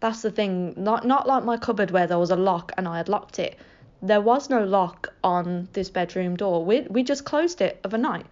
That's 0.00 0.22
the 0.22 0.30
thing. 0.30 0.74
Not 0.76 1.06
not 1.06 1.26
like 1.26 1.44
my 1.44 1.56
cupboard 1.56 1.90
where 1.90 2.06
there 2.06 2.18
was 2.18 2.30
a 2.30 2.36
lock 2.36 2.72
and 2.76 2.88
I 2.88 2.96
had 2.96 3.08
locked 3.08 3.38
it. 3.38 3.56
There 4.02 4.20
was 4.20 4.50
no 4.50 4.64
lock 4.64 5.12
on 5.22 5.68
this 5.74 5.90
bedroom 5.90 6.36
door. 6.36 6.64
We 6.64 6.80
we 6.82 7.02
just 7.04 7.24
closed 7.24 7.60
it 7.60 7.80
of 7.84 7.94
a 7.94 7.98
night. 7.98 8.26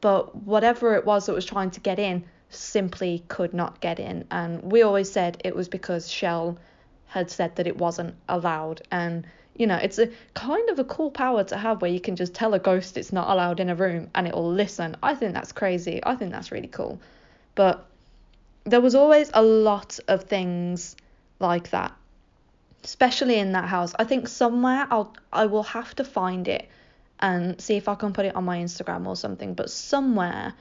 But 0.00 0.34
whatever 0.34 0.94
it 0.94 1.04
was 1.04 1.26
that 1.26 1.34
was 1.34 1.44
trying 1.44 1.70
to 1.72 1.80
get 1.80 1.98
in 1.98 2.24
simply 2.50 3.24
could 3.28 3.54
not 3.54 3.80
get 3.80 4.00
in. 4.00 4.24
And 4.30 4.72
we 4.72 4.82
always 4.82 5.10
said 5.10 5.40
it 5.44 5.54
was 5.54 5.68
because 5.68 6.10
Shell 6.10 6.58
had 7.06 7.30
said 7.30 7.56
that 7.56 7.66
it 7.66 7.76
wasn't 7.76 8.14
allowed. 8.28 8.82
And 8.90 9.26
you 9.56 9.66
know, 9.66 9.76
it's 9.76 9.98
a 9.98 10.08
kind 10.34 10.70
of 10.70 10.78
a 10.78 10.84
cool 10.84 11.10
power 11.10 11.44
to 11.44 11.56
have 11.56 11.82
where 11.82 11.90
you 11.90 12.00
can 12.00 12.16
just 12.16 12.34
tell 12.34 12.54
a 12.54 12.58
ghost 12.58 12.96
it's 12.96 13.12
not 13.12 13.28
allowed 13.28 13.60
in 13.60 13.68
a 13.68 13.74
room 13.74 14.08
and 14.14 14.26
it'll 14.26 14.52
listen. 14.52 14.96
I 15.02 15.14
think 15.14 15.34
that's 15.34 15.52
crazy. 15.52 16.00
I 16.02 16.14
think 16.16 16.30
that's 16.32 16.50
really 16.50 16.68
cool. 16.68 17.00
But 17.54 17.84
there 18.64 18.80
was 18.80 18.94
always 18.94 19.30
a 19.34 19.42
lot 19.42 19.98
of 20.08 20.24
things 20.24 20.96
like 21.38 21.70
that, 21.70 21.92
especially 22.84 23.38
in 23.38 23.52
that 23.52 23.68
house. 23.68 23.92
I 23.98 24.04
think 24.04 24.28
somewhere 24.28 24.86
I'll 24.90 25.14
I 25.32 25.46
will 25.46 25.64
have 25.64 25.94
to 25.96 26.04
find 26.04 26.48
it 26.48 26.68
and 27.18 27.60
see 27.60 27.76
if 27.76 27.88
I 27.88 27.94
can 27.96 28.12
put 28.12 28.24
it 28.24 28.34
on 28.34 28.44
my 28.44 28.58
Instagram 28.58 29.06
or 29.06 29.16
something. 29.16 29.54
But 29.54 29.70
somewhere 29.70 30.54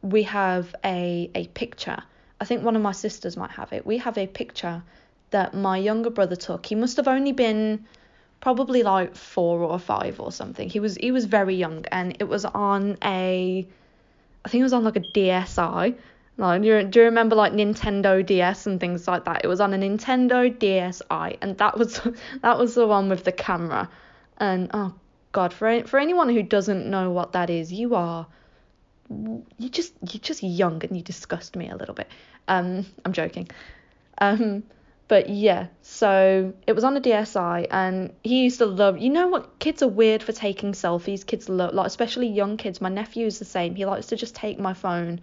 we 0.00 0.24
have 0.24 0.74
a 0.84 1.30
a 1.34 1.46
picture 1.48 2.02
I 2.42 2.44
think 2.44 2.64
one 2.64 2.74
of 2.74 2.82
my 2.82 2.90
sisters 2.90 3.36
might 3.36 3.52
have 3.52 3.72
it. 3.72 3.86
We 3.86 3.98
have 3.98 4.18
a 4.18 4.26
picture 4.26 4.82
that 5.30 5.54
my 5.54 5.76
younger 5.76 6.10
brother 6.10 6.34
took. 6.34 6.66
He 6.66 6.74
must 6.74 6.96
have 6.96 7.06
only 7.06 7.30
been 7.30 7.86
probably 8.42 8.82
like 8.82 9.14
four 9.14 9.60
or 9.60 9.78
five 9.78 10.20
or 10.20 10.32
something. 10.32 10.68
He 10.68 10.80
was 10.80 10.96
he 10.96 11.12
was 11.12 11.24
very 11.24 11.54
young, 11.54 11.86
and 11.90 12.16
it 12.18 12.24
was 12.24 12.44
on 12.44 12.98
a, 13.02 13.66
I 14.44 14.48
think 14.48 14.60
it 14.60 14.64
was 14.64 14.74
on 14.74 14.84
like 14.84 14.96
a 14.96 15.00
DSi. 15.00 15.96
Like, 16.38 16.62
do 16.62 16.68
you, 16.68 16.82
do 16.82 16.98
you 16.98 17.04
remember 17.06 17.36
like 17.36 17.52
Nintendo 17.52 18.24
DS 18.26 18.66
and 18.66 18.80
things 18.80 19.06
like 19.06 19.24
that? 19.26 19.44
It 19.44 19.48
was 19.48 19.60
on 19.60 19.72
a 19.72 19.78
Nintendo 19.78 20.52
DSi, 20.54 21.38
and 21.40 21.56
that 21.58 21.78
was 21.78 22.00
that 22.42 22.58
was 22.58 22.74
the 22.74 22.86
one 22.86 23.08
with 23.08 23.24
the 23.24 23.32
camera. 23.32 23.88
And 24.36 24.70
oh 24.74 24.92
god, 25.30 25.54
for 25.54 25.84
for 25.84 25.98
anyone 25.98 26.28
who 26.28 26.42
doesn't 26.42 26.90
know 26.90 27.10
what 27.12 27.32
that 27.32 27.48
is, 27.48 27.72
you 27.72 27.94
are 27.94 28.26
you 29.08 29.68
just 29.68 29.94
you're 30.00 30.20
just 30.20 30.42
young 30.42 30.82
and 30.84 30.96
you 30.96 31.02
disgust 31.02 31.54
me 31.54 31.70
a 31.70 31.76
little 31.76 31.94
bit. 31.94 32.08
Um, 32.48 32.86
I'm 33.04 33.12
joking. 33.12 33.48
Um, 34.18 34.64
but 35.12 35.28
yeah, 35.28 35.66
so 35.82 36.54
it 36.66 36.72
was 36.72 36.84
on 36.84 36.96
a 36.96 37.00
DSi, 37.02 37.66
and 37.70 38.14
he 38.24 38.44
used 38.44 38.56
to 38.60 38.64
love. 38.64 38.96
You 38.96 39.10
know 39.10 39.28
what? 39.28 39.58
Kids 39.58 39.82
are 39.82 39.88
weird 39.88 40.22
for 40.22 40.32
taking 40.32 40.72
selfies. 40.72 41.26
Kids 41.26 41.50
love, 41.50 41.74
like 41.74 41.86
especially 41.86 42.28
young 42.28 42.56
kids. 42.56 42.80
My 42.80 42.88
nephew 42.88 43.26
is 43.26 43.38
the 43.38 43.44
same. 43.44 43.74
He 43.74 43.84
likes 43.84 44.06
to 44.06 44.16
just 44.16 44.34
take 44.34 44.58
my 44.58 44.72
phone, 44.72 45.20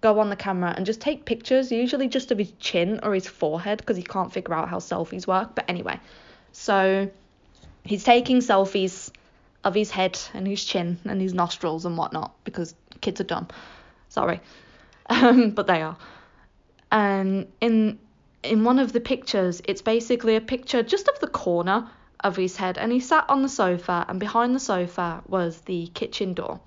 go 0.00 0.18
on 0.18 0.30
the 0.30 0.34
camera, 0.34 0.74
and 0.76 0.84
just 0.84 1.00
take 1.00 1.26
pictures. 1.26 1.70
Usually 1.70 2.08
just 2.08 2.32
of 2.32 2.38
his 2.38 2.50
chin 2.58 2.98
or 3.04 3.14
his 3.14 3.28
forehead 3.28 3.78
because 3.78 3.96
he 3.96 4.02
can't 4.02 4.32
figure 4.32 4.52
out 4.52 4.68
how 4.68 4.78
selfies 4.78 5.28
work. 5.28 5.54
But 5.54 5.66
anyway, 5.68 6.00
so 6.50 7.08
he's 7.84 8.02
taking 8.02 8.38
selfies 8.38 9.12
of 9.62 9.76
his 9.76 9.92
head 9.92 10.18
and 10.34 10.44
his 10.44 10.64
chin 10.64 10.98
and 11.04 11.20
his 11.20 11.34
nostrils 11.34 11.86
and 11.86 11.96
whatnot 11.96 12.34
because 12.42 12.74
kids 13.00 13.20
are 13.20 13.30
dumb. 13.30 13.46
Sorry, 14.08 14.40
um, 15.08 15.50
but 15.50 15.68
they 15.68 15.82
are. 15.82 15.96
And 16.90 17.46
in 17.60 18.00
in 18.42 18.64
one 18.64 18.78
of 18.78 18.92
the 18.92 19.00
pictures, 19.00 19.60
it's 19.64 19.82
basically 19.82 20.36
a 20.36 20.40
picture 20.40 20.82
just 20.82 21.08
of 21.08 21.18
the 21.20 21.26
corner 21.26 21.88
of 22.20 22.36
his 22.36 22.56
head, 22.56 22.78
and 22.78 22.92
he 22.92 23.00
sat 23.00 23.24
on 23.28 23.42
the 23.42 23.48
sofa, 23.48 24.04
and 24.08 24.20
behind 24.20 24.54
the 24.54 24.60
sofa 24.60 25.22
was 25.26 25.60
the 25.62 25.86
kitchen 25.88 26.34
door. 26.34 26.60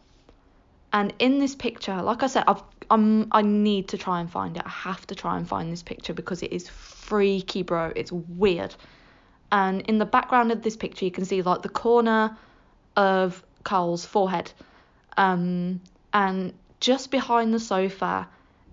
And 0.92 1.14
in 1.18 1.40
this 1.40 1.56
picture, 1.56 2.02
like 2.02 2.22
I 2.22 2.28
said, 2.28 2.44
I've, 2.48 2.62
I'm 2.92 3.28
I 3.32 3.42
need 3.42 3.88
to 3.90 3.98
try 3.98 4.20
and 4.20 4.30
find 4.30 4.56
it. 4.56 4.64
I 4.64 4.70
have 4.70 5.08
to 5.08 5.16
try 5.16 5.38
and 5.38 5.48
find 5.48 5.72
this 5.72 5.82
picture 5.82 6.14
because 6.14 6.44
it 6.44 6.54
is 6.54 6.70
freaky, 6.70 7.64
bro. 7.64 7.92
It's 7.96 8.12
weird. 8.12 8.76
And 9.52 9.82
in 9.82 9.98
the 9.98 10.06
background 10.06 10.52
of 10.52 10.62
this 10.62 10.78
picture, 10.78 11.06
you 11.06 11.12
can 11.12 11.26
see 11.26 11.42
like 11.42 11.64
the 11.64 11.70
corner 11.70 12.38
of 12.96 13.44
Carl's 13.64 14.06
forehead. 14.06 14.52
Um, 15.18 15.82
and 16.14 16.54
just 16.80 17.10
behind 17.10 17.54
the 17.54 17.60
sofa 17.60 18.28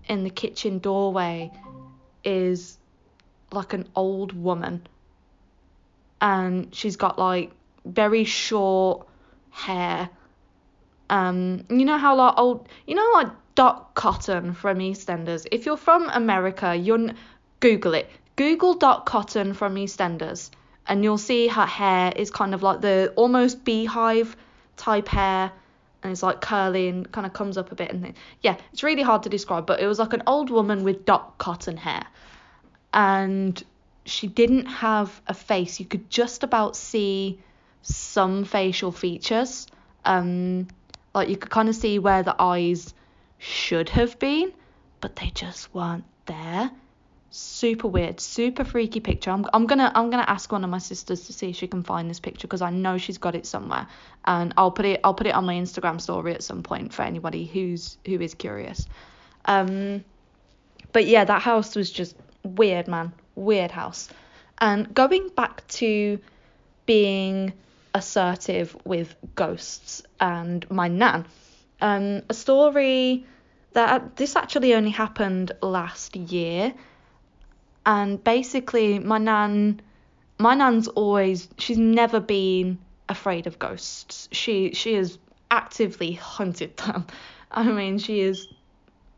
in 0.07 0.25
the 0.25 0.31
kitchen 0.31 0.79
doorway 0.79 1.51
is 2.23 2.77
like 3.53 3.73
an 3.73 3.89
old 3.95 4.33
woman. 4.33 4.87
And 6.21 6.75
she's 6.75 6.97
got 6.97 7.19
like 7.19 7.53
very 7.85 8.25
short 8.25 9.07
hair. 9.51 10.11
Um 11.09 11.65
you 11.69 11.85
know 11.85 11.99
how 11.99 12.17
like 12.17 12.35
old 12.37 12.69
you 12.87 12.95
know 12.95 13.11
like 13.15 13.29
Dot 13.55 13.95
Cotton 13.95 14.55
from 14.55 14.79
EastEnders? 14.79 15.47
If 15.51 15.67
you're 15.67 15.77
from 15.77 16.09
America 16.11 16.75
you're 16.75 17.13
google 17.61 17.95
it. 17.95 18.09
Google 18.37 18.75
Dot 18.75 19.07
Cotton 19.07 19.55
from 19.55 19.75
EastEnders 19.75 20.51
and 20.87 21.05
you'll 21.05 21.19
see 21.19 21.47
her 21.49 21.67
hair 21.67 22.13
is 22.17 22.31
kind 22.31 22.55
of 22.55 22.63
like 22.63 22.81
the 22.81 23.13
almost 23.17 23.65
beehive 23.65 24.37
type 24.77 25.09
hair 25.09 25.53
and 26.03 26.13
it's 26.13 26.23
like 26.23 26.41
curly 26.41 26.89
and 26.89 27.11
kind 27.13 27.27
of 27.27 27.33
comes 27.33 27.59
up 27.59 27.71
a 27.71 27.75
bit 27.75 27.91
and 27.91 28.03
then 28.03 28.15
yeah 28.41 28.57
it's 28.73 28.83
really 28.83 29.03
hard 29.03 29.23
to 29.23 29.29
describe 29.29 29.67
but 29.67 29.81
it 29.81 29.87
was 29.87 29.99
like 29.99 30.13
an 30.13 30.23
old 30.27 30.51
woman 30.51 30.83
with 30.85 31.05
Dot 31.05 31.37
Cotton 31.39 31.77
hair 31.77 32.07
and 32.93 33.63
she 34.05 34.27
didn't 34.27 34.67
have 34.67 35.21
a 35.27 35.35
face. 35.35 35.81
You 35.81 35.87
could 35.87 36.11
just 36.11 36.43
about 36.43 36.77
see 36.77 37.39
some 37.83 38.45
facial 38.45 38.93
features. 38.93 39.67
Um, 40.05 40.69
like 41.15 41.29
you 41.29 41.37
could 41.37 41.51
kind 41.51 41.69
of 41.69 41.75
see 41.75 41.99
where 41.99 42.23
the 42.23 42.35
eyes 42.39 42.95
should 43.39 43.89
have 43.91 44.19
been, 44.19 44.53
but 45.01 45.17
they 45.17 45.31
just 45.35 45.75
weren't 45.75 46.05
there. 46.27 46.71
Super 47.33 47.87
weird, 47.87 48.19
super 48.19 48.65
freaky 48.65 48.99
picture. 48.99 49.31
I'm, 49.31 49.47
I'm 49.53 49.67
gonna 49.67 49.93
I'm 49.95 50.11
gonna 50.11 50.25
ask 50.27 50.51
one 50.51 50.65
of 50.65 50.71
my 50.71 50.79
sisters 50.79 51.27
to 51.27 51.33
see 51.33 51.51
if 51.51 51.57
she 51.57 51.69
can 51.69 51.85
find 51.85 52.11
this 52.11 52.19
picture 52.19 52.49
because 52.49 52.61
I 52.61 52.71
know 52.71 52.99
she's 52.99 53.19
got 53.19 53.37
it 53.37 53.47
somewhere, 53.47 53.87
and 54.25 54.53
I'll 54.57 54.73
put 54.73 54.85
it 54.85 55.01
I'll 55.05 55.15
put 55.15 55.29
it 55.29 55.35
on 55.35 55.45
my 55.45 55.55
Instagram 55.55 56.01
story 56.01 56.35
at 56.35 56.43
some 56.43 56.65
point 56.65 56.93
for 56.93 57.03
anybody 57.03 57.47
who's 57.47 57.99
who 58.05 58.21
is 58.21 58.35
curious. 58.35 58.87
Um, 59.45 60.05
but 60.93 61.07
yeah, 61.07 61.25
that 61.25 61.41
house 61.41 61.77
was 61.77 61.89
just 61.93 62.17
weird, 62.43 62.89
man. 62.89 63.13
Weird 63.35 63.71
house. 63.71 64.09
And 64.59 64.93
going 64.95 65.29
back 65.29 65.67
to 65.69 66.19
being 66.87 67.53
assertive 67.95 68.77
with 68.85 69.15
ghosts 69.35 70.03
and 70.21 70.69
my 70.71 70.89
nan, 70.89 71.27
um, 71.81 72.23
a 72.29 72.35
story 72.35 73.25
that 73.73 74.17
this 74.17 74.37
actually 74.37 74.75
only 74.75 74.91
happened 74.91 75.53
last 75.63 76.17
year. 76.17 76.75
And 77.87 78.23
basically, 78.23 78.99
my 78.99 79.19
nan, 79.19 79.81
my 80.39 80.55
nan's 80.55 80.89
always, 80.89 81.49
she's 81.59 81.79
never 81.79 82.21
been 82.21 82.79
afraid 83.09 83.47
of 83.47 83.59
ghosts. 83.59 84.29
She 84.33 84.73
she 84.73 84.95
has 84.95 85.19
actively 85.51 86.13
hunted 86.37 86.77
them. 86.77 87.07
I 87.51 87.65
mean, 87.65 87.99
she 87.99 88.21
has 88.21 88.47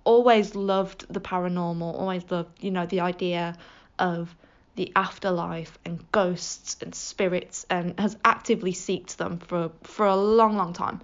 always 0.04 0.54
loved 0.54 1.12
the 1.12 1.20
paranormal, 1.20 1.94
always 1.94 2.30
loved, 2.30 2.62
you 2.62 2.70
know, 2.70 2.86
the 2.86 3.00
idea 3.00 3.56
of 3.98 4.34
the 4.74 4.92
afterlife 4.96 5.78
and 5.84 6.10
ghosts 6.12 6.76
and 6.80 6.94
spirits 6.94 7.66
and 7.68 7.98
has 8.00 8.16
actively 8.24 8.72
sought 8.72 9.08
them 9.18 9.38
for 9.38 9.70
for 9.82 10.06
a 10.06 10.16
long 10.16 10.56
long 10.56 10.72
time. 10.72 11.00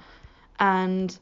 And 0.58 1.16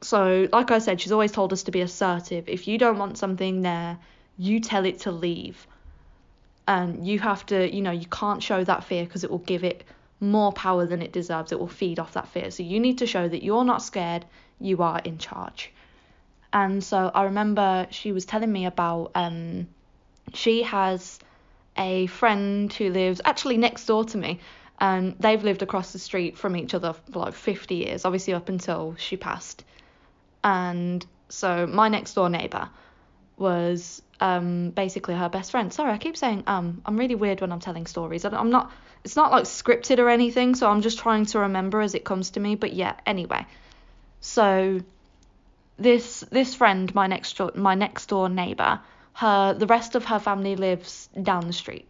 so 0.00 0.48
like 0.52 0.70
i 0.70 0.78
said 0.78 1.00
she's 1.00 1.12
always 1.12 1.32
told 1.32 1.52
us 1.52 1.64
to 1.64 1.70
be 1.70 1.82
assertive. 1.82 2.48
If 2.48 2.66
you 2.66 2.78
don't 2.78 2.98
want 2.98 3.18
something 3.18 3.62
there 3.62 3.98
you 4.38 4.60
tell 4.60 4.84
it 4.86 5.00
to 5.00 5.10
leave. 5.12 5.66
And 6.66 7.06
you 7.06 7.18
have 7.18 7.44
to 7.46 7.74
you 7.74 7.82
know 7.82 7.90
you 7.90 8.06
can't 8.06 8.42
show 8.42 8.64
that 8.64 8.84
fear 8.84 9.04
because 9.04 9.22
it 9.24 9.30
will 9.30 9.38
give 9.38 9.62
it 9.62 9.84
more 10.20 10.52
power 10.52 10.86
than 10.86 11.02
it 11.02 11.12
deserves. 11.12 11.52
It 11.52 11.60
will 11.60 11.68
feed 11.68 11.98
off 11.98 12.14
that 12.14 12.28
fear. 12.28 12.50
So 12.50 12.62
you 12.62 12.80
need 12.80 12.98
to 12.98 13.06
show 13.06 13.28
that 13.28 13.42
you're 13.42 13.64
not 13.64 13.82
scared. 13.82 14.24
You 14.58 14.82
are 14.82 15.00
in 15.00 15.18
charge 15.18 15.70
and 16.54 16.82
so 16.82 17.10
i 17.14 17.24
remember 17.24 17.86
she 17.90 18.12
was 18.12 18.24
telling 18.24 18.50
me 18.50 18.64
about 18.64 19.10
um 19.14 19.66
she 20.32 20.62
has 20.62 21.18
a 21.76 22.06
friend 22.06 22.72
who 22.72 22.90
lives 22.90 23.20
actually 23.24 23.56
next 23.56 23.86
door 23.86 24.04
to 24.04 24.18
me. 24.18 24.40
And 24.78 25.14
they've 25.20 25.42
lived 25.42 25.62
across 25.62 25.92
the 25.92 25.98
street 25.98 26.36
from 26.36 26.56
each 26.56 26.74
other 26.74 26.92
for 26.92 27.20
like 27.20 27.34
50 27.34 27.74
years, 27.76 28.04
obviously 28.04 28.34
up 28.34 28.48
until 28.48 28.96
she 28.98 29.16
passed. 29.16 29.64
And 30.42 31.04
so 31.28 31.66
my 31.66 31.88
next 31.88 32.14
door 32.14 32.28
neighbor 32.28 32.68
was 33.36 34.02
um, 34.20 34.70
basically 34.70 35.14
her 35.14 35.28
best 35.28 35.52
friend. 35.52 35.72
Sorry, 35.72 35.92
I 35.92 35.98
keep 35.98 36.16
saying 36.16 36.44
um. 36.46 36.82
I'm 36.86 36.96
really 36.96 37.14
weird 37.14 37.40
when 37.40 37.52
I'm 37.52 37.60
telling 37.60 37.86
stories. 37.86 38.24
I'm 38.24 38.50
not. 38.50 38.70
It's 39.04 39.16
not 39.16 39.30
like 39.30 39.44
scripted 39.44 39.98
or 39.98 40.08
anything, 40.08 40.54
so 40.54 40.68
I'm 40.68 40.82
just 40.82 40.98
trying 40.98 41.26
to 41.26 41.40
remember 41.40 41.80
as 41.80 41.94
it 41.94 42.04
comes 42.04 42.30
to 42.30 42.40
me. 42.40 42.54
But 42.54 42.72
yeah, 42.72 42.94
anyway. 43.06 43.46
So 44.20 44.80
this 45.76 46.20
this 46.30 46.54
friend, 46.54 46.94
my 46.94 47.06
next 47.06 47.36
door, 47.36 47.52
my 47.54 47.74
next 47.74 48.06
door 48.06 48.28
neighbor, 48.28 48.80
her 49.14 49.54
the 49.54 49.66
rest 49.66 49.94
of 49.94 50.04
her 50.06 50.18
family 50.18 50.56
lives 50.56 51.08
down 51.22 51.46
the 51.46 51.52
street 51.52 51.88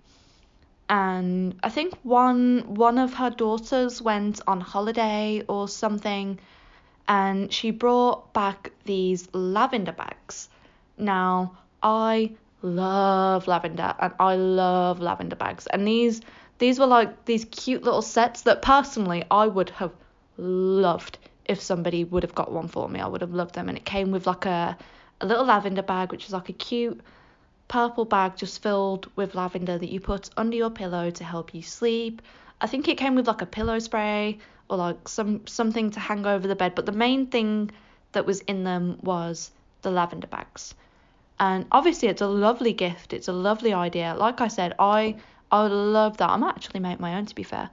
and 0.89 1.59
I 1.63 1.71
think 1.71 1.95
one 2.03 2.75
one 2.75 2.99
of 2.99 3.15
her 3.15 3.31
daughters 3.31 4.03
went 4.03 4.41
on 4.47 4.61
holiday 4.61 5.43
or 5.49 5.69
something 5.69 6.39
and 7.09 7.53
she 7.53 7.71
brought 7.71 8.33
back 8.33 8.73
these 8.85 9.29
lavender 9.35 9.93
bags. 9.93 10.49
Now, 10.97 11.59
I 11.83 12.33
love 12.63 13.47
lavender 13.47 13.95
and 13.99 14.13
I 14.19 14.37
love 14.37 15.01
lavender 15.01 15.37
bags 15.37 15.67
and 15.67 15.87
these 15.87 16.21
these 16.59 16.79
were 16.79 16.87
like 16.87 17.25
these 17.25 17.45
cute 17.47 17.83
little 17.83 18.03
sets 18.03 18.43
that 18.43 18.63
personally 18.63 19.25
I 19.31 19.47
would 19.47 19.71
have 19.71 19.93
loved 20.37 21.19
if 21.45 21.61
somebody 21.61 22.05
would 22.05 22.23
have 22.23 22.35
got 22.35 22.53
one 22.53 22.69
for 22.69 22.89
me. 22.89 23.01
I 23.01 23.07
would 23.07 23.21
have 23.21 23.35
loved 23.35 23.55
them 23.55 23.69
and 23.69 23.79
it 23.79 23.85
came 23.85 24.11
with 24.11 24.27
like 24.27 24.47
a 24.47 24.77
a 25.21 25.27
little 25.27 25.45
lavender 25.45 25.83
bag, 25.83 26.11
which 26.11 26.27
is 26.27 26.33
like 26.33 26.49
a 26.49 26.53
cute 26.53 27.01
purple 27.69 28.05
bag 28.05 28.37
just 28.37 28.63
filled 28.63 29.11
with 29.17 29.35
lavender 29.35 29.79
that 29.79 29.91
you 29.91 30.01
put 30.01 30.29
under 30.37 30.57
your 30.57 30.71
pillow 30.71 31.11
to 31.11 31.25
help 31.25 31.55
you 31.55 31.63
sleep. 31.63 32.21
I 32.61 32.67
think 32.67 32.89
it 32.89 32.99
came 32.99 33.15
with 33.15 33.27
like 33.27 33.43
a 33.43 33.47
pillow 33.47 33.79
spray 33.79 34.39
or 34.69 34.77
like 34.77 35.09
some 35.09 35.47
something 35.47 35.91
to 35.93 36.01
hang 36.01 36.27
over 36.27 36.47
the 36.47 36.57
bed, 36.57 36.75
but 36.75 36.87
the 36.87 36.93
main 36.93 37.27
thing 37.27 37.71
that 38.13 38.27
was 38.27 38.41
in 38.41 38.65
them 38.65 38.99
was 39.03 39.51
the 39.83 39.91
lavender 39.91 40.27
bags. 40.27 40.75
And 41.39 41.67
obviously 41.73 42.09
it's 42.09 42.23
a 42.23 42.27
lovely 42.27 42.73
gift, 42.73 43.13
it's 43.13 43.29
a 43.29 43.33
lovely 43.33 43.73
idea. 43.73 44.15
Like 44.15 44.41
I 44.41 44.49
said, 44.49 44.75
I 44.79 45.17
I 45.51 45.67
love 45.67 46.17
that. 46.19 46.31
I 46.31 46.37
might 46.37 46.55
actually 46.57 46.81
make 46.81 47.01
my 47.01 47.17
own 47.17 47.27
to 47.27 47.35
be 47.35 47.43
fair. 47.43 47.71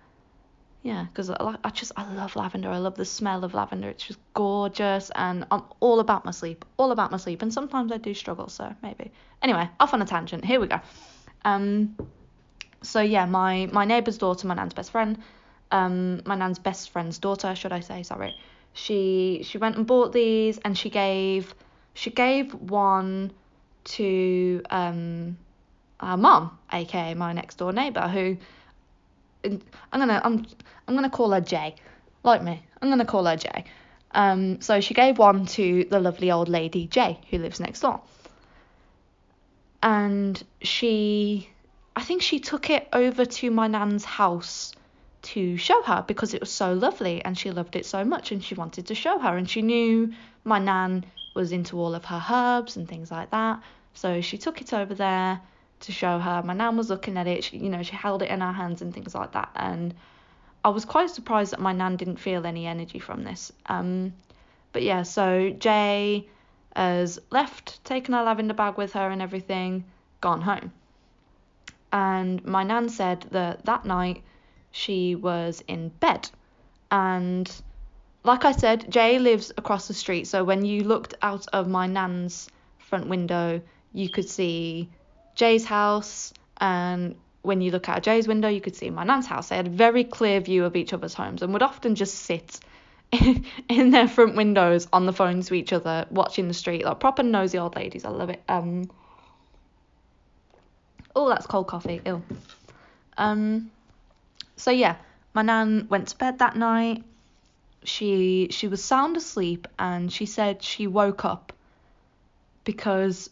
Yeah, 0.84 1.06
because 1.06 1.30
I, 1.30 1.70
just 1.74 1.92
I 1.96 2.12
love 2.16 2.36
lavender. 2.36 2.70
I 2.70 2.78
love 2.78 2.96
the 2.96 3.06
smell 3.06 3.44
of 3.44 3.54
lavender. 3.54 3.90
It's 3.90 4.04
just 4.04 4.20
gorgeous, 4.34 5.12
and 5.14 5.46
I'm 5.52 5.64
all 5.80 6.00
about 6.00 6.26
my 6.26 6.32
sleep, 6.32 6.66
all 6.78 6.92
about 6.92 7.12
my 7.12 7.18
sleep. 7.18 7.44
And 7.44 7.54
sometimes 7.54 7.92
I 7.92 7.98
do 7.98 8.16
struggle, 8.16 8.50
so 8.50 8.74
maybe. 8.82 9.12
Anyway, 9.44 9.70
off 9.80 9.94
on 9.94 10.02
a 10.02 10.06
tangent. 10.06 10.44
Here 10.44 10.60
we 10.60 10.68
go. 10.68 10.80
Um, 11.46 11.96
so 12.82 13.00
yeah, 13.00 13.26
my 13.26 13.70
my 13.72 13.86
neighbour's 13.86 14.18
daughter, 14.18 14.48
my 14.48 14.56
nan's 14.56 14.74
best 14.74 14.92
friend, 14.92 15.20
um, 15.72 16.24
my 16.26 16.36
nan's 16.36 16.58
best 16.58 16.90
friend's 16.90 17.20
daughter, 17.20 17.54
should 17.56 17.74
I 17.74 17.82
say? 17.82 18.02
Sorry. 18.02 18.36
She 18.74 19.42
she 19.44 19.60
went 19.60 19.78
and 19.78 19.86
bought 19.86 20.14
these, 20.14 20.58
and 20.60 20.76
she 20.76 20.90
gave 20.90 21.54
she 21.94 22.10
gave 22.10 22.56
one 22.56 23.34
to 23.84 24.64
um 24.72 25.38
our 26.00 26.18
mum, 26.18 26.58
aka 26.74 27.14
my 27.14 27.34
next 27.34 27.60
door 27.60 27.72
neighbour, 27.72 28.08
who 28.08 28.38
I'm 29.44 29.62
gonna 29.92 30.22
I'm 30.24 30.46
I'm 30.88 30.96
gonna 30.96 31.10
call 31.10 31.32
her 31.32 31.42
Jay, 31.42 31.76
like 32.24 32.44
me. 32.44 32.64
I'm 32.82 32.90
gonna 32.90 33.06
call 33.06 33.26
her 33.26 33.36
Jay. 33.36 33.66
Um, 34.14 34.62
so 34.62 34.82
she 34.82 34.94
gave 34.94 35.18
one 35.18 35.46
to 35.48 35.86
the 35.90 36.00
lovely 36.00 36.32
old 36.32 36.50
lady 36.50 36.88
Jay 36.88 37.20
who 37.30 37.38
lives 37.38 37.60
next 37.60 37.82
door. 37.82 38.02
And 39.84 40.42
she, 40.62 41.50
I 41.96 42.04
think 42.04 42.22
she 42.22 42.40
took 42.40 42.70
it 42.70 42.88
over 42.94 43.26
to 43.26 43.50
my 43.50 43.68
nan's 43.68 44.06
house 44.06 44.74
to 45.24 45.58
show 45.58 45.82
her 45.84 46.04
because 46.08 46.34
it 46.34 46.42
was 46.42 46.52
so 46.52 46.74
lovely 46.74 47.24
and 47.24 47.38
she 47.38 47.52
loved 47.52 47.76
it 47.76 47.86
so 47.86 48.04
much 48.04 48.32
and 48.32 48.44
she 48.44 48.56
wanted 48.56 48.88
to 48.88 48.96
show 48.96 49.18
her 49.20 49.38
and 49.38 49.50
she 49.50 49.62
knew 49.62 50.14
my 50.44 50.60
nan 50.60 51.06
was 51.36 51.52
into 51.52 51.80
all 51.80 51.96
of 51.96 52.06
her 52.06 52.24
herbs 52.30 52.76
and 52.76 52.88
things 52.88 53.12
like 53.12 53.32
that. 53.32 53.62
So 53.94 54.22
she 54.22 54.38
took 54.38 54.62
it 54.62 54.74
over 54.74 54.94
there 54.94 55.42
to 55.82 55.92
show 55.92 56.20
her. 56.20 56.42
My 56.44 56.54
nan 56.54 56.78
was 56.78 56.90
looking 56.90 57.18
at 57.18 57.28
it, 57.28 57.44
she, 57.44 57.58
you 57.58 57.70
know, 57.70 57.84
she 57.84 57.96
held 57.96 58.22
it 58.22 58.30
in 58.30 58.42
her 58.42 58.52
hands 58.52 58.82
and 58.82 58.94
things 58.94 59.14
like 59.14 59.34
that. 59.34 59.50
And 59.56 59.94
I 60.64 60.70
was 60.70 60.86
quite 60.86 61.10
surprised 61.10 61.52
that 61.52 61.60
my 61.60 61.74
nan 61.74 61.98
didn't 61.98 62.18
feel 62.18 62.46
any 62.46 62.66
energy 62.68 63.00
from 63.00 63.24
this. 63.24 63.52
Um, 63.66 64.14
but 64.74 64.84
yeah, 64.84 65.04
so 65.04 65.50
Jay 65.50 66.28
has 66.76 67.20
left, 67.30 67.84
taken 67.84 68.14
her 68.14 68.24
lavender 68.24 68.54
bag 68.54 68.78
with 68.78 68.94
her 68.94 69.10
and 69.10 69.22
everything, 69.22 69.84
gone 70.22 70.42
home. 70.42 70.72
And 71.92 72.44
my 72.46 72.64
nan 72.64 72.90
said 72.90 73.26
that 73.32 73.66
that 73.66 73.86
night 73.86 74.24
she 74.72 75.16
was 75.16 75.64
in 75.68 75.90
bed. 75.90 76.30
And 76.90 77.52
like 78.24 78.46
I 78.46 78.52
said, 78.52 78.90
Jay 78.90 79.20
lives 79.20 79.52
across 79.58 79.88
the 79.88 79.94
street. 79.94 80.28
So 80.28 80.44
when 80.44 80.64
you 80.64 80.84
looked 80.84 81.16
out 81.22 81.48
of 81.52 81.68
my 81.68 81.88
nan's 81.88 82.50
front 82.78 83.08
window, 83.08 83.62
you 83.94 84.10
could 84.10 84.30
see 84.30 84.90
Jay's 85.42 85.66
house, 85.66 86.36
and 86.58 87.16
when 87.42 87.62
you 87.62 87.72
look 87.72 87.90
out 87.90 87.98
of 87.98 88.04
Jay's 88.04 88.28
window, 88.28 88.48
you 88.48 88.62
could 88.62 88.76
see 88.76 88.92
my 88.92 89.04
nan's 89.04 89.26
house. 89.26 89.50
They 89.50 89.56
had 89.56 89.66
a 89.66 89.72
very 89.72 90.04
clear 90.04 90.40
view 90.40 90.66
of 90.66 90.76
each 90.76 90.94
other's 90.94 91.16
homes 91.16 91.42
and 91.42 91.52
would 91.54 91.64
often 91.64 91.96
just 91.96 92.14
sit 92.14 92.60
in 93.68 93.90
their 93.90 94.08
front 94.08 94.36
windows 94.36 94.88
on 94.94 95.08
the 95.08 95.14
phone 95.14 95.42
to 95.42 95.56
each 95.56 95.74
other, 95.74 96.06
watching 96.12 96.48
the 96.48 96.54
street, 96.54 96.86
like 96.86 97.00
proper 97.00 97.24
nosy 97.24 97.58
old 97.58 97.76
ladies. 97.76 98.06
I 98.06 98.10
love 98.10 98.30
it. 98.30 98.44
Um. 98.48 98.92
Oh, 101.16 101.28
that's 101.28 101.48
cold 101.48 101.66
coffee. 101.66 102.02
Ill. 102.06 102.22
Um. 103.18 103.72
So 104.58 104.70
yeah, 104.70 104.98
my 105.34 105.42
nan 105.42 105.88
went 105.90 106.10
to 106.10 106.18
bed 106.20 106.38
that 106.38 106.56
night. 106.56 107.04
She 107.84 108.50
she 108.52 108.68
was 108.68 108.84
sound 108.84 109.18
asleep 109.18 109.68
and 109.80 110.14
she 110.14 110.28
said 110.28 110.62
she 110.62 110.86
woke 110.86 111.26
up 111.26 111.52
because 112.64 113.32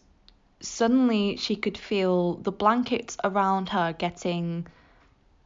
suddenly 0.62 1.38
she 1.38 1.56
could 1.56 1.78
feel 1.78 2.36
the 2.36 2.52
blankets 2.52 3.18
around 3.24 3.70
her 3.70 3.94
getting 3.94 4.68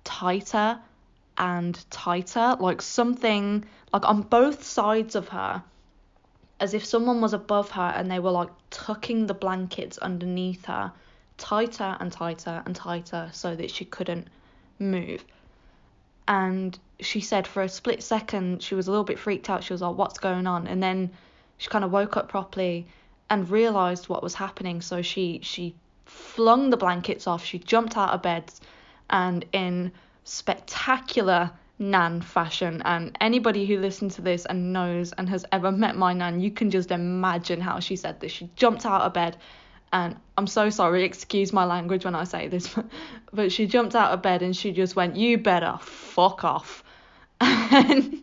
tighter 0.03 0.79
and 1.37 1.83
tighter, 1.89 2.57
like 2.59 2.81
something 2.81 3.65
like 3.91 4.07
on 4.07 4.21
both 4.21 4.63
sides 4.63 5.15
of 5.15 5.29
her, 5.29 5.63
as 6.59 6.73
if 6.73 6.85
someone 6.85 7.21
was 7.21 7.33
above 7.33 7.71
her 7.71 7.93
and 7.95 8.09
they 8.09 8.19
were 8.19 8.31
like 8.31 8.49
tucking 8.69 9.27
the 9.27 9.33
blankets 9.33 9.97
underneath 9.97 10.65
her 10.65 10.91
tighter 11.37 11.97
and 11.99 12.11
tighter 12.11 12.61
and 12.65 12.75
tighter 12.75 13.29
so 13.33 13.55
that 13.55 13.71
she 13.71 13.85
couldn't 13.85 14.27
move. 14.79 15.23
And 16.27 16.77
she 16.99 17.19
said 17.21 17.47
for 17.47 17.63
a 17.63 17.69
split 17.69 18.01
second 18.01 18.63
she 18.63 18.75
was 18.75 18.87
a 18.87 18.91
little 18.91 19.03
bit 19.03 19.19
freaked 19.19 19.49
out. 19.49 19.63
She 19.63 19.73
was 19.73 19.81
like, 19.81 19.97
What's 19.97 20.19
going 20.19 20.47
on? 20.47 20.67
And 20.67 20.81
then 20.81 21.11
she 21.57 21.69
kind 21.69 21.83
of 21.83 21.91
woke 21.91 22.17
up 22.17 22.29
properly 22.29 22.87
and 23.33 23.49
realized 23.49 24.09
what 24.09 24.21
was 24.21 24.35
happening. 24.35 24.79
So 24.79 25.01
she 25.01 25.39
she 25.41 25.73
flung 26.05 26.69
the 26.69 26.77
blankets 26.77 27.25
off. 27.25 27.43
She 27.43 27.57
jumped 27.57 27.97
out 27.97 28.11
of 28.11 28.21
bed, 28.21 28.53
and 29.09 29.43
in 29.51 29.91
spectacular 30.23 31.51
nan 31.79 32.21
fashion 32.21 32.81
and 32.85 33.17
anybody 33.19 33.65
who 33.65 33.79
listens 33.79 34.15
to 34.15 34.21
this 34.21 34.45
and 34.45 34.71
knows 34.71 35.11
and 35.13 35.27
has 35.27 35.43
ever 35.51 35.71
met 35.71 35.95
my 35.97 36.13
nan 36.13 36.39
you 36.39 36.51
can 36.51 36.69
just 36.69 36.91
imagine 36.91 37.59
how 37.59 37.79
she 37.79 37.95
said 37.95 38.19
this 38.19 38.31
she 38.31 38.47
jumped 38.55 38.85
out 38.85 39.01
of 39.01 39.11
bed 39.11 39.35
and 39.91 40.15
I'm 40.37 40.47
so 40.47 40.69
sorry 40.69 41.03
excuse 41.03 41.51
my 41.51 41.65
language 41.65 42.05
when 42.05 42.15
I 42.15 42.23
say 42.23 42.47
this 42.47 42.73
but 43.33 43.51
she 43.51 43.65
jumped 43.65 43.95
out 43.95 44.11
of 44.11 44.21
bed 44.21 44.43
and 44.43 44.55
she 44.55 44.71
just 44.71 44.95
went 44.95 45.17
you 45.17 45.39
better 45.39 45.77
fuck 45.81 46.43
off 46.45 46.83
and 47.41 48.21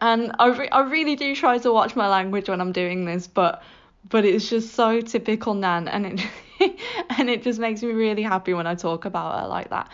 and 0.00 0.32
I, 0.38 0.46
re- 0.48 0.70
I 0.70 0.80
really 0.80 1.14
do 1.14 1.36
try 1.36 1.58
to 1.58 1.70
watch 1.70 1.94
my 1.94 2.08
language 2.08 2.48
when 2.48 2.60
I'm 2.60 2.72
doing 2.72 3.04
this 3.04 3.26
but 3.28 3.62
but 4.08 4.24
it's 4.24 4.48
just 4.48 4.74
so 4.74 5.00
typical 5.00 5.54
Nan, 5.54 5.88
and 5.88 6.06
it 6.06 6.20
and 7.18 7.28
it 7.30 7.42
just 7.42 7.58
makes 7.58 7.82
me 7.82 7.92
really 7.92 8.22
happy 8.22 8.54
when 8.54 8.66
I 8.66 8.74
talk 8.74 9.04
about 9.04 9.40
her 9.40 9.48
like 9.48 9.70
that. 9.70 9.90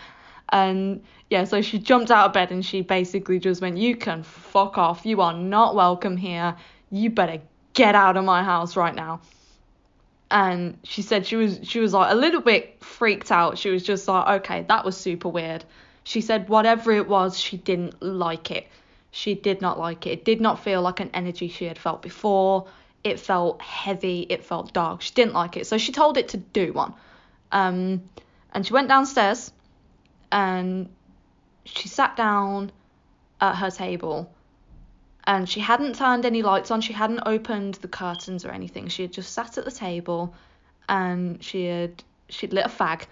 And 0.49 1.03
yeah, 1.29 1.43
so 1.43 1.61
she 1.61 1.79
jumped 1.79 2.11
out 2.11 2.27
of 2.27 2.33
bed 2.33 2.51
and 2.51 2.65
she 2.65 2.81
basically 2.81 3.39
just 3.39 3.61
went, 3.61 3.77
"You 3.77 3.95
can 3.95 4.23
fuck 4.23 4.77
off. 4.77 5.05
You 5.05 5.21
are 5.21 5.33
not 5.33 5.75
welcome 5.75 6.17
here. 6.17 6.55
You 6.91 7.09
better 7.09 7.41
get 7.73 7.95
out 7.95 8.17
of 8.17 8.23
my 8.23 8.43
house 8.43 8.75
right 8.75 8.95
now." 8.95 9.21
And 10.31 10.77
she 10.83 11.01
said 11.01 11.25
she 11.25 11.35
was 11.35 11.59
she 11.63 11.79
was 11.79 11.93
like 11.93 12.11
a 12.11 12.15
little 12.15 12.41
bit 12.41 12.83
freaked 12.83 13.31
out. 13.31 13.57
She 13.57 13.69
was 13.69 13.83
just 13.83 14.07
like, 14.07 14.41
"Okay, 14.41 14.65
that 14.67 14.85
was 14.85 14.97
super 14.97 15.29
weird." 15.29 15.65
She 16.03 16.21
said 16.21 16.49
whatever 16.49 16.91
it 16.91 17.07
was, 17.07 17.39
she 17.39 17.57
didn't 17.57 18.01
like 18.01 18.51
it. 18.51 18.67
She 19.09 19.33
did 19.33 19.61
not 19.61 19.79
like 19.79 20.05
it. 20.05 20.11
It 20.11 20.25
did 20.25 20.41
not 20.41 20.59
feel 20.63 20.81
like 20.81 20.99
an 20.99 21.09
energy 21.13 21.47
she 21.47 21.65
had 21.65 21.79
felt 21.79 22.01
before 22.01 22.67
it 23.05 23.19
felt 23.19 23.61
heavy, 23.61 24.25
it 24.27 24.43
felt 24.43 24.73
dark. 24.73 25.01
She 25.01 25.13
didn't 25.13 25.33
like 25.33 25.55
it, 25.57 25.67
so 25.67 25.77
she 25.77 25.91
told 25.91 26.17
it 26.17 26.29
to 26.29 26.37
do 26.37 26.73
one. 26.73 26.95
Um, 27.51 28.09
and 28.51 28.65
she 28.65 28.73
went 28.73 28.89
downstairs 28.89 29.53
and 30.31 30.89
she 31.65 31.87
sat 31.87 32.17
down 32.17 32.71
at 33.39 33.55
her 33.55 33.69
table 33.69 34.33
and 35.23 35.47
she 35.47 35.59
hadn't 35.59 35.95
turned 35.95 36.25
any 36.25 36.41
lights 36.41 36.71
on, 36.71 36.81
she 36.81 36.93
hadn't 36.93 37.21
opened 37.27 37.75
the 37.75 37.87
curtains 37.87 38.43
or 38.43 38.49
anything. 38.49 38.87
She 38.87 39.03
had 39.03 39.13
just 39.13 39.33
sat 39.33 39.59
at 39.59 39.65
the 39.65 39.71
table 39.71 40.33
and 40.89 41.43
she 41.43 41.65
had 41.65 42.03
she'd 42.29 42.53
lit 42.53 42.65
a 42.65 42.69
fag 42.69 43.05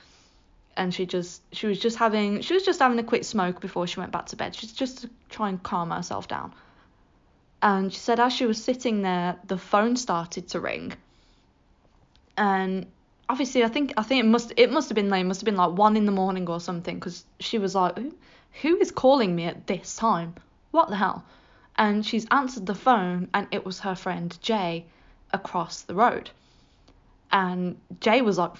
and 0.75 0.91
she 0.91 1.05
just 1.05 1.41
she 1.53 1.67
was 1.67 1.79
just 1.79 1.97
having 1.97 2.41
she 2.41 2.55
was 2.55 2.63
just 2.63 2.79
having 2.79 2.97
a 2.97 3.03
quick 3.03 3.23
smoke 3.23 3.61
before 3.61 3.85
she 3.85 3.99
went 3.99 4.11
back 4.11 4.25
to 4.27 4.35
bed. 4.35 4.55
She's 4.55 4.73
just 4.73 5.01
to 5.01 5.09
try 5.29 5.49
and 5.49 5.61
calm 5.61 5.91
herself 5.91 6.27
down. 6.27 6.53
And 7.63 7.93
she 7.93 7.99
said 7.99 8.19
as 8.19 8.33
she 8.33 8.45
was 8.45 8.61
sitting 8.61 9.03
there, 9.03 9.37
the 9.47 9.57
phone 9.57 9.95
started 9.95 10.49
to 10.49 10.59
ring. 10.59 10.91
And 12.37 12.87
obviously, 13.29 13.63
I 13.63 13.69
think 13.69 13.93
I 13.95 14.03
think 14.03 14.25
it 14.25 14.27
must 14.27 14.51
it 14.57 14.69
must 14.69 14.89
have 14.89 14.95
been 14.95 15.09
like 15.09 15.25
must 15.25 15.39
have 15.39 15.45
been 15.45 15.55
like 15.55 15.71
one 15.71 15.95
in 15.95 16.05
the 16.05 16.11
morning 16.11 16.49
or 16.49 16.59
something, 16.59 16.95
because 16.95 17.23
she 17.39 17.57
was 17.59 17.73
like, 17.73 17.97
who, 17.97 18.13
who 18.61 18.75
is 18.81 18.91
calling 18.91 19.33
me 19.33 19.45
at 19.45 19.65
this 19.65 19.95
time? 19.95 20.35
What 20.71 20.89
the 20.89 20.97
hell? 20.97 21.23
And 21.77 22.05
she's 22.05 22.27
answered 22.31 22.65
the 22.65 22.75
phone, 22.75 23.29
and 23.33 23.47
it 23.51 23.65
was 23.65 23.79
her 23.79 23.95
friend 23.95 24.37
Jay 24.41 24.85
across 25.31 25.83
the 25.83 25.95
road. 25.95 26.29
And 27.31 27.77
Jay 28.01 28.21
was 28.21 28.37
like 28.37 28.51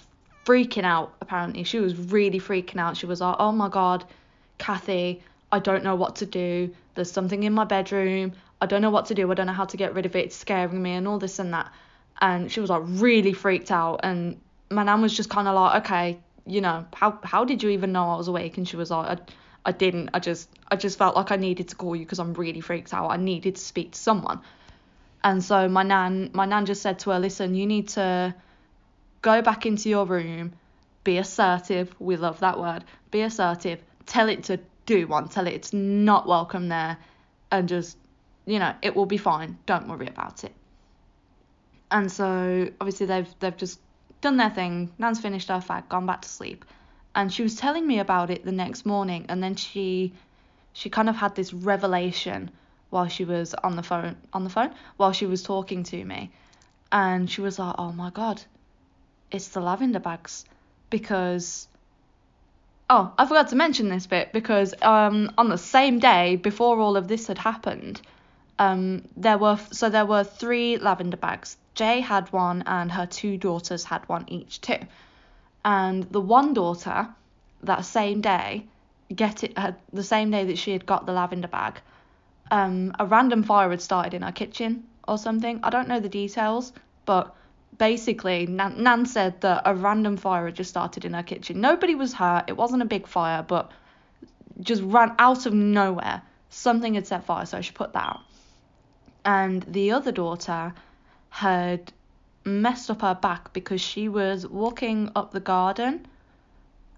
freaking 0.46 0.86
out. 0.86 1.14
Apparently, 1.20 1.66
she 1.66 1.80
was 1.80 1.94
really 1.98 2.40
freaking 2.40 2.80
out. 2.80 2.96
She 2.96 3.06
was 3.06 3.20
like, 3.20 3.36
oh 3.38 3.52
my 3.52 3.68
god, 3.68 4.06
Kathy, 4.60 5.22
I 5.52 5.60
don't 5.60 5.84
know 5.84 5.96
what 5.96 6.16
to 6.18 6.26
do. 6.26 6.74
There's 6.96 7.12
something 7.12 7.44
in 7.44 7.52
my 7.52 7.66
bedroom. 7.66 8.32
I 8.64 8.66
don't 8.66 8.82
know 8.82 8.92
what 8.92 9.08
to 9.08 9.14
do. 9.14 9.30
I 9.30 9.34
don't 9.34 9.48
know 9.48 9.52
how 9.54 9.66
to 9.66 9.76
get 9.76 9.94
rid 9.94 10.06
of 10.06 10.16
it. 10.16 10.28
It's 10.28 10.38
scaring 10.38 10.82
me 10.82 10.92
and 10.92 11.06
all 11.06 11.20
this 11.20 11.38
and 11.38 11.54
that. 11.54 11.70
And 12.22 12.50
she 12.50 12.62
was 12.62 12.70
like 12.70 12.84
really 12.86 13.34
freaked 13.34 13.72
out. 13.72 14.00
And 14.04 14.40
my 14.72 14.84
nan 14.84 15.02
was 15.02 15.14
just 15.14 15.30
kind 15.30 15.50
of 15.50 15.56
like, 15.56 15.84
okay, 15.84 16.20
you 16.46 16.62
know, 16.62 16.86
how 16.94 17.20
how 17.24 17.44
did 17.44 17.62
you 17.62 17.72
even 17.72 17.92
know 17.92 18.10
I 18.12 18.16
was 18.16 18.30
awake? 18.30 18.58
And 18.58 18.66
she 18.66 18.78
was 18.78 18.90
like, 18.90 19.20
I, 19.20 19.22
I 19.66 19.72
didn't. 19.74 20.12
I 20.14 20.20
just 20.20 20.50
I 20.72 20.78
just 20.78 20.98
felt 20.98 21.14
like 21.14 21.30
I 21.30 21.36
needed 21.36 21.68
to 21.70 21.76
call 21.76 21.94
you 21.94 22.06
because 22.06 22.20
I'm 22.20 22.34
really 22.34 22.62
freaked 22.62 22.94
out. 22.94 23.10
I 23.10 23.18
needed 23.18 23.56
to 23.56 23.62
speak 23.62 23.92
to 23.92 24.00
someone. 24.00 24.40
And 25.26 25.44
so 25.44 25.68
my 25.68 25.84
nan 25.84 26.30
my 26.34 26.46
nan 26.46 26.66
just 26.66 26.82
said 26.82 27.00
to 27.00 27.10
her, 27.10 27.20
listen, 27.20 27.56
you 27.56 27.66
need 27.66 27.90
to 27.90 28.34
go 29.22 29.42
back 29.42 29.66
into 29.66 29.90
your 29.90 30.06
room, 30.06 30.54
be 31.04 31.18
assertive. 31.18 31.94
We 32.00 32.16
love 32.16 32.40
that 32.40 32.58
word. 32.58 32.86
Be 33.12 33.24
assertive. 33.24 33.84
Tell 34.06 34.30
it 34.30 34.46
to 34.46 34.62
do 34.86 35.06
one. 35.06 35.28
Tell 35.28 35.48
it 35.48 35.54
it's 35.54 35.74
not 35.74 36.28
welcome 36.28 36.70
there, 36.70 36.98
and 37.52 37.68
just 37.68 37.98
you 38.46 38.60
know, 38.60 38.74
it 38.82 38.96
will 38.96 39.06
be 39.06 39.18
fine. 39.18 39.58
Don't 39.66 39.88
worry 39.88 40.08
about 40.08 40.44
it. 40.44 40.54
And 41.92 42.12
so 42.12 42.70
obviously 42.82 43.06
they've 43.06 43.34
they've 43.40 43.58
just 43.58 43.80
done 44.22 44.38
their 44.38 44.50
thing. 44.50 44.92
Nan's 44.98 45.20
finished 45.20 45.50
her 45.50 45.60
fag, 45.60 45.90
gone 45.90 46.06
back 46.06 46.22
to 46.22 46.30
sleep. 46.30 46.66
And 47.16 47.32
she 47.32 47.44
was 47.44 47.56
telling 47.56 47.86
me 47.86 48.00
about 48.00 48.32
it 48.32 48.44
the 48.44 48.52
next 48.52 48.86
morning, 48.86 49.28
and 49.30 49.44
then 49.44 49.56
she 49.56 50.14
she 50.74 50.90
kind 50.90 51.08
of 51.08 51.16
had 51.16 51.36
this 51.36 51.54
revelation 51.54 52.50
while 52.90 53.08
she 53.08 53.26
was 53.26 53.54
on 53.56 53.76
the 53.76 53.84
phone 53.84 54.16
on 54.34 54.44
the 54.44 54.50
phone 54.50 54.72
while 54.98 55.14
she 55.14 55.26
was 55.26 55.42
talking 55.42 55.84
to 55.84 56.04
me 56.04 56.32
and 56.92 57.30
she 57.30 57.42
was 57.42 57.58
like 57.58 57.76
oh 57.78 57.92
my 57.92 58.10
god 58.12 58.42
it's 59.32 59.48
the 59.50 59.60
lavender 59.60 60.00
bags 60.00 60.46
because 60.92 61.68
oh 62.90 63.12
i 63.18 63.26
forgot 63.26 63.48
to 63.48 63.56
mention 63.56 63.90
this 63.90 64.06
bit 64.06 64.32
because 64.32 64.76
um 64.84 65.32
on 65.40 65.50
the 65.50 65.58
same 65.58 65.98
day 65.98 66.36
before 66.36 66.80
all 66.80 66.96
of 66.96 67.08
this 67.08 67.28
had 67.28 67.38
happened 67.40 68.00
um 68.60 69.04
there 69.18 69.38
were 69.38 69.58
so 69.72 69.90
there 69.90 70.06
were 70.06 70.24
three 70.24 70.78
lavender 70.78 71.18
bags 71.18 71.58
jay 71.76 72.00
had 72.00 72.32
one 72.32 72.64
and 72.66 72.92
her 72.92 73.06
two 73.06 73.38
daughters 73.38 73.84
had 73.84 74.08
one 74.08 74.26
each 74.28 74.62
too 74.62 74.80
and 75.66 76.04
the 76.12 76.22
one 76.22 76.54
daughter 76.54 77.08
that 77.64 77.86
same 77.86 78.22
day 78.22 78.66
get 79.16 79.44
it 79.44 79.54
uh, 79.56 79.72
the 79.92 80.04
same 80.04 80.30
day 80.32 80.46
that 80.46 80.58
she 80.58 80.72
had 80.72 80.86
got 80.86 81.06
the 81.06 81.14
lavender 81.14 81.48
bag 81.48 81.82
um, 82.52 82.96
a 83.00 83.06
random 83.06 83.44
fire 83.44 83.70
had 83.72 83.82
started 83.82 84.14
in 84.14 84.22
her 84.22 84.32
kitchen 84.32 84.84
or 85.08 85.18
something. 85.18 85.60
I 85.64 85.70
don't 85.70 85.88
know 85.88 86.00
the 86.00 86.10
details, 86.10 86.74
but 87.06 87.36
basically, 87.78 88.46
Nan, 88.46 88.84
Nan 88.84 89.06
said 89.06 89.42
that 89.42 89.64
a 89.66 89.74
random 89.74 90.18
fire 90.18 90.46
had 90.46 90.56
just 90.56 90.70
started 90.70 91.06
in 91.06 91.14
her 91.14 91.24
kitchen. 91.24 91.62
Nobody 91.62 91.96
was 91.96 92.14
hurt. 92.14 92.46
It 92.48 92.58
wasn't 92.58 92.82
a 92.82 92.86
big 92.86 93.08
fire, 93.08 93.44
but 93.44 93.72
just 94.60 94.84
ran 94.84 95.16
out 95.18 95.46
of 95.46 95.54
nowhere. 95.54 96.22
Something 96.50 96.94
had 96.94 97.08
set 97.08 97.26
fire, 97.26 97.46
so 97.46 97.62
she 97.62 97.72
put 97.72 97.94
that 97.94 98.04
out. 98.04 98.22
And 99.26 99.64
the 99.64 99.92
other 99.92 100.12
daughter 100.12 100.74
had 101.30 101.94
messed 102.46 102.90
up 102.92 103.02
her 103.02 103.16
back 103.16 103.54
because 103.54 103.82
she 103.82 104.10
was 104.10 104.48
walking 104.48 105.12
up 105.16 105.32
the 105.32 105.40
garden. 105.40 106.06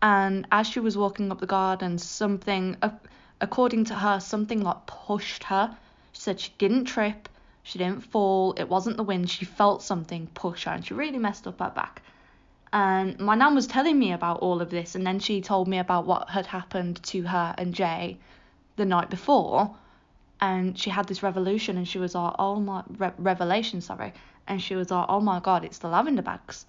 And 0.01 0.47
as 0.51 0.67
she 0.67 0.80
was 0.80 0.97
walking 0.97 1.32
up 1.32 1.39
the 1.39 1.45
garden, 1.47 1.97
something. 1.97 2.78
According 3.41 3.86
to 3.86 3.95
her, 3.95 4.19
something 4.19 4.61
like 4.61 4.86
pushed 4.86 5.43
her. 5.45 5.76
She 6.13 6.21
said 6.21 6.39
she 6.39 6.53
didn't 6.57 6.86
trip, 6.86 7.28
she 7.63 7.78
didn't 7.78 8.01
fall, 8.01 8.53
it 8.53 8.69
wasn't 8.69 8.95
the 8.95 9.03
wind, 9.03 9.30
she 9.30 9.43
felt 9.43 9.84
something 9.84 10.28
push 10.28 10.63
her 10.63 10.71
and 10.71 10.86
she 10.86 10.93
really 10.93 11.17
messed 11.17 11.45
up 11.45 11.59
her 11.59 11.69
back. 11.69 12.01
And 12.71 13.19
my 13.19 13.36
nan 13.36 13.55
was 13.55 13.67
telling 13.67 13.99
me 13.99 14.13
about 14.13 14.39
all 14.39 14.61
of 14.61 14.69
this, 14.69 14.95
and 14.95 15.05
then 15.05 15.19
she 15.19 15.41
told 15.41 15.67
me 15.67 15.78
about 15.78 16.05
what 16.05 16.30
had 16.30 16.45
happened 16.45 17.03
to 17.03 17.23
her 17.23 17.53
and 17.57 17.73
Jay 17.73 18.17
the 18.78 18.86
night 18.86 19.09
before. 19.09 19.76
And 20.45 20.77
she 20.77 20.89
had 20.91 21.07
this 21.07 21.23
revolution, 21.23 21.77
and 21.77 21.87
she 21.87 21.97
was 21.97 22.13
like, 22.13 22.35
"Oh 22.37 22.59
my 22.59 22.83
re- 23.03 23.19
revelation, 23.31 23.81
sorry." 23.81 24.13
And 24.47 24.61
she 24.61 24.75
was 24.75 24.91
like, 24.91 25.07
"Oh 25.09 25.21
my 25.31 25.39
god, 25.39 25.65
it's 25.65 25.79
the 25.79 25.89
lavender 25.95 26.21
bags." 26.21 26.65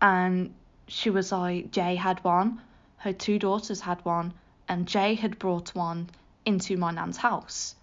And 0.00 0.54
she 0.86 1.10
was 1.10 1.32
like, 1.32 1.70
Jay 1.70 1.94
had 1.96 2.22
one, 2.24 2.60
her 2.98 3.12
two 3.12 3.38
daughters 3.38 3.80
had 3.80 4.04
one, 4.04 4.32
and 4.68 4.86
Jay 4.86 5.14
had 5.14 5.38
brought 5.38 5.74
one 5.74 6.08
into 6.44 6.76
my 6.76 6.90
nan's 6.90 7.16
house. 7.16 7.74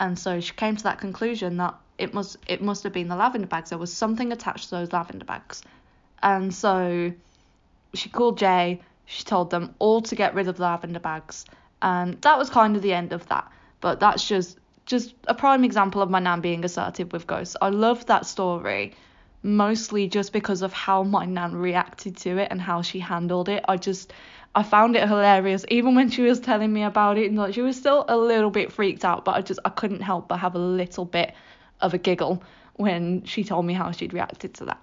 And 0.00 0.18
so 0.18 0.40
she 0.40 0.52
came 0.52 0.76
to 0.76 0.84
that 0.84 0.98
conclusion 0.98 1.56
that 1.58 1.74
it 1.96 2.12
must 2.12 2.36
it 2.46 2.60
must 2.60 2.82
have 2.82 2.92
been 2.92 3.08
the 3.08 3.16
lavender 3.16 3.46
bags. 3.46 3.70
There 3.70 3.78
was 3.78 3.92
something 3.92 4.32
attached 4.32 4.68
to 4.68 4.76
those 4.76 4.92
lavender 4.92 5.24
bags. 5.24 5.62
And 6.22 6.52
so 6.52 7.12
she 7.94 8.08
called 8.08 8.38
Jay, 8.38 8.80
she 9.06 9.22
told 9.22 9.50
them 9.50 9.74
all 9.78 10.02
to 10.02 10.14
get 10.16 10.34
rid 10.34 10.48
of 10.48 10.56
the 10.56 10.62
lavender 10.64 11.00
bags. 11.00 11.44
And 11.80 12.20
that 12.22 12.36
was 12.36 12.50
kind 12.50 12.74
of 12.76 12.82
the 12.82 12.94
end 12.94 13.12
of 13.12 13.26
that. 13.28 13.50
But 13.84 14.00
that's 14.00 14.26
just 14.26 14.58
just 14.86 15.14
a 15.28 15.34
prime 15.34 15.62
example 15.62 16.00
of 16.00 16.08
my 16.08 16.18
nan 16.18 16.40
being 16.40 16.64
assertive 16.64 17.12
with 17.12 17.26
ghosts. 17.26 17.54
I 17.60 17.68
love 17.68 18.06
that 18.06 18.24
story 18.24 18.94
mostly 19.42 20.08
just 20.08 20.32
because 20.32 20.62
of 20.62 20.72
how 20.72 21.02
my 21.02 21.26
nan 21.26 21.54
reacted 21.54 22.16
to 22.16 22.38
it 22.38 22.48
and 22.50 22.62
how 22.62 22.80
she 22.80 22.98
handled 22.98 23.50
it. 23.50 23.62
I 23.68 23.76
just 23.76 24.14
I 24.54 24.62
found 24.62 24.96
it 24.96 25.06
hilarious, 25.06 25.66
even 25.68 25.94
when 25.94 26.08
she 26.08 26.22
was 26.22 26.40
telling 26.40 26.72
me 26.72 26.82
about 26.82 27.18
it. 27.18 27.26
And 27.26 27.36
like 27.36 27.52
she 27.52 27.60
was 27.60 27.76
still 27.76 28.06
a 28.08 28.16
little 28.16 28.48
bit 28.48 28.72
freaked 28.72 29.04
out, 29.04 29.26
but 29.26 29.34
I 29.36 29.42
just 29.42 29.60
I 29.66 29.68
couldn't 29.68 30.00
help 30.00 30.28
but 30.28 30.38
have 30.38 30.54
a 30.54 30.66
little 30.80 31.04
bit 31.04 31.34
of 31.82 31.92
a 31.92 31.98
giggle 31.98 32.42
when 32.76 33.24
she 33.24 33.44
told 33.44 33.66
me 33.66 33.74
how 33.74 33.90
she'd 33.90 34.14
reacted 34.14 34.54
to 34.54 34.64
that. 34.64 34.80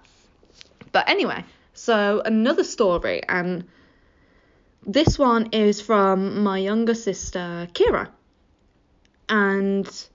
But 0.92 1.08
anyway, 1.08 1.44
so 1.74 2.22
another 2.24 2.62
story, 2.62 3.20
and 3.28 3.64
this 4.86 5.18
one 5.18 5.48
is 5.50 5.80
from 5.80 6.44
my 6.44 6.58
younger 6.58 6.94
sister 6.94 7.66
Kira, 7.72 8.06
and 9.32 10.08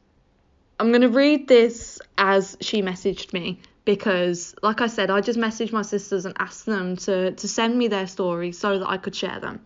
I'm 0.79 0.91
gonna 0.91 1.09
read 1.09 1.47
this 1.47 1.99
as 2.19 2.55
she 2.61 2.83
messaged 2.83 3.33
me 3.33 3.59
because 3.83 4.53
like 4.61 4.79
I 4.79 4.87
said, 4.87 5.09
I 5.09 5.21
just 5.21 5.39
messaged 5.39 5.73
my 5.73 5.81
sisters 5.81 6.25
and 6.25 6.35
asked 6.39 6.67
them 6.67 6.95
to 6.97 7.31
to 7.31 7.47
send 7.47 7.77
me 7.77 7.87
their 7.87 8.05
stories 8.05 8.59
so 8.59 8.77
that 8.77 8.87
I 8.87 8.97
could 8.97 9.15
share 9.15 9.39
them. 9.39 9.65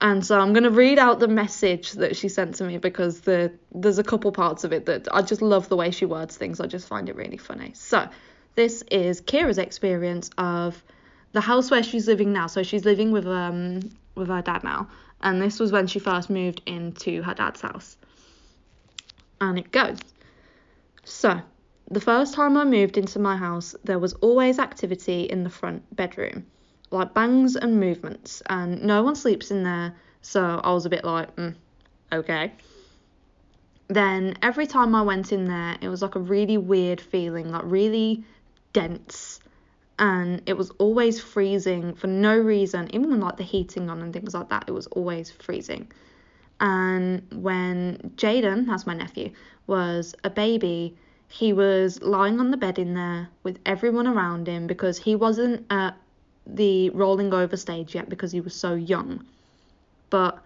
And 0.00 0.26
so 0.26 0.40
I'm 0.40 0.52
gonna 0.52 0.70
read 0.70 0.98
out 0.98 1.20
the 1.20 1.28
message 1.28 1.92
that 1.92 2.16
she 2.16 2.28
sent 2.28 2.56
to 2.56 2.64
me 2.64 2.78
because 2.78 3.20
the 3.20 3.52
there's 3.72 3.98
a 3.98 4.02
couple 4.02 4.32
parts 4.32 4.64
of 4.64 4.72
it 4.72 4.84
that 4.86 5.06
I 5.14 5.22
just 5.22 5.42
love 5.42 5.68
the 5.68 5.76
way 5.76 5.92
she 5.92 6.06
words 6.06 6.36
things. 6.36 6.58
I 6.58 6.66
just 6.66 6.88
find 6.88 7.08
it 7.08 7.14
really 7.14 7.36
funny. 7.36 7.70
So 7.74 8.08
this 8.56 8.82
is 8.90 9.20
Kira's 9.20 9.58
experience 9.58 10.28
of 10.38 10.82
the 11.32 11.40
house 11.40 11.70
where 11.70 11.84
she's 11.84 12.08
living 12.08 12.32
now. 12.32 12.48
So 12.48 12.64
she's 12.64 12.84
living 12.84 13.12
with 13.12 13.28
um 13.28 13.78
with 14.16 14.26
her 14.26 14.42
dad 14.42 14.64
now, 14.64 14.88
and 15.20 15.40
this 15.40 15.60
was 15.60 15.70
when 15.70 15.86
she 15.86 16.00
first 16.00 16.30
moved 16.30 16.62
into 16.66 17.22
her 17.22 17.34
dad's 17.34 17.60
house. 17.60 17.96
And 19.40 19.58
it 19.58 19.72
goes. 19.72 19.98
So 21.04 21.40
the 21.90 22.00
first 22.00 22.34
time 22.34 22.56
I 22.56 22.64
moved 22.64 22.96
into 22.98 23.18
my 23.18 23.36
house, 23.36 23.74
there 23.84 23.98
was 23.98 24.12
always 24.14 24.58
activity 24.58 25.22
in 25.22 25.42
the 25.42 25.50
front 25.50 25.96
bedroom, 25.96 26.46
like 26.90 27.14
bangs 27.14 27.56
and 27.56 27.80
movements, 27.80 28.42
and 28.48 28.82
no 28.82 29.02
one 29.02 29.16
sleeps 29.16 29.50
in 29.50 29.64
there, 29.64 29.94
so 30.22 30.60
I 30.62 30.72
was 30.72 30.86
a 30.86 30.90
bit 30.90 31.04
like, 31.04 31.34
mm, 31.36 31.54
okay. 32.12 32.52
Then 33.88 34.36
every 34.40 34.68
time 34.68 34.94
I 34.94 35.02
went 35.02 35.32
in 35.32 35.46
there, 35.46 35.76
it 35.80 35.88
was 35.88 36.00
like 36.00 36.14
a 36.14 36.20
really 36.20 36.58
weird 36.58 37.00
feeling, 37.00 37.50
like 37.50 37.62
really 37.64 38.24
dense, 38.72 39.40
and 39.98 40.42
it 40.46 40.56
was 40.56 40.70
always 40.78 41.20
freezing 41.20 41.94
for 41.94 42.06
no 42.06 42.38
reason, 42.38 42.94
even 42.94 43.10
when 43.10 43.20
like 43.20 43.36
the 43.36 43.42
heating 43.42 43.90
on 43.90 44.00
and 44.00 44.12
things 44.12 44.32
like 44.32 44.48
that, 44.50 44.64
it 44.68 44.72
was 44.72 44.86
always 44.88 45.30
freezing. 45.30 45.90
And 46.60 47.22
when 47.32 48.12
Jaden, 48.16 48.66
that's 48.66 48.86
my 48.86 48.94
nephew, 48.94 49.32
was 49.66 50.14
a 50.24 50.30
baby, 50.30 50.96
he 51.28 51.52
was 51.52 52.02
lying 52.02 52.38
on 52.38 52.50
the 52.50 52.56
bed 52.56 52.78
in 52.78 52.94
there 52.94 53.28
with 53.42 53.58
everyone 53.64 54.06
around 54.06 54.46
him 54.46 54.66
because 54.66 54.98
he 54.98 55.16
wasn't 55.16 55.64
at 55.70 55.96
the 56.46 56.90
rolling 56.90 57.32
over 57.32 57.56
stage 57.56 57.94
yet 57.94 58.08
because 58.08 58.32
he 58.32 58.40
was 58.40 58.54
so 58.54 58.74
young. 58.74 59.24
But, 60.10 60.38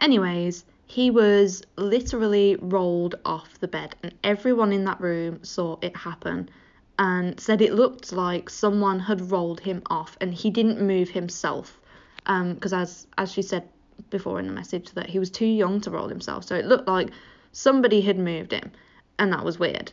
anyways, 0.00 0.64
he 0.86 1.10
was 1.10 1.62
literally 1.76 2.56
rolled 2.60 3.14
off 3.24 3.58
the 3.60 3.68
bed, 3.68 3.96
and 4.02 4.14
everyone 4.22 4.72
in 4.72 4.84
that 4.84 5.00
room 5.00 5.42
saw 5.44 5.78
it 5.80 5.96
happen 5.96 6.50
and 6.98 7.38
said 7.40 7.60
it 7.60 7.74
looked 7.74 8.12
like 8.12 8.50
someone 8.50 9.00
had 9.00 9.30
rolled 9.30 9.60
him 9.60 9.82
off 9.90 10.16
and 10.20 10.32
he 10.32 10.50
didn't 10.50 10.80
move 10.80 11.10
himself 11.10 11.80
because 12.24 12.72
um, 12.72 12.80
as 12.80 13.06
as 13.18 13.32
she 13.32 13.42
said 13.42 13.68
before 14.10 14.38
in 14.38 14.46
the 14.46 14.52
message 14.52 14.90
that 14.92 15.08
he 15.08 15.18
was 15.18 15.30
too 15.30 15.46
young 15.46 15.80
to 15.80 15.90
roll 15.90 16.08
himself 16.08 16.44
so 16.44 16.54
it 16.54 16.64
looked 16.64 16.88
like 16.88 17.10
somebody 17.52 18.00
had 18.00 18.18
moved 18.18 18.52
him 18.52 18.70
and 19.18 19.32
that 19.32 19.44
was 19.44 19.58
weird 19.58 19.92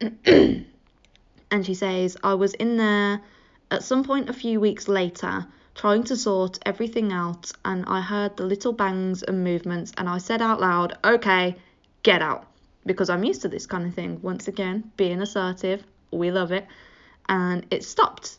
and 1.50 1.64
she 1.64 1.74
says, 1.74 2.16
I 2.22 2.34
was 2.34 2.54
in 2.54 2.76
there 2.76 3.20
at 3.70 3.82
some 3.82 4.04
point 4.04 4.28
a 4.28 4.32
few 4.32 4.60
weeks 4.60 4.88
later 4.88 5.46
trying 5.74 6.04
to 6.04 6.16
sort 6.16 6.58
everything 6.66 7.12
out 7.12 7.52
and 7.64 7.84
I 7.86 8.00
heard 8.00 8.36
the 8.36 8.44
little 8.44 8.72
bangs 8.72 9.22
and 9.22 9.44
movements 9.44 9.92
and 9.96 10.08
I 10.08 10.18
said 10.18 10.42
out 10.42 10.60
loud, 10.60 10.98
okay, 11.04 11.56
get 12.02 12.22
out. 12.22 12.46
Because 12.86 13.10
I'm 13.10 13.24
used 13.24 13.42
to 13.42 13.48
this 13.48 13.66
kind 13.66 13.86
of 13.86 13.94
thing. 13.94 14.20
Once 14.22 14.48
again, 14.48 14.90
being 14.96 15.20
assertive, 15.20 15.84
we 16.10 16.30
love 16.30 16.52
it. 16.52 16.66
And 17.28 17.66
it 17.70 17.84
stopped. 17.84 18.38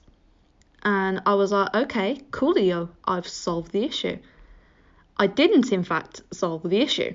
And 0.82 1.22
I 1.26 1.36
was 1.36 1.52
like, 1.52 1.74
okay, 1.76 2.22
coolio, 2.32 2.90
I've 3.06 3.28
solved 3.28 3.72
the 3.72 3.84
issue. 3.84 4.18
I 5.20 5.28
didn't, 5.28 5.72
in 5.72 5.84
fact, 5.84 6.22
solve 6.32 6.64
the 6.64 6.80
issue 6.80 7.14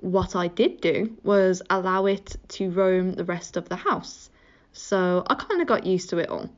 what 0.00 0.34
I 0.34 0.48
did 0.48 0.80
do 0.80 1.16
was 1.22 1.62
allow 1.68 2.06
it 2.06 2.36
to 2.48 2.70
roam 2.70 3.12
the 3.12 3.24
rest 3.24 3.56
of 3.56 3.68
the 3.68 3.76
house. 3.76 4.30
So 4.72 5.22
I 5.26 5.34
kind 5.34 5.60
of 5.60 5.68
got 5.68 5.86
used 5.86 6.10
to 6.10 6.18
it 6.18 6.30
all. 6.30 6.48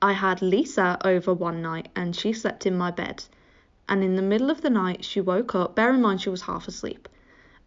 I 0.00 0.12
had 0.12 0.42
Lisa 0.42 0.98
over 1.04 1.34
one 1.34 1.62
night 1.62 1.88
and 1.94 2.14
she 2.14 2.32
slept 2.32 2.66
in 2.66 2.76
my 2.76 2.90
bed. 2.90 3.24
And 3.88 4.02
in 4.02 4.16
the 4.16 4.22
middle 4.22 4.50
of 4.50 4.62
the 4.62 4.70
night, 4.70 5.04
she 5.04 5.20
woke 5.20 5.54
up. 5.54 5.74
Bear 5.74 5.92
in 5.92 6.00
mind, 6.00 6.20
she 6.20 6.30
was 6.30 6.42
half 6.42 6.68
asleep. 6.68 7.08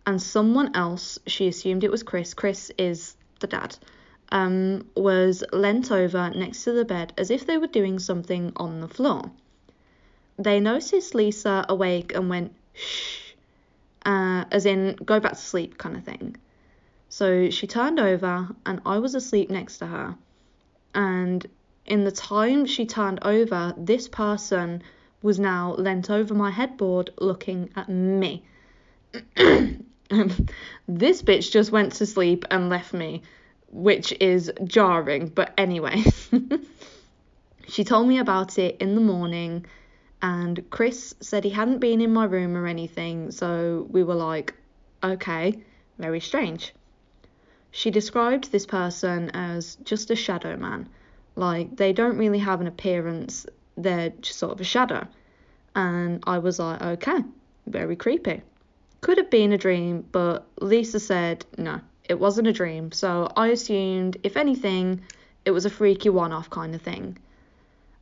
And 0.05 0.21
someone 0.21 0.75
else, 0.75 1.19
she 1.27 1.47
assumed 1.47 1.83
it 1.83 1.91
was 1.91 2.03
Chris, 2.03 2.33
Chris 2.33 2.71
is 2.77 3.15
the 3.39 3.47
dad, 3.47 3.77
um, 4.31 4.87
was 4.95 5.43
leant 5.53 5.91
over 5.91 6.29
next 6.31 6.63
to 6.63 6.71
the 6.71 6.85
bed 6.85 7.13
as 7.17 7.29
if 7.29 7.45
they 7.45 7.57
were 7.57 7.67
doing 7.67 7.99
something 7.99 8.51
on 8.55 8.81
the 8.81 8.87
floor. 8.87 9.31
They 10.39 10.59
noticed 10.59 11.13
Lisa 11.13 11.65
awake 11.69 12.15
and 12.15 12.29
went, 12.29 12.55
shh 12.73 13.33
uh, 14.05 14.45
as 14.51 14.65
in 14.65 14.95
go 15.05 15.19
back 15.19 15.33
to 15.33 15.37
sleep 15.37 15.77
kind 15.77 15.95
of 15.95 16.03
thing. 16.03 16.35
So 17.09 17.49
she 17.49 17.67
turned 17.67 17.99
over 17.99 18.47
and 18.65 18.81
I 18.85 18.99
was 18.99 19.15
asleep 19.15 19.49
next 19.49 19.79
to 19.79 19.87
her. 19.87 20.15
And 20.95 21.45
in 21.85 22.03
the 22.03 22.11
time 22.11 22.65
she 22.65 22.85
turned 22.85 23.19
over, 23.23 23.73
this 23.77 24.07
person 24.07 24.83
was 25.21 25.39
now 25.39 25.75
leant 25.77 26.09
over 26.09 26.33
my 26.33 26.51
headboard 26.51 27.11
looking 27.19 27.69
at 27.75 27.89
me. 27.89 28.43
this 29.35 31.21
bitch 31.21 31.51
just 31.51 31.71
went 31.71 31.93
to 31.93 32.05
sleep 32.05 32.45
and 32.49 32.69
left 32.69 32.93
me, 32.93 33.23
which 33.71 34.13
is 34.19 34.51
jarring, 34.63 35.27
but 35.27 35.53
anyway. 35.57 36.03
she 37.67 37.83
told 37.83 38.07
me 38.07 38.19
about 38.19 38.57
it 38.57 38.77
in 38.79 38.95
the 38.95 39.01
morning, 39.01 39.65
and 40.21 40.69
Chris 40.69 41.15
said 41.19 41.43
he 41.43 41.49
hadn't 41.49 41.79
been 41.79 42.01
in 42.01 42.13
my 42.13 42.25
room 42.25 42.57
or 42.57 42.67
anything, 42.67 43.31
so 43.31 43.87
we 43.89 44.03
were 44.03 44.15
like, 44.15 44.53
okay, 45.03 45.61
very 45.97 46.19
strange. 46.19 46.73
She 47.71 47.91
described 47.91 48.51
this 48.51 48.65
person 48.65 49.29
as 49.33 49.75
just 49.83 50.11
a 50.11 50.15
shadow 50.15 50.57
man. 50.57 50.89
Like, 51.35 51.77
they 51.77 51.93
don't 51.93 52.17
really 52.17 52.39
have 52.39 52.59
an 52.59 52.67
appearance, 52.67 53.45
they're 53.77 54.09
just 54.21 54.39
sort 54.39 54.51
of 54.51 54.61
a 54.61 54.65
shadow. 54.65 55.07
And 55.75 56.23
I 56.27 56.39
was 56.39 56.59
like, 56.59 56.81
okay, 56.81 57.19
very 57.67 57.95
creepy. 57.95 58.41
Could 59.01 59.17
have 59.17 59.29
been 59.29 59.53
a 59.53 59.57
dream, 59.57 60.05
but 60.11 60.45
Lisa 60.59 60.99
said 60.99 61.45
no, 61.57 61.79
it 62.09 62.19
wasn't 62.19 62.47
a 62.47 62.53
dream, 62.53 62.91
so 62.91 63.31
I 63.37 63.47
assumed, 63.49 64.17
if 64.23 64.35
anything, 64.35 65.01
it 65.45 65.51
was 65.51 65.65
a 65.65 65.69
freaky 65.69 66.09
one 66.09 66.33
off 66.33 66.49
kind 66.49 66.75
of 66.75 66.81
thing. 66.81 67.17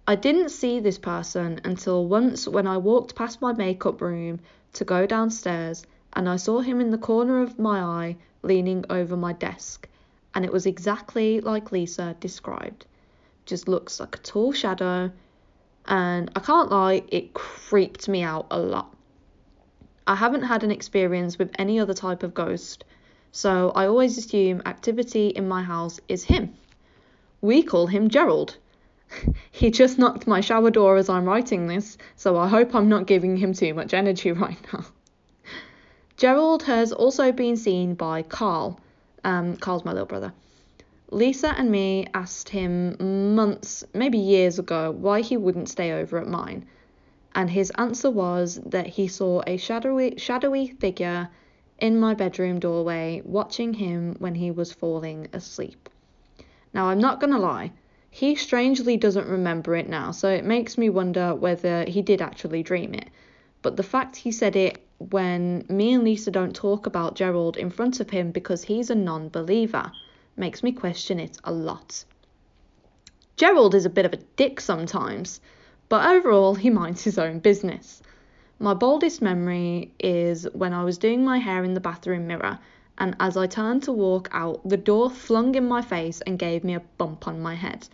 I 0.09 0.15
didn't 0.15 0.51
see 0.51 0.79
this 0.79 0.97
person 0.97 1.59
until 1.65 2.07
once 2.07 2.47
when 2.47 2.65
I 2.65 2.77
walked 2.77 3.13
past 3.13 3.41
my 3.41 3.51
makeup 3.51 3.99
room 3.99 4.39
to 4.71 4.85
go 4.85 5.05
downstairs 5.05 5.85
and 6.13 6.29
I 6.29 6.37
saw 6.37 6.61
him 6.61 6.79
in 6.79 6.91
the 6.91 6.97
corner 6.97 7.41
of 7.41 7.59
my 7.59 7.81
eye 7.81 8.15
leaning 8.41 8.85
over 8.89 9.17
my 9.17 9.33
desk, 9.33 9.85
and 10.33 10.45
it 10.45 10.53
was 10.53 10.65
exactly 10.65 11.41
like 11.41 11.73
Lisa 11.73 12.15
described. 12.21 12.85
Just 13.45 13.67
looks 13.67 13.99
like 13.99 14.15
a 14.15 14.19
tall 14.19 14.53
shadow, 14.53 15.11
and 15.85 16.31
I 16.37 16.39
can't 16.39 16.71
lie, 16.71 17.03
it 17.09 17.33
creeped 17.33 18.07
me 18.07 18.23
out 18.23 18.47
a 18.49 18.59
lot. 18.59 18.95
I 20.07 20.15
haven't 20.15 20.43
had 20.43 20.63
an 20.63 20.71
experience 20.71 21.37
with 21.37 21.51
any 21.59 21.81
other 21.81 21.93
type 21.93 22.23
of 22.23 22.33
ghost, 22.33 22.85
so 23.33 23.73
I 23.75 23.87
always 23.87 24.17
assume 24.17 24.61
activity 24.65 25.27
in 25.27 25.49
my 25.49 25.63
house 25.63 25.99
is 26.07 26.23
him. 26.23 26.55
We 27.41 27.61
call 27.61 27.87
him 27.87 28.07
Gerald. 28.07 28.55
he 29.51 29.71
just 29.71 29.97
knocked 29.97 30.27
my 30.27 30.41
shower 30.41 30.71
door 30.71 30.97
as 30.97 31.09
I'm 31.09 31.25
writing 31.25 31.67
this, 31.67 31.97
so 32.15 32.37
I 32.37 32.47
hope 32.47 32.75
I'm 32.75 32.89
not 32.89 33.07
giving 33.07 33.37
him 33.37 33.53
too 33.53 33.73
much 33.73 33.93
energy 33.93 34.31
right 34.45 34.57
now. 34.73 34.85
Gerald 36.15 36.63
has 36.63 36.91
also 36.91 37.31
been 37.31 37.57
seen 37.57 37.93
by 37.93 38.23
Carl. 38.23 38.79
Um, 39.23 39.57
Carl's 39.57 39.85
my 39.85 39.91
little 39.91 40.07
brother. 40.07 40.33
Lisa 41.11 41.53
and 41.57 41.71
me 41.71 42.07
asked 42.13 42.49
him 42.49 43.35
months, 43.35 43.83
maybe 43.93 44.17
years 44.17 44.59
ago, 44.59 44.91
why 44.91 45.21
he 45.21 45.37
wouldn't 45.37 45.69
stay 45.69 45.93
over 45.93 46.17
at 46.17 46.27
mine 46.27 46.65
and 47.37 47.51
his 47.51 47.71
answer 47.77 48.09
was 48.09 48.59
that 48.65 48.87
he 48.87 49.07
saw 49.07 49.43
a 49.45 49.57
shadowy, 49.57 50.17
shadowy 50.17 50.69
figure 50.69 51.29
in 51.77 51.99
my 51.99 52.15
bedroom 52.15 52.59
doorway 52.59 53.21
watching 53.23 53.75
him 53.75 54.15
when 54.17 54.33
he 54.33 54.49
was 54.49 54.73
falling 54.73 55.27
asleep. 55.33 55.87
Now, 56.73 56.87
I'm 56.87 56.97
not 56.97 57.19
going 57.19 57.31
to 57.33 57.37
lie, 57.37 57.73
he 58.09 58.35
strangely 58.35 58.97
doesn't 58.97 59.27
remember 59.27 59.75
it 59.75 59.87
now, 59.87 60.11
so 60.11 60.29
it 60.29 60.43
makes 60.43 60.77
me 60.77 60.89
wonder 60.89 61.35
whether 61.35 61.85
he 61.85 62.01
did 62.01 62.21
actually 62.21 62.63
dream 62.63 62.93
it. 62.93 63.09
But 63.61 63.77
the 63.77 63.83
fact 63.83 64.15
he 64.15 64.31
said 64.31 64.55
it 64.55 64.83
when 64.97 65.65
me 65.69 65.93
and 65.93 66.03
Lisa 66.03 66.31
don't 66.31 66.55
talk 66.55 66.85
about 66.87 67.15
Gerald 67.15 67.57
in 67.57 67.69
front 67.69 67.99
of 67.99 68.09
him 68.09 68.31
because 68.31 68.63
he's 68.63 68.89
a 68.89 68.95
non 68.95 69.29
believer 69.29 69.91
makes 70.35 70.63
me 70.63 70.71
question 70.71 71.19
it 71.19 71.37
a 71.43 71.51
lot. 71.51 72.03
Gerald 73.35 73.75
is 73.75 73.85
a 73.85 73.89
bit 73.89 74.05
of 74.05 74.13
a 74.13 74.23
dick 74.35 74.59
sometimes 74.59 75.39
but 75.89 76.05
overall 76.05 76.55
he 76.55 76.69
minds 76.81 77.03
his 77.03 77.17
own 77.17 77.39
business. 77.39 78.01
My 78.59 78.73
boldest 78.73 79.21
memory 79.21 79.93
is 79.99 80.47
when 80.53 80.73
I 80.73 80.83
was 80.83 80.97
doing 80.97 81.23
my 81.23 81.37
hair 81.37 81.63
in 81.63 81.75
the 81.75 81.79
bathroom 81.79 82.27
mirror, 82.27 82.59
and 82.97 83.15
as 83.19 83.37
I 83.37 83.45
turned 83.47 83.83
to 83.83 83.91
walk 83.91 84.27
out, 84.31 84.67
the 84.67 84.77
door 84.77 85.09
flung 85.09 85.55
in 85.55 85.67
my 85.67 85.81
face 85.81 86.21
and 86.21 86.39
gave 86.39 86.63
me 86.63 86.73
a 86.73 86.81
bump 86.97 87.27
on 87.27 87.39
my 87.39 87.53
head. 87.53 87.87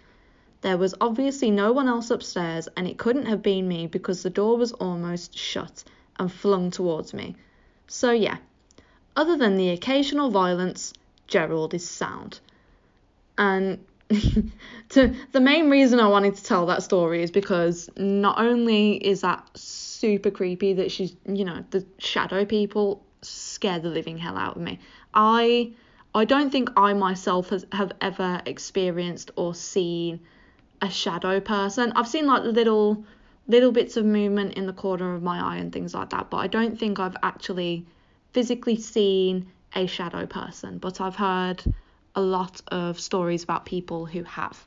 There 0.63 0.77
was 0.77 0.95
obviously 1.01 1.51
no 1.51 1.73
one 1.73 1.89
else 1.89 2.09
upstairs, 2.09 2.69
and 2.77 2.87
it 2.87 2.97
couldn't 2.97 3.25
have 3.25 3.43
been 3.43 3.67
me 3.67 3.85
because 3.85 4.23
the 4.23 4.29
door 4.29 4.55
was 4.55 4.71
almost 4.71 5.37
shut 5.37 5.83
and 6.17 6.31
flung 6.31 6.71
towards 6.71 7.13
me. 7.13 7.35
So, 7.87 8.11
yeah, 8.11 8.37
other 9.13 9.35
than 9.35 9.57
the 9.57 9.71
occasional 9.71 10.31
violence, 10.31 10.93
Gerald 11.27 11.73
is 11.73 11.85
sound. 11.85 12.39
And 13.37 13.83
to 14.89 15.13
the 15.33 15.41
main 15.41 15.69
reason 15.69 15.99
I 15.99 16.07
wanted 16.07 16.35
to 16.35 16.43
tell 16.43 16.65
that 16.67 16.81
story 16.81 17.23
is 17.23 17.29
because 17.29 17.89
not 17.97 18.39
only 18.39 18.93
is 18.93 19.19
that 19.19 19.45
super 19.55 20.31
creepy 20.31 20.73
that 20.75 20.91
she's 20.91 21.13
you 21.25 21.43
know 21.43 21.65
the 21.71 21.85
shadow 21.97 22.45
people 22.45 23.03
scare 23.21 23.79
the 23.79 23.89
living 23.89 24.17
hell 24.17 24.37
out 24.37 24.55
of 24.55 24.61
me. 24.61 24.79
I 25.13 25.73
I 26.15 26.23
don't 26.23 26.51
think 26.51 26.69
I 26.77 26.93
myself 26.93 27.49
has, 27.49 27.65
have 27.73 27.91
ever 27.99 28.41
experienced 28.45 29.31
or 29.35 29.53
seen 29.53 30.21
a 30.83 30.89
shadow 30.89 31.39
person. 31.39 31.93
I've 31.95 32.09
seen 32.09 32.27
like 32.27 32.43
little 32.43 33.05
little 33.47 33.71
bits 33.71 33.95
of 33.97 34.05
movement 34.05 34.53
in 34.53 34.67
the 34.67 34.73
corner 34.73 35.15
of 35.15 35.23
my 35.23 35.39
eye 35.39 35.57
and 35.57 35.71
things 35.71 35.93
like 35.93 36.09
that, 36.11 36.29
but 36.29 36.37
I 36.37 36.47
don't 36.47 36.77
think 36.77 36.99
I've 36.99 37.15
actually 37.23 37.85
physically 38.31 38.75
seen 38.75 39.47
a 39.75 39.87
shadow 39.87 40.25
person. 40.25 40.77
But 40.77 41.01
I've 41.01 41.15
heard 41.15 41.63
a 42.15 42.21
lot 42.21 42.61
of 42.67 42.99
stories 42.99 43.43
about 43.43 43.65
people 43.65 44.05
who 44.05 44.23
have. 44.23 44.65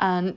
And 0.00 0.36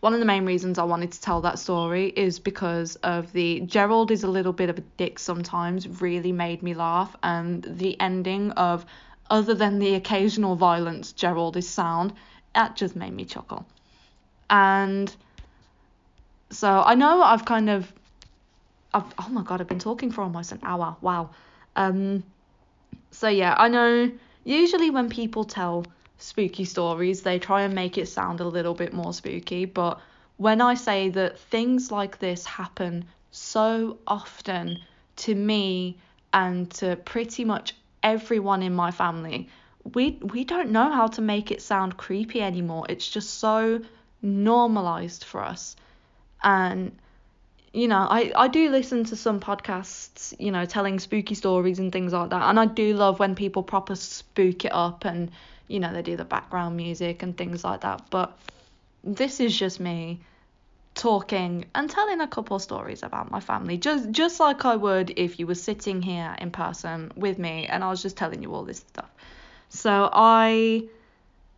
one 0.00 0.14
of 0.14 0.20
the 0.20 0.26
main 0.26 0.46
reasons 0.46 0.78
I 0.78 0.84
wanted 0.84 1.12
to 1.12 1.20
tell 1.20 1.42
that 1.42 1.58
story 1.58 2.08
is 2.08 2.38
because 2.38 2.96
of 2.96 3.32
the 3.32 3.60
Gerald 3.60 4.10
is 4.10 4.22
a 4.22 4.28
little 4.28 4.52
bit 4.52 4.70
of 4.70 4.78
a 4.78 4.84
dick 4.96 5.18
sometimes, 5.18 5.88
really 6.00 6.32
made 6.32 6.62
me 6.62 6.72
laugh, 6.74 7.14
and 7.22 7.62
the 7.62 8.00
ending 8.00 8.50
of 8.52 8.86
other 9.28 9.54
than 9.54 9.78
the 9.78 9.94
occasional 9.94 10.56
violence, 10.56 11.12
Gerald 11.12 11.56
is 11.56 11.68
sound, 11.68 12.14
that 12.54 12.76
just 12.76 12.96
made 12.96 13.12
me 13.12 13.24
chuckle. 13.24 13.66
And 14.50 15.14
so 16.50 16.82
I 16.84 16.94
know 16.96 17.22
I've 17.22 17.44
kind 17.44 17.70
of 17.70 17.90
I've 18.92 19.04
oh 19.18 19.28
my 19.30 19.42
god, 19.42 19.60
I've 19.60 19.68
been 19.68 19.78
talking 19.78 20.10
for 20.10 20.22
almost 20.22 20.52
an 20.52 20.60
hour. 20.62 20.96
Wow. 21.00 21.30
Um 21.76 22.24
so 23.12 23.28
yeah, 23.28 23.54
I 23.56 23.68
know 23.68 24.10
usually 24.44 24.90
when 24.90 25.08
people 25.08 25.44
tell 25.44 25.86
spooky 26.18 26.64
stories, 26.64 27.22
they 27.22 27.38
try 27.38 27.62
and 27.62 27.74
make 27.74 27.96
it 27.96 28.08
sound 28.08 28.40
a 28.40 28.44
little 28.46 28.74
bit 28.74 28.92
more 28.92 29.12
spooky. 29.12 29.64
But 29.64 30.00
when 30.36 30.60
I 30.60 30.74
say 30.74 31.10
that 31.10 31.38
things 31.38 31.90
like 31.90 32.18
this 32.18 32.44
happen 32.44 33.04
so 33.30 33.98
often 34.06 34.80
to 35.16 35.34
me 35.34 35.98
and 36.32 36.70
to 36.72 36.96
pretty 36.96 37.44
much 37.44 37.74
everyone 38.02 38.62
in 38.62 38.74
my 38.74 38.90
family, 38.90 39.48
we 39.94 40.18
we 40.20 40.44
don't 40.44 40.70
know 40.70 40.90
how 40.90 41.06
to 41.06 41.22
make 41.22 41.50
it 41.50 41.62
sound 41.62 41.96
creepy 41.96 42.42
anymore. 42.42 42.86
It's 42.88 43.08
just 43.08 43.38
so 43.38 43.80
normalized 44.22 45.24
for 45.24 45.42
us. 45.42 45.76
And 46.42 46.96
you 47.72 47.86
know, 47.86 48.06
I, 48.10 48.32
I 48.34 48.48
do 48.48 48.68
listen 48.68 49.04
to 49.04 49.16
some 49.16 49.38
podcasts, 49.38 50.34
you 50.40 50.50
know, 50.50 50.64
telling 50.64 50.98
spooky 50.98 51.36
stories 51.36 51.78
and 51.78 51.92
things 51.92 52.12
like 52.12 52.30
that. 52.30 52.42
And 52.42 52.58
I 52.58 52.66
do 52.66 52.94
love 52.94 53.20
when 53.20 53.36
people 53.36 53.62
proper 53.62 53.94
spook 53.94 54.64
it 54.64 54.72
up 54.72 55.04
and 55.04 55.30
you 55.68 55.78
know, 55.78 55.92
they 55.92 56.02
do 56.02 56.16
the 56.16 56.24
background 56.24 56.76
music 56.76 57.22
and 57.22 57.36
things 57.36 57.62
like 57.62 57.82
that. 57.82 58.02
But 58.10 58.36
this 59.04 59.38
is 59.38 59.56
just 59.56 59.78
me 59.78 60.20
talking 60.94 61.64
and 61.74 61.88
telling 61.88 62.20
a 62.20 62.26
couple 62.26 62.58
stories 62.58 63.04
about 63.04 63.30
my 63.30 63.40
family, 63.40 63.78
just 63.78 64.10
just 64.10 64.40
like 64.40 64.64
I 64.64 64.74
would 64.74 65.12
if 65.16 65.38
you 65.38 65.46
were 65.46 65.54
sitting 65.54 66.02
here 66.02 66.36
in 66.40 66.50
person 66.50 67.12
with 67.14 67.38
me 67.38 67.66
and 67.66 67.84
I 67.84 67.88
was 67.88 68.02
just 68.02 68.16
telling 68.16 68.42
you 68.42 68.52
all 68.52 68.64
this 68.64 68.78
stuff. 68.78 69.10
So 69.68 70.10
I 70.12 70.88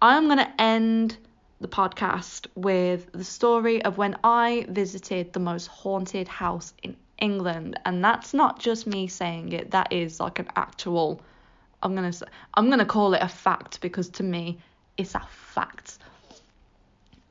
I'm 0.03 0.29
gonna 0.29 0.53
end 0.59 1.17
the 1.63 1.69
podcast 1.69 2.47
with 2.55 3.11
the 3.13 3.25
story 3.25 3.83
of 3.85 3.97
when 3.97 4.17
I 4.23 4.67
visited 4.69 5.33
the 5.33 5.41
most 5.41 5.69
haunted 5.69 6.29
house 6.29 6.75
in 6.83 6.97
England, 7.19 7.79
and 7.85 8.05
that's 8.05 8.35
not 8.35 8.59
just 8.59 8.87
me 8.87 9.07
saying 9.07 9.53
it. 9.53 9.71
That 9.71 9.93
is 9.93 10.21
like 10.21 10.39
an 10.39 10.49
actual 10.57 11.21
I'm 11.83 11.95
gonna 11.95 12.13
I'm 12.55 12.69
gonna 12.69 12.85
call 12.85 13.15
it 13.15 13.23
a 13.23 13.29
fact 13.29 13.81
because 13.81 14.09
to 14.11 14.23
me 14.23 14.59
it's 14.97 15.15
a 15.15 15.23
fact. 15.31 15.99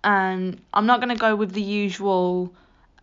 And 0.04 0.60
I'm 0.74 0.86
not 0.86 1.00
gonna 1.00 1.16
go 1.16 1.36
with 1.36 1.52
the 1.52 1.62
usual 1.62 2.54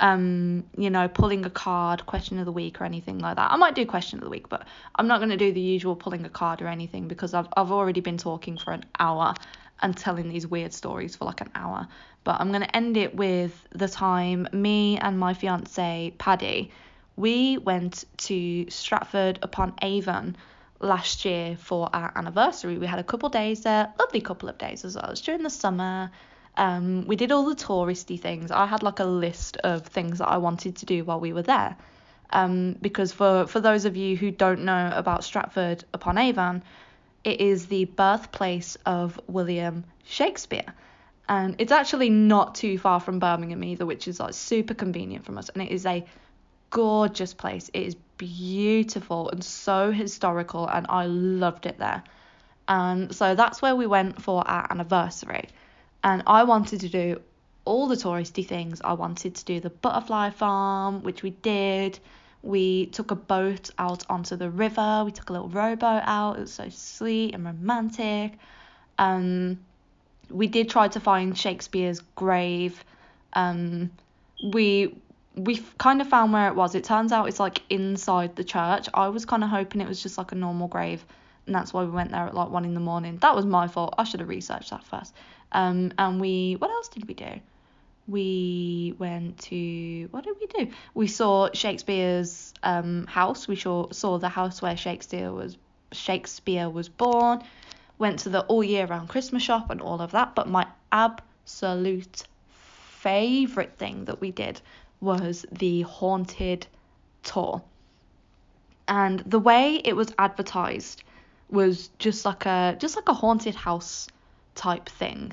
um, 0.01 0.65
you 0.77 0.91
know, 0.91 1.09
pulling 1.09 1.45
a 1.45 1.51
card, 1.51 2.07
question 2.07 2.39
of 2.39 2.45
the 2.45 2.53
week 2.53 2.81
or 2.81 2.85
anything 2.85 3.19
like 3.19 3.37
that. 3.37 3.51
I 3.51 3.57
might 3.57 3.75
do 3.75 3.85
question 3.85 4.19
of 4.19 4.25
the 4.25 4.31
week, 4.31 4.49
but 4.49 4.65
I'm 4.95 5.09
not 5.09 5.19
going 5.19 5.31
to 5.31 5.37
do 5.37 5.53
the 5.53 5.61
usual 5.61 5.97
pulling 5.97 6.25
a 6.25 6.29
card 6.29 6.63
or 6.63 6.69
anything 6.69 7.09
because 7.09 7.35
I've 7.35 7.49
I've 7.57 7.73
already 7.73 8.01
been 8.01 8.17
talking 8.17 8.57
for 8.57 8.73
an 8.73 8.85
hour 8.99 9.35
and 9.81 9.97
telling 9.97 10.29
these 10.29 10.47
weird 10.47 10.73
stories 10.73 11.17
for 11.17 11.25
like 11.25 11.41
an 11.41 11.51
hour. 11.55 11.89
But 12.25 12.41
I'm 12.41 12.49
going 12.49 12.63
to 12.63 12.77
end 12.77 12.97
it 12.97 13.15
with 13.15 13.67
the 13.71 13.89
time 13.89 14.49
me 14.53 14.99
and 14.99 15.19
my 15.19 15.35
fiance 15.35 16.13
Paddy, 16.19 16.71
we 17.17 17.59
went 17.59 18.05
to 18.19 18.71
Stratford 18.71 19.39
upon 19.43 19.75
Avon 19.83 20.37
last 20.81 21.25
year 21.25 21.57
for 21.57 21.89
our 21.93 22.13
anniversary. 22.15 22.79
We 22.79 22.87
had 22.87 22.99
a 22.99 23.05
couple 23.05 23.29
days 23.29 23.63
there, 23.63 23.93
lovely 23.99 24.21
couple 24.21 24.49
of 24.49 24.59
days 24.59 24.85
as 24.85 24.95
well. 24.95 25.07
It 25.07 25.11
was 25.11 25.21
during 25.21 25.43
the 25.43 25.51
summer. 25.51 26.11
Um, 26.57 27.07
we 27.07 27.17
did 27.17 27.33
all 27.33 27.49
the 27.49 27.55
touristy 27.55 28.21
things. 28.21 28.51
I 28.51 28.67
had 28.67 28.83
like 28.83 29.01
a 29.01 29.05
list 29.05 29.57
of 29.59 29.87
things 29.87 30.19
that 30.19 30.29
I 30.29 30.39
wanted 30.39 30.77
to 30.77 30.87
do 30.87 31.05
while 31.05 31.21
we 31.21 31.33
were 31.33 31.43
there. 31.43 31.77
Um, 32.31 32.77
because 32.81 33.13
for, 33.13 33.47
for 33.47 33.61
those 33.61 33.85
of 33.85 33.97
you 33.97 34.17
who 34.17 34.31
don't 34.31 34.65
know 34.65 34.93
about 34.95 35.25
Stratford 35.25 35.85
upon 35.95 36.19
Avon, 36.19 36.63
it 37.25 37.41
is 37.41 37.67
the 37.67 37.85
birthplace 37.85 38.77
of 38.87 39.21
William 39.27 39.85
Shakespeare. 40.05 40.75
And 41.29 41.57
it's 41.59 41.73
actually 41.73 42.09
not 42.09 42.55
too 42.55 42.79
far 42.79 43.01
from 43.01 43.19
Birmingham 43.19 43.63
either, 43.63 43.85
which 43.85 44.09
is 44.09 44.19
like 44.19 44.35
super 44.35 44.75
convenient 44.75 45.27
from 45.27 45.37
us. 45.37 45.51
And 45.51 45.63
it 45.63 45.71
is 45.71 45.85
a 45.85 46.05
gorgeous 46.71 47.35
place. 47.35 47.71
It 47.75 47.83
is 47.83 47.97
beautiful 48.17 49.31
and 49.31 49.45
so 49.45 49.91
historical, 49.91 50.67
and 50.67 50.87
I 50.89 51.07
loved 51.07 51.67
it 51.67 51.79
there. 51.79 52.03
And 52.67 53.15
so 53.15 53.35
that's 53.35 53.63
where 53.63 53.77
we 53.77 53.87
went 53.87 54.23
for 54.23 54.47
our 54.47 54.67
anniversary. 54.71 55.49
And 56.05 56.23
I 56.27 56.45
wanted 56.45 56.81
to 56.81 56.89
do 56.89 57.21
all 57.65 57.89
the 57.89 57.97
touristy 57.97 58.47
things. 58.47 58.81
I 58.83 58.95
wanted 58.95 59.35
to 59.37 59.45
do 59.45 59.61
the 59.61 59.71
butterfly 59.71 60.31
farm, 60.31 61.03
which 61.03 61.23
we 61.23 61.31
did. 61.31 61.99
We 62.43 62.87
took 62.87 63.11
a 63.11 63.17
boat 63.17 63.71
out 63.79 64.05
onto 64.09 64.37
the 64.37 64.51
river. 64.51 65.03
We 65.05 65.11
took 65.11 65.31
a 65.31 65.33
little 65.33 65.49
rowboat 65.49 66.03
out. 66.05 66.37
It 66.37 66.41
was 66.41 66.53
so 66.53 66.69
sweet 66.69 67.35
and 67.35 67.45
romantic. 67.45 68.33
Um, 68.99 69.59
we 70.31 70.47
did 70.47 70.69
try 70.69 70.89
to 70.89 71.01
find 71.01 71.37
Shakespeare's 71.37 72.01
grave. 72.15 72.85
Um, 73.33 73.91
we 74.53 74.95
we 75.35 75.63
kind 75.79 76.01
of 76.01 76.09
found 76.09 76.33
where 76.33 76.49
it 76.49 76.55
was. 76.55 76.75
It 76.75 76.85
turns 76.85 77.13
out 77.13 77.29
it's 77.29 77.41
like 77.41 77.63
inside 77.71 78.37
the 78.37 78.45
church. 78.45 78.89
I 78.93 79.09
was 79.09 79.25
kind 79.25 79.45
of 79.45 79.51
hoping 79.51 79.81
it 79.81 79.89
was 79.89 80.03
just 80.03 80.19
like 80.19 80.33
a 80.33 80.35
normal 80.35 80.69
grave, 80.69 81.05
and 81.47 81.55
that's 81.55 81.73
why 81.73 81.85
we 81.85 81.91
went 81.91 82.11
there 82.11 82.27
at 82.27 82.35
like 82.35 82.51
one 82.51 82.65
in 82.65 82.75
the 82.75 82.81
morning. 82.81 83.19
That 83.19 83.35
was 83.35 83.47
my 83.47 83.69
fault. 83.69 83.95
I 83.99 84.05
should 84.05 84.21
have 84.21 84.29
researched 84.29 84.71
that 84.71 84.85
first. 84.85 85.15
Um, 85.53 85.93
and 85.99 86.21
we 86.21 86.57
what 86.59 86.71
else 86.71 86.89
did 86.89 87.07
we 87.07 87.15
do? 87.15 87.41
We 88.09 88.95
went 88.99 89.39
to 89.51 90.09
what 90.11 90.25
did 90.25 90.37
we 90.41 90.47
do? 90.47 90.73
We 90.95 91.07
saw 91.07 91.51
Shakespeare's 91.53 92.55
um 92.63 93.07
house. 93.07 93.47
We 93.47 93.57
saw 93.57 93.91
saw 93.93 94.19
the 94.19 94.31
house 94.31 94.63
where 94.63 94.77
Shakespeare 94.77 95.31
was 95.31 95.59
Shakespeare 95.93 96.71
was 96.71 96.89
born. 96.89 97.43
Went 97.99 98.21
to 98.21 98.31
the 98.31 98.41
all 98.43 98.65
year 98.65 98.87
round 98.87 99.09
Christmas 99.09 99.43
shop 99.43 99.71
and 99.71 99.83
all 99.83 100.01
of 100.01 100.13
that. 100.13 100.35
But 100.35 100.49
my 100.49 100.67
absolute 100.91 102.25
favorite 102.99 103.77
thing 103.77 104.07
that 104.07 104.21
we 104.21 104.31
did 104.31 104.61
was 105.01 105.45
the 105.53 105.83
haunted 105.83 106.67
tour. 107.23 107.63
And 108.89 109.21
the 109.21 109.39
way 109.39 109.83
it 109.85 109.95
was 109.95 110.15
advertised 110.19 111.03
was 111.51 111.91
just 111.99 112.25
like 112.25 112.47
a 112.47 112.77
just 112.79 112.97
like 112.97 113.09
a 113.09 113.15
haunted 113.15 113.55
house 113.55 114.09
type 114.55 114.89
thing. 114.89 115.33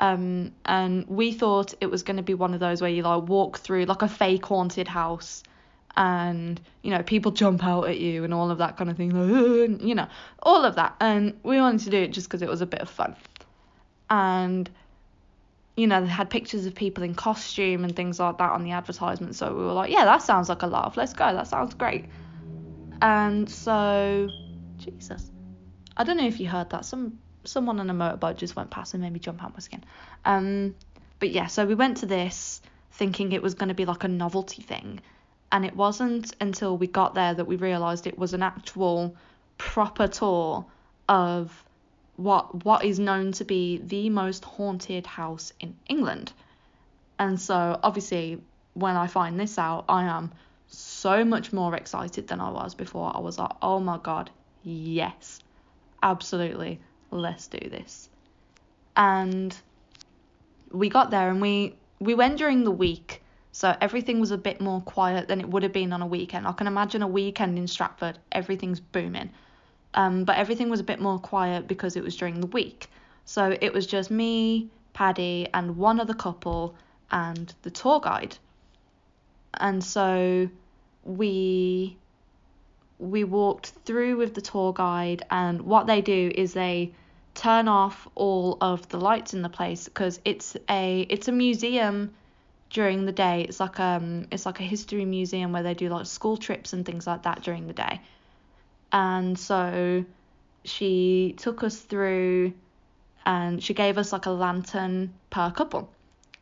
Um, 0.00 0.52
and 0.64 1.06
we 1.08 1.32
thought 1.32 1.74
it 1.80 1.86
was 1.86 2.02
going 2.04 2.18
to 2.18 2.22
be 2.22 2.34
one 2.34 2.54
of 2.54 2.60
those 2.60 2.80
where 2.80 2.90
you 2.90 3.02
like 3.02 3.28
walk 3.28 3.58
through 3.58 3.86
like 3.86 4.02
a 4.02 4.08
fake 4.08 4.46
haunted 4.46 4.86
house 4.86 5.42
and 5.96 6.60
you 6.82 6.92
know 6.92 7.02
people 7.02 7.32
jump 7.32 7.64
out 7.64 7.88
at 7.88 7.98
you 7.98 8.22
and 8.22 8.32
all 8.32 8.52
of 8.52 8.58
that 8.58 8.76
kind 8.76 8.88
of 8.90 8.96
thing 8.96 9.10
like, 9.10 9.82
you 9.82 9.96
know 9.96 10.06
all 10.44 10.64
of 10.64 10.76
that 10.76 10.94
and 11.00 11.36
we 11.42 11.56
wanted 11.56 11.80
to 11.80 11.90
do 11.90 11.96
it 11.96 12.12
just 12.12 12.28
because 12.28 12.42
it 12.42 12.48
was 12.48 12.60
a 12.60 12.66
bit 12.66 12.80
of 12.80 12.88
fun 12.88 13.16
and 14.08 14.70
you 15.78 15.86
know, 15.86 16.00
they 16.00 16.08
had 16.08 16.28
pictures 16.28 16.66
of 16.66 16.74
people 16.74 17.04
in 17.04 17.14
costume 17.14 17.84
and 17.84 17.94
things 17.94 18.18
like 18.18 18.38
that 18.38 18.50
on 18.50 18.64
the 18.64 18.72
advertisement. 18.72 19.36
So 19.36 19.54
we 19.54 19.62
were 19.62 19.72
like, 19.72 19.92
yeah, 19.92 20.04
that 20.06 20.22
sounds 20.22 20.48
like 20.48 20.62
a 20.62 20.66
laugh. 20.66 20.96
Let's 20.96 21.12
go. 21.12 21.32
That 21.32 21.46
sounds 21.46 21.72
great. 21.74 22.06
And 23.00 23.48
so, 23.48 24.28
Jesus, 24.78 25.30
I 25.96 26.02
don't 26.02 26.16
know 26.16 26.26
if 26.26 26.40
you 26.40 26.48
heard 26.48 26.70
that. 26.70 26.84
Some 26.84 27.20
someone 27.48 27.80
on 27.80 27.90
a 27.90 27.94
motorbike 27.94 28.36
just 28.36 28.56
went 28.56 28.70
past 28.70 28.94
and 28.94 29.02
made 29.02 29.12
me 29.12 29.18
jump 29.18 29.42
out 29.42 29.52
my 29.52 29.60
skin. 29.60 29.84
Um, 30.24 30.74
but 31.18 31.30
yeah, 31.30 31.46
so 31.46 31.66
we 31.66 31.74
went 31.74 31.98
to 31.98 32.06
this 32.06 32.60
thinking 32.92 33.32
it 33.32 33.42
was 33.42 33.54
going 33.54 33.68
to 33.68 33.74
be 33.74 33.84
like 33.84 34.04
a 34.04 34.08
novelty 34.08 34.62
thing, 34.62 35.00
and 35.50 35.64
it 35.64 35.74
wasn't 35.74 36.34
until 36.40 36.76
we 36.76 36.86
got 36.86 37.14
there 37.14 37.34
that 37.34 37.46
we 37.46 37.56
realised 37.56 38.06
it 38.06 38.18
was 38.18 38.34
an 38.34 38.42
actual 38.42 39.16
proper 39.56 40.06
tour 40.06 40.64
of 41.08 41.64
what 42.16 42.64
what 42.64 42.84
is 42.84 42.98
known 42.98 43.32
to 43.32 43.44
be 43.44 43.78
the 43.78 44.10
most 44.10 44.44
haunted 44.44 45.06
house 45.06 45.52
in 45.60 45.76
England. 45.88 46.32
And 47.18 47.40
so 47.40 47.78
obviously 47.82 48.40
when 48.74 48.96
I 48.96 49.06
find 49.06 49.38
this 49.38 49.58
out, 49.58 49.84
I 49.88 50.04
am 50.04 50.32
so 50.68 51.24
much 51.24 51.52
more 51.52 51.74
excited 51.74 52.28
than 52.28 52.40
I 52.40 52.50
was 52.50 52.74
before. 52.74 53.10
I 53.14 53.20
was 53.20 53.38
like, 53.38 53.52
"Oh 53.62 53.80
my 53.80 53.98
god, 53.98 54.30
yes. 54.62 55.40
Absolutely. 56.02 56.80
Let's 57.10 57.46
do 57.48 57.58
this." 57.68 58.08
And 58.96 59.56
we 60.70 60.88
got 60.88 61.10
there 61.10 61.30
and 61.30 61.40
we 61.40 61.74
we 62.00 62.14
went 62.14 62.38
during 62.38 62.64
the 62.64 62.70
week. 62.70 63.22
So 63.52 63.74
everything 63.80 64.20
was 64.20 64.30
a 64.30 64.38
bit 64.38 64.60
more 64.60 64.80
quiet 64.82 65.26
than 65.26 65.40
it 65.40 65.48
would 65.48 65.62
have 65.62 65.72
been 65.72 65.92
on 65.92 66.02
a 66.02 66.06
weekend. 66.06 66.46
I 66.46 66.52
can 66.52 66.66
imagine 66.66 67.02
a 67.02 67.08
weekend 67.08 67.58
in 67.58 67.66
Stratford, 67.66 68.18
everything's 68.30 68.78
booming. 68.78 69.30
Um, 69.94 70.24
but 70.24 70.36
everything 70.36 70.68
was 70.70 70.80
a 70.80 70.84
bit 70.84 71.00
more 71.00 71.18
quiet 71.18 71.66
because 71.66 71.96
it 71.96 72.04
was 72.04 72.14
during 72.16 72.40
the 72.40 72.46
week. 72.46 72.88
So 73.24 73.56
it 73.60 73.72
was 73.72 73.86
just 73.86 74.10
me, 74.10 74.70
Paddy, 74.92 75.48
and 75.52 75.76
one 75.76 75.98
other 75.98 76.14
couple 76.14 76.76
and 77.10 77.52
the 77.62 77.70
tour 77.70 78.00
guide. 78.00 78.36
And 79.54 79.82
so 79.82 80.48
we 81.04 81.96
we 82.98 83.24
walked 83.24 83.72
through 83.84 84.16
with 84.16 84.34
the 84.34 84.40
tour 84.40 84.72
guide 84.72 85.24
and 85.30 85.62
what 85.62 85.86
they 85.86 86.00
do 86.00 86.32
is 86.34 86.52
they 86.52 86.92
turn 87.34 87.68
off 87.68 88.08
all 88.16 88.58
of 88.60 88.88
the 88.88 88.98
lights 88.98 89.32
in 89.32 89.42
the 89.42 89.48
place 89.48 89.84
because 89.84 90.20
it's 90.24 90.56
a 90.68 91.02
it's 91.08 91.28
a 91.28 91.32
museum 91.32 92.12
during 92.70 93.06
the 93.06 93.12
day. 93.12 93.42
It's 93.42 93.60
like 93.60 93.78
um 93.78 94.26
it's 94.32 94.44
like 94.44 94.60
a 94.60 94.64
history 94.64 95.04
museum 95.04 95.52
where 95.52 95.62
they 95.62 95.74
do 95.74 95.88
like 95.88 96.06
school 96.06 96.36
trips 96.36 96.72
and 96.72 96.84
things 96.84 97.06
like 97.06 97.22
that 97.22 97.42
during 97.42 97.66
the 97.66 97.72
day. 97.72 98.00
And 98.92 99.38
so 99.38 100.04
she 100.64 101.34
took 101.36 101.62
us 101.62 101.78
through 101.78 102.52
and 103.24 103.62
she 103.62 103.74
gave 103.74 103.98
us 103.98 104.12
like 104.12 104.26
a 104.26 104.30
lantern 104.30 105.14
per 105.30 105.50
couple. 105.50 105.90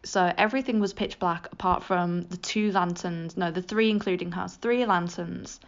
So 0.05 0.33
everything 0.39 0.79
was 0.79 0.93
pitch 0.93 1.19
black 1.19 1.49
apart 1.53 1.83
from 1.83 2.23
the 2.23 2.37
two 2.37 2.71
lanterns, 2.71 3.37
no, 3.37 3.51
the 3.51 3.61
three 3.63 3.91
including 3.91 4.31
hers, 4.33 4.55
three 4.55 4.87
lanterns. 4.87 5.59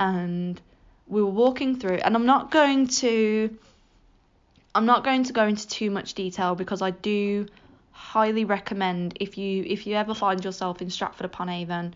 And 0.00 0.58
we 1.06 1.22
were 1.22 1.30
walking 1.30 1.78
through 1.78 1.96
and 1.96 2.16
I'm 2.16 2.24
not 2.24 2.50
going 2.50 2.88
to 3.04 3.56
I'm 4.74 4.86
not 4.86 5.04
going 5.04 5.24
to 5.24 5.32
go 5.32 5.46
into 5.46 5.68
too 5.68 5.90
much 5.90 6.14
detail 6.14 6.54
because 6.54 6.80
I 6.80 6.90
do 6.90 7.46
highly 7.92 8.46
recommend 8.46 9.18
if 9.20 9.36
you 9.36 9.62
if 9.66 9.86
you 9.86 9.96
ever 9.96 10.14
find 10.14 10.42
yourself 10.42 10.80
in 10.80 10.88
Stratford 10.88 11.26
upon 11.26 11.50
Avon, 11.50 11.94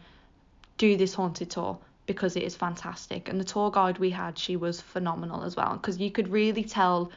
do 0.76 0.96
this 0.96 1.14
haunted 1.14 1.50
tour 1.50 1.78
because 2.04 2.36
it 2.36 2.42
is 2.42 2.54
fantastic. 2.54 3.30
And 3.30 3.40
the 3.40 3.44
tour 3.44 3.70
guide 3.70 3.98
we 3.98 4.10
had, 4.10 4.38
she 4.38 4.56
was 4.56 4.82
phenomenal 4.82 5.42
as 5.42 5.56
well 5.56 5.72
because 5.72 5.98
you 5.98 6.10
could 6.10 6.28
really 6.28 6.64
tell 6.64 7.10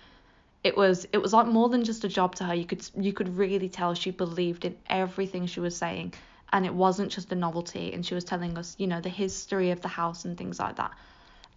it 0.63 0.77
was 0.77 1.05
it 1.11 1.17
was 1.17 1.33
like 1.33 1.47
more 1.47 1.67
than 1.67 1.83
just 1.83 2.05
a 2.05 2.07
job 2.07 2.35
to 2.35 2.45
her. 2.45 2.55
You 2.55 2.65
could 2.65 2.87
you 2.97 3.11
could 3.11 3.37
really 3.37 3.67
tell 3.67 3.93
she 3.93 4.11
believed 4.11 4.63
in 4.63 4.77
everything 4.89 5.47
she 5.47 5.59
was 5.59 5.75
saying 5.75 6.13
and 6.53 6.65
it 6.65 6.73
wasn't 6.73 7.11
just 7.11 7.31
a 7.31 7.35
novelty 7.35 7.93
and 7.93 8.05
she 8.05 8.15
was 8.15 8.23
telling 8.23 8.57
us, 8.57 8.75
you 8.77 8.87
know, 8.87 9.01
the 9.01 9.09
history 9.09 9.71
of 9.71 9.81
the 9.81 9.87
house 9.87 10.25
and 10.25 10.37
things 10.37 10.59
like 10.59 10.75
that. 10.77 10.91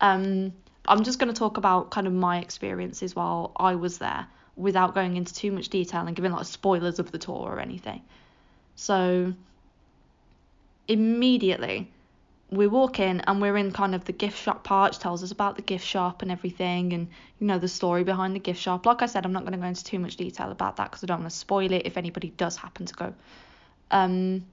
Um 0.00 0.52
I'm 0.86 1.04
just 1.04 1.18
going 1.18 1.32
to 1.32 1.38
talk 1.38 1.56
about 1.56 1.90
kind 1.90 2.06
of 2.06 2.12
my 2.12 2.38
experiences 2.38 3.14
while 3.14 3.52
I 3.56 3.74
was 3.74 3.98
there 3.98 4.26
without 4.56 4.94
going 4.94 5.16
into 5.16 5.34
too 5.34 5.52
much 5.52 5.68
detail 5.68 6.06
and 6.06 6.16
giving 6.16 6.32
like 6.32 6.46
spoilers 6.46 6.98
of 6.98 7.12
the 7.12 7.18
tour 7.18 7.36
or 7.36 7.60
anything. 7.60 8.02
So 8.76 9.34
immediately 10.88 11.90
we 12.50 12.66
walk 12.66 12.98
in 12.98 13.20
and 13.20 13.40
we're 13.40 13.56
in 13.56 13.70
kind 13.70 13.94
of 13.94 14.04
the 14.04 14.12
gift 14.12 14.36
shop 14.42 14.64
part, 14.64 14.94
tells 14.94 15.22
us 15.22 15.30
about 15.30 15.56
the 15.56 15.62
gift 15.62 15.86
shop 15.86 16.22
and 16.22 16.32
everything 16.32 16.92
and, 16.92 17.08
you 17.38 17.46
know, 17.46 17.58
the 17.58 17.68
story 17.68 18.02
behind 18.02 18.34
the 18.34 18.40
gift 18.40 18.60
shop. 18.60 18.86
Like 18.86 19.02
I 19.02 19.06
said, 19.06 19.24
I'm 19.24 19.32
not 19.32 19.42
going 19.42 19.52
to 19.52 19.58
go 19.58 19.66
into 19.66 19.84
too 19.84 20.00
much 20.00 20.16
detail 20.16 20.50
about 20.50 20.76
that 20.76 20.90
because 20.90 21.04
I 21.04 21.06
don't 21.06 21.20
want 21.20 21.30
to 21.30 21.36
spoil 21.36 21.72
it 21.72 21.82
if 21.84 21.96
anybody 21.96 22.30
does 22.36 22.56
happen 22.56 22.86
to 22.86 22.94
go. 22.94 23.14
Um, 23.92 24.44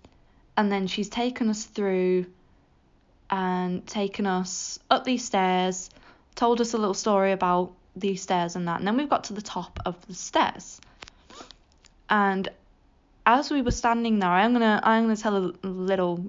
and 0.57 0.71
then 0.71 0.87
she's 0.87 1.07
taken 1.07 1.49
us 1.49 1.63
through 1.63 2.25
and 3.29 3.85
taken 3.85 4.25
us 4.25 4.79
up 4.89 5.05
these 5.05 5.23
stairs, 5.23 5.89
told 6.35 6.59
us 6.59 6.73
a 6.73 6.77
little 6.77 6.95
story 6.95 7.31
about 7.31 7.73
these 7.95 8.21
stairs 8.21 8.55
and 8.55 8.67
that. 8.67 8.79
And 8.79 8.87
then 8.87 8.97
we've 8.97 9.09
got 9.09 9.25
to 9.25 9.33
the 9.33 9.41
top 9.41 9.79
of 9.85 10.05
the 10.07 10.15
stairs. 10.15 10.81
And 12.09 12.49
as 13.25 13.51
we 13.51 13.61
were 13.61 13.71
standing 13.71 14.19
there, 14.19 14.29
I'm 14.29 14.53
gonna 14.53 14.79
I'm 14.83 15.03
gonna 15.03 15.17
tell 15.17 15.37
a 15.37 15.67
little 15.67 16.25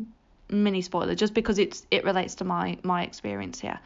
mini 0.50 0.82
spoiler 0.82 1.14
just 1.14 1.34
because 1.34 1.58
it's 1.58 1.86
it 1.90 2.04
relates 2.04 2.36
to 2.36 2.44
my 2.44 2.78
my 2.82 3.04
experience 3.04 3.60
here. 3.60 3.78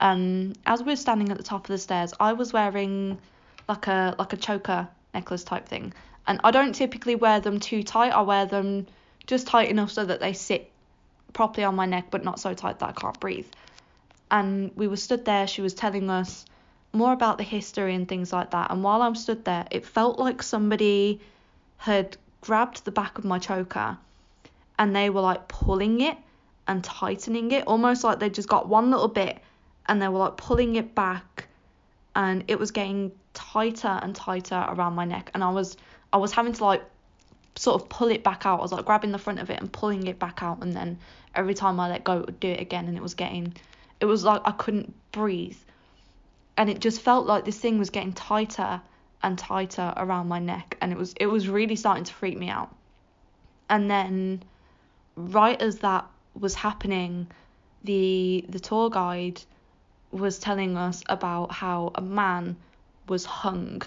Um, 0.00 0.52
as 0.66 0.82
we 0.82 0.92
are 0.92 0.96
standing 0.96 1.30
at 1.30 1.38
the 1.38 1.42
top 1.42 1.64
of 1.64 1.68
the 1.68 1.78
stairs, 1.78 2.12
I 2.20 2.34
was 2.34 2.52
wearing 2.52 3.18
like 3.68 3.86
a 3.86 4.14
like 4.18 4.32
a 4.32 4.36
choker 4.36 4.88
necklace 5.14 5.44
type 5.44 5.68
thing, 5.68 5.94
and 6.26 6.40
I 6.42 6.50
don't 6.50 6.74
typically 6.74 7.14
wear 7.14 7.40
them 7.40 7.60
too 7.60 7.82
tight. 7.82 8.10
I 8.10 8.22
wear 8.22 8.44
them 8.44 8.86
just 9.26 9.46
tight 9.46 9.70
enough 9.70 9.90
so 9.90 10.04
that 10.04 10.20
they 10.20 10.32
sit 10.32 10.70
properly 11.32 11.64
on 11.64 11.74
my 11.74 11.86
neck, 11.86 12.06
but 12.10 12.24
not 12.24 12.40
so 12.40 12.54
tight 12.54 12.78
that 12.78 12.88
I 12.88 12.92
can't 12.92 13.18
breathe. 13.20 13.46
And 14.30 14.72
we 14.76 14.88
were 14.88 14.96
stood 14.96 15.24
there. 15.24 15.46
She 15.46 15.62
was 15.62 15.74
telling 15.74 16.10
us 16.10 16.44
more 16.92 17.12
about 17.12 17.38
the 17.38 17.44
history 17.44 17.94
and 17.94 18.08
things 18.08 18.32
like 18.32 18.50
that. 18.50 18.70
And 18.70 18.82
while 18.82 19.02
I'm 19.02 19.14
stood 19.14 19.44
there, 19.44 19.66
it 19.70 19.84
felt 19.84 20.18
like 20.18 20.42
somebody 20.42 21.20
had 21.76 22.16
grabbed 22.40 22.84
the 22.84 22.90
back 22.90 23.18
of 23.18 23.24
my 23.24 23.38
choker 23.38 23.98
and 24.78 24.94
they 24.94 25.10
were 25.10 25.20
like 25.20 25.48
pulling 25.48 26.00
it 26.00 26.16
and 26.68 26.82
tightening 26.82 27.52
it, 27.52 27.66
almost 27.66 28.02
like 28.02 28.18
they 28.18 28.30
just 28.30 28.48
got 28.48 28.68
one 28.68 28.90
little 28.90 29.08
bit 29.08 29.38
and 29.86 30.00
they 30.00 30.08
were 30.08 30.18
like 30.18 30.36
pulling 30.36 30.76
it 30.76 30.94
back 30.94 31.48
and 32.14 32.44
it 32.48 32.58
was 32.58 32.70
getting 32.70 33.12
tighter 33.34 34.00
and 34.02 34.16
tighter 34.16 34.64
around 34.68 34.94
my 34.94 35.04
neck 35.04 35.30
and 35.34 35.44
I 35.44 35.50
was 35.50 35.76
I 36.12 36.16
was 36.16 36.32
having 36.32 36.54
to 36.54 36.64
like 36.64 36.82
sort 37.56 37.80
of 37.80 37.88
pull 37.88 38.08
it 38.08 38.22
back 38.22 38.46
out. 38.46 38.58
I 38.60 38.62
was 38.62 38.72
like 38.72 38.84
grabbing 38.84 39.12
the 39.12 39.18
front 39.18 39.38
of 39.40 39.50
it 39.50 39.60
and 39.60 39.72
pulling 39.72 40.06
it 40.06 40.18
back 40.18 40.42
out 40.42 40.62
and 40.62 40.74
then 40.74 40.98
every 41.34 41.54
time 41.54 41.80
I 41.80 41.88
let 41.88 42.04
go 42.04 42.18
it 42.18 42.26
would 42.26 42.40
do 42.40 42.48
it 42.48 42.60
again 42.60 42.86
and 42.86 42.96
it 42.96 43.02
was 43.02 43.14
getting 43.14 43.54
it 44.00 44.04
was 44.04 44.24
like 44.24 44.42
I 44.44 44.52
couldn't 44.52 44.94
breathe. 45.12 45.56
And 46.58 46.70
it 46.70 46.80
just 46.80 47.00
felt 47.00 47.26
like 47.26 47.44
this 47.44 47.58
thing 47.58 47.78
was 47.78 47.90
getting 47.90 48.12
tighter 48.12 48.80
and 49.22 49.38
tighter 49.38 49.92
around 49.96 50.28
my 50.28 50.38
neck 50.38 50.76
and 50.80 50.92
it 50.92 50.98
was 50.98 51.14
it 51.18 51.26
was 51.26 51.48
really 51.48 51.76
starting 51.76 52.04
to 52.04 52.12
freak 52.12 52.38
me 52.38 52.48
out. 52.48 52.74
And 53.68 53.90
then 53.90 54.42
right 55.16 55.60
as 55.60 55.78
that 55.78 56.06
was 56.38 56.54
happening, 56.54 57.28
the 57.84 58.44
the 58.48 58.60
tour 58.60 58.90
guide 58.90 59.40
was 60.12 60.38
telling 60.38 60.76
us 60.76 61.02
about 61.08 61.52
how 61.52 61.90
a 61.94 62.02
man 62.02 62.56
was 63.08 63.24
hung 63.24 63.82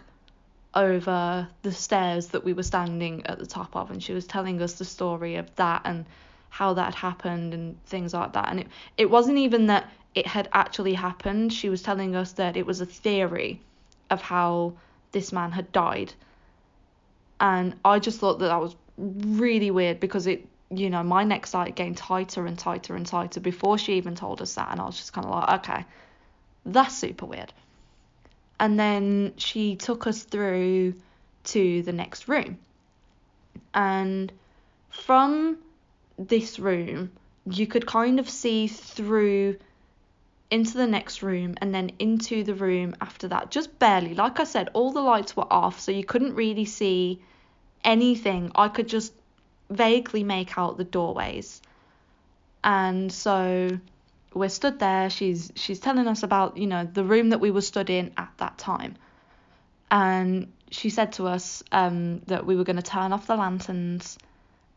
over 0.73 1.47
the 1.63 1.71
stairs 1.71 2.27
that 2.27 2.43
we 2.43 2.53
were 2.53 2.63
standing 2.63 3.25
at 3.25 3.39
the 3.39 3.45
top 3.45 3.75
of 3.75 3.89
and 3.89 4.03
she 4.03 4.13
was 4.13 4.27
telling 4.27 4.61
us 4.61 4.73
the 4.73 4.85
story 4.85 5.35
of 5.35 5.53
that 5.55 5.81
and 5.85 6.05
how 6.49 6.73
that 6.73 6.85
had 6.85 6.95
happened 6.95 7.53
and 7.53 7.83
things 7.85 8.13
like 8.13 8.33
that. 8.33 8.49
And 8.49 8.61
it 8.61 8.67
it 8.97 9.09
wasn't 9.09 9.37
even 9.37 9.67
that 9.67 9.89
it 10.15 10.27
had 10.27 10.49
actually 10.53 10.93
happened. 10.93 11.53
She 11.53 11.69
was 11.69 11.81
telling 11.81 12.15
us 12.15 12.33
that 12.33 12.57
it 12.57 12.65
was 12.65 12.81
a 12.81 12.85
theory 12.85 13.61
of 14.09 14.21
how 14.21 14.73
this 15.11 15.31
man 15.31 15.51
had 15.51 15.71
died. 15.71 16.13
And 17.39 17.75
I 17.85 17.99
just 17.99 18.19
thought 18.19 18.39
that 18.39 18.47
that 18.47 18.59
was 18.59 18.75
really 18.97 19.71
weird 19.71 19.99
because 19.99 20.27
it 20.27 20.45
you 20.71 20.89
know 20.89 21.01
my 21.01 21.23
neck 21.23 21.47
started 21.47 21.75
getting 21.75 21.95
tighter 21.95 22.45
and 22.45 22.59
tighter 22.59 22.95
and 22.95 23.05
tighter 23.05 23.39
before 23.39 23.77
she 23.77 23.93
even 23.93 24.15
told 24.15 24.41
us 24.41 24.53
that. 24.55 24.71
And 24.71 24.79
I 24.79 24.85
was 24.85 24.97
just 24.97 25.13
kind 25.13 25.25
of 25.25 25.31
like 25.31 25.61
okay 25.61 25.85
that's 26.65 26.95
super 26.95 27.25
weird 27.25 27.53
and 28.59 28.79
then 28.79 29.33
she 29.37 29.75
took 29.75 30.07
us 30.07 30.23
through 30.23 30.93
to 31.45 31.81
the 31.83 31.93
next 31.93 32.27
room. 32.27 32.57
And 33.73 34.31
from 34.89 35.57
this 36.17 36.59
room, 36.59 37.11
you 37.49 37.67
could 37.67 37.85
kind 37.85 38.19
of 38.19 38.29
see 38.29 38.67
through 38.67 39.57
into 40.51 40.77
the 40.77 40.87
next 40.87 41.21
room 41.21 41.55
and 41.61 41.73
then 41.73 41.91
into 41.99 42.43
the 42.43 42.55
room 42.55 42.95
after 43.01 43.27
that, 43.27 43.51
just 43.51 43.77
barely. 43.79 44.15
Like 44.15 44.39
I 44.39 44.43
said, 44.43 44.69
all 44.73 44.91
the 44.91 45.01
lights 45.01 45.37
were 45.37 45.51
off, 45.51 45.79
so 45.79 45.91
you 45.91 46.03
couldn't 46.03 46.35
really 46.35 46.65
see 46.65 47.21
anything. 47.83 48.51
I 48.55 48.67
could 48.67 48.87
just 48.87 49.13
vaguely 49.69 50.23
make 50.23 50.57
out 50.57 50.77
the 50.77 50.83
doorways. 50.83 51.61
And 52.63 53.11
so 53.11 53.79
we're 54.33 54.49
stood 54.49 54.79
there. 54.79 55.09
She's 55.09 55.51
she's 55.55 55.79
telling 55.79 56.07
us 56.07 56.23
about 56.23 56.57
you 56.57 56.67
know 56.67 56.85
the 56.85 57.03
room 57.03 57.29
that 57.29 57.39
we 57.39 57.51
were 57.51 57.61
stood 57.61 57.89
in 57.89 58.11
at 58.17 58.31
that 58.37 58.57
time, 58.57 58.95
and 59.89 60.51
she 60.71 60.89
said 60.89 61.13
to 61.13 61.27
us 61.27 61.63
um, 61.71 62.19
that 62.27 62.45
we 62.45 62.55
were 62.55 62.63
going 62.63 62.75
to 62.75 62.81
turn 62.81 63.11
off 63.11 63.27
the 63.27 63.35
lanterns 63.35 64.17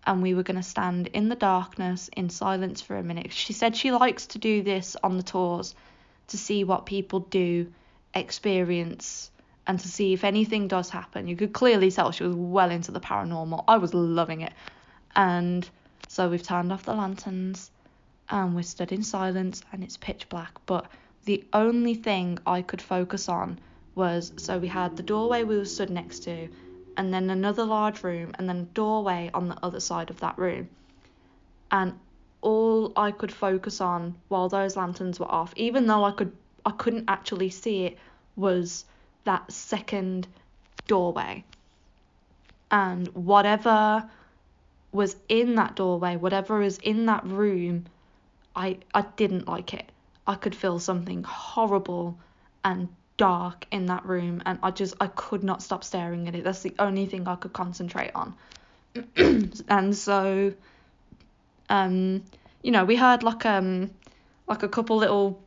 and 0.06 0.22
we 0.22 0.34
were 0.34 0.42
going 0.42 0.56
to 0.56 0.62
stand 0.62 1.06
in 1.08 1.28
the 1.28 1.36
darkness 1.36 2.08
in 2.16 2.28
silence 2.30 2.80
for 2.80 2.96
a 2.96 3.02
minute. 3.02 3.32
She 3.32 3.52
said 3.52 3.76
she 3.76 3.92
likes 3.92 4.26
to 4.28 4.38
do 4.38 4.62
this 4.62 4.96
on 5.02 5.16
the 5.16 5.22
tours 5.22 5.74
to 6.28 6.38
see 6.38 6.64
what 6.64 6.86
people 6.86 7.20
do 7.20 7.72
experience 8.14 9.30
and 9.66 9.78
to 9.78 9.88
see 9.88 10.12
if 10.12 10.24
anything 10.24 10.66
does 10.66 10.90
happen. 10.90 11.28
You 11.28 11.36
could 11.36 11.52
clearly 11.52 11.90
tell 11.90 12.10
she 12.10 12.24
was 12.24 12.34
well 12.34 12.70
into 12.70 12.90
the 12.90 13.00
paranormal. 13.00 13.64
I 13.68 13.78
was 13.78 13.94
loving 13.94 14.40
it. 14.40 14.52
And 15.14 15.68
so 16.08 16.28
we've 16.28 16.42
turned 16.42 16.72
off 16.72 16.84
the 16.84 16.94
lanterns 16.94 17.70
and 18.28 18.54
we 18.54 18.62
stood 18.62 18.92
in 18.92 19.02
silence 19.02 19.62
and 19.72 19.82
it's 19.82 19.96
pitch 19.96 20.28
black. 20.28 20.52
But 20.66 20.86
the 21.24 21.44
only 21.52 21.94
thing 21.94 22.38
I 22.46 22.62
could 22.62 22.82
focus 22.82 23.28
on 23.28 23.58
was 23.94 24.32
so 24.36 24.58
we 24.58 24.68
had 24.68 24.96
the 24.96 25.02
doorway 25.02 25.44
we 25.44 25.56
were 25.56 25.64
stood 25.64 25.90
next 25.90 26.20
to, 26.20 26.48
and 26.96 27.12
then 27.12 27.30
another 27.30 27.64
large 27.64 28.02
room, 28.02 28.32
and 28.38 28.48
then 28.48 28.56
a 28.56 28.74
doorway 28.74 29.30
on 29.34 29.48
the 29.48 29.56
other 29.62 29.80
side 29.80 30.10
of 30.10 30.20
that 30.20 30.38
room. 30.38 30.68
And 31.70 31.94
all 32.40 32.92
I 32.96 33.10
could 33.12 33.32
focus 33.32 33.80
on 33.80 34.16
while 34.28 34.48
those 34.48 34.76
lanterns 34.76 35.20
were 35.20 35.30
off, 35.30 35.52
even 35.56 35.86
though 35.86 36.04
I 36.04 36.12
could 36.12 36.32
I 36.64 36.70
couldn't 36.72 37.04
actually 37.08 37.50
see 37.50 37.84
it, 37.84 37.98
was 38.36 38.84
that 39.24 39.50
second 39.50 40.26
doorway. 40.86 41.44
And 42.70 43.08
whatever 43.08 44.08
was 44.92 45.16
in 45.28 45.56
that 45.56 45.76
doorway, 45.76 46.16
whatever 46.16 46.62
is 46.62 46.78
in 46.78 47.06
that 47.06 47.24
room, 47.26 47.86
I 48.54 48.78
I 48.94 49.02
didn't 49.02 49.48
like 49.48 49.74
it. 49.74 49.90
I 50.26 50.34
could 50.34 50.54
feel 50.54 50.78
something 50.78 51.24
horrible 51.24 52.18
and 52.64 52.88
dark 53.16 53.66
in 53.70 53.86
that 53.86 54.04
room 54.06 54.42
and 54.46 54.58
I 54.62 54.70
just 54.70 54.94
I 55.00 55.06
could 55.08 55.44
not 55.44 55.62
stop 55.62 55.84
staring 55.84 56.28
at 56.28 56.34
it. 56.34 56.44
That's 56.44 56.62
the 56.62 56.74
only 56.78 57.06
thing 57.06 57.26
I 57.28 57.36
could 57.36 57.52
concentrate 57.52 58.12
on. 58.14 58.34
and 59.68 59.96
so 59.96 60.52
um 61.68 62.22
you 62.62 62.70
know, 62.70 62.84
we 62.84 62.96
heard 62.96 63.22
like 63.22 63.44
um 63.46 63.90
like 64.46 64.62
a 64.62 64.68
couple 64.68 64.96
little 64.96 65.42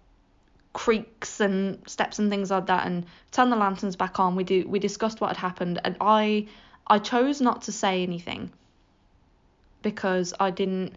creaks 0.73 1.39
and 1.39 1.79
steps 1.87 2.19
and 2.19 2.29
things 2.29 2.51
like 2.51 2.65
that 2.65 2.85
and 2.85 3.05
turned 3.31 3.51
the 3.51 3.55
lanterns 3.55 3.95
back 3.95 4.19
on. 4.19 4.35
We 4.35 4.43
do 4.43 4.67
we 4.67 4.79
discussed 4.79 5.21
what 5.21 5.27
had 5.27 5.37
happened 5.37 5.79
and 5.83 5.95
I 6.01 6.47
I 6.87 6.99
chose 6.99 7.41
not 7.41 7.63
to 7.63 7.71
say 7.71 8.03
anything 8.03 8.51
because 9.81 10.33
I 10.39 10.51
didn't 10.51 10.95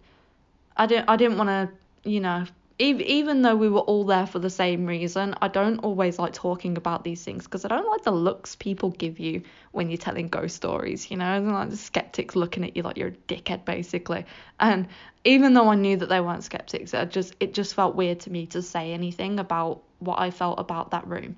I 0.76 0.86
didn't 0.86 1.08
I 1.08 1.16
didn't 1.16 1.38
want 1.38 1.48
to 1.48 1.68
you 2.04 2.20
know, 2.20 2.44
even 2.78 3.02
even 3.02 3.42
though 3.42 3.56
we 3.56 3.68
were 3.68 3.80
all 3.80 4.04
there 4.04 4.26
for 4.26 4.38
the 4.38 4.50
same 4.50 4.86
reason, 4.86 5.34
I 5.42 5.48
don't 5.48 5.78
always 5.80 6.18
like 6.18 6.32
talking 6.32 6.76
about 6.76 7.02
these 7.02 7.24
things 7.24 7.44
because 7.44 7.64
I 7.64 7.68
don't 7.68 7.88
like 7.88 8.04
the 8.04 8.12
looks 8.12 8.54
people 8.54 8.90
give 8.90 9.18
you 9.18 9.42
when 9.72 9.90
you're 9.90 9.98
telling 9.98 10.28
ghost 10.28 10.56
stories, 10.56 11.10
you 11.10 11.16
know, 11.16 11.40
like 11.40 11.70
the 11.70 11.76
skeptics 11.76 12.36
looking 12.36 12.64
at 12.64 12.76
you 12.76 12.82
like 12.82 12.96
you're 12.96 13.08
a 13.08 13.12
dickhead 13.12 13.64
basically. 13.64 14.24
And 14.60 14.86
even 15.24 15.54
though 15.54 15.68
I 15.68 15.74
knew 15.74 15.96
that 15.96 16.08
they 16.08 16.20
weren't 16.20 16.44
skeptics, 16.44 16.94
it 16.94 17.10
just 17.10 17.34
it 17.40 17.52
just 17.52 17.74
felt 17.74 17.96
weird 17.96 18.20
to 18.20 18.30
me 18.30 18.46
to 18.46 18.62
say 18.62 18.92
anything 18.92 19.40
about 19.40 19.82
what 19.98 20.20
I 20.20 20.30
felt 20.30 20.60
about 20.60 20.92
that 20.92 21.06
room. 21.06 21.36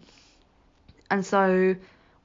And 1.11 1.25
so 1.25 1.75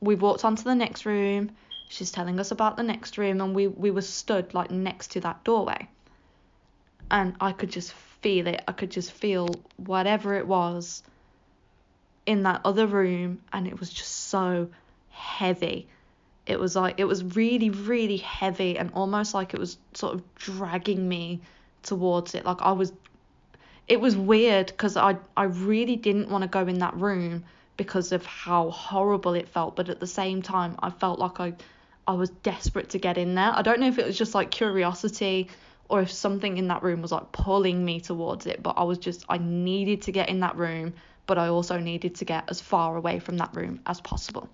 we 0.01 0.15
walked 0.15 0.43
on 0.43 0.57
to 0.57 0.63
the 0.63 0.75
next 0.75 1.05
room. 1.05 1.51
She's 1.87 2.11
telling 2.11 2.39
us 2.39 2.51
about 2.51 2.75
the 2.75 2.83
next 2.83 3.17
room, 3.17 3.39
and 3.39 3.55
we 3.55 3.67
we 3.67 3.91
were 3.91 4.01
stood 4.01 4.53
like 4.53 4.71
next 4.71 5.11
to 5.11 5.21
that 5.21 5.43
doorway, 5.45 5.87
and 7.09 7.35
I 7.39 7.53
could 7.53 7.71
just 7.71 7.93
feel 8.25 8.47
it. 8.47 8.63
I 8.67 8.71
could 8.71 8.89
just 8.89 9.11
feel 9.11 9.47
whatever 9.77 10.33
it 10.33 10.47
was 10.47 11.03
in 12.25 12.41
that 12.41 12.61
other 12.65 12.87
room, 12.87 13.39
and 13.53 13.67
it 13.67 13.79
was 13.79 13.91
just 13.91 14.29
so 14.29 14.67
heavy. 15.11 15.87
It 16.47 16.59
was 16.59 16.75
like, 16.75 16.99
it 16.99 17.03
was 17.03 17.23
really, 17.23 17.69
really 17.69 18.17
heavy, 18.17 18.79
and 18.79 18.89
almost 18.95 19.35
like 19.35 19.53
it 19.53 19.59
was 19.59 19.77
sort 19.93 20.15
of 20.15 20.23
dragging 20.33 21.07
me 21.07 21.41
towards 21.83 22.33
it. 22.33 22.45
Like 22.45 22.63
I 22.63 22.71
was, 22.71 22.91
it 23.87 24.01
was 24.01 24.17
weird 24.17 24.65
because 24.65 24.97
I, 24.97 25.17
I 25.37 25.43
really 25.43 25.95
didn't 25.95 26.29
want 26.29 26.41
to 26.41 26.47
go 26.47 26.61
in 26.61 26.79
that 26.79 26.95
room 26.95 27.43
because 27.77 28.11
of 28.11 28.25
how 28.25 28.71
horrible 28.71 29.35
it 29.35 29.49
felt, 29.49 29.75
but 29.75 29.87
at 29.89 29.99
the 29.99 30.07
same 30.07 30.41
time, 30.41 30.77
I 30.79 30.89
felt 30.89 31.19
like 31.19 31.39
I, 31.39 31.53
I 32.07 32.13
was 32.13 32.31
desperate 32.31 32.89
to 32.89 32.97
get 32.97 33.19
in 33.19 33.35
there. 33.35 33.51
I 33.53 33.61
don't 33.61 33.79
know 33.79 33.87
if 33.87 33.99
it 33.99 34.05
was 34.07 34.17
just 34.17 34.33
like 34.33 34.49
curiosity 34.49 35.47
or 35.89 36.01
if 36.01 36.11
something 36.11 36.57
in 36.57 36.67
that 36.69 36.83
room 36.83 37.01
was 37.01 37.11
like 37.11 37.31
pulling 37.31 37.83
me 37.83 37.99
towards 37.99 38.45
it, 38.45 38.61
but 38.63 38.75
I 38.77 38.83
was 38.83 38.97
just, 38.97 39.25
I 39.29 39.37
needed 39.37 40.03
to 40.03 40.11
get 40.11 40.29
in 40.29 40.39
that 40.39 40.57
room, 40.57 40.93
but 41.27 41.37
I 41.37 41.49
also 41.49 41.77
needed 41.77 42.15
to 42.15 42.25
get 42.25 42.45
as 42.49 42.59
far 42.59 42.95
away 42.95 43.19
from 43.19 43.37
that 43.37 43.55
room 43.55 43.79
as 43.85 44.01
possible. 44.01 44.49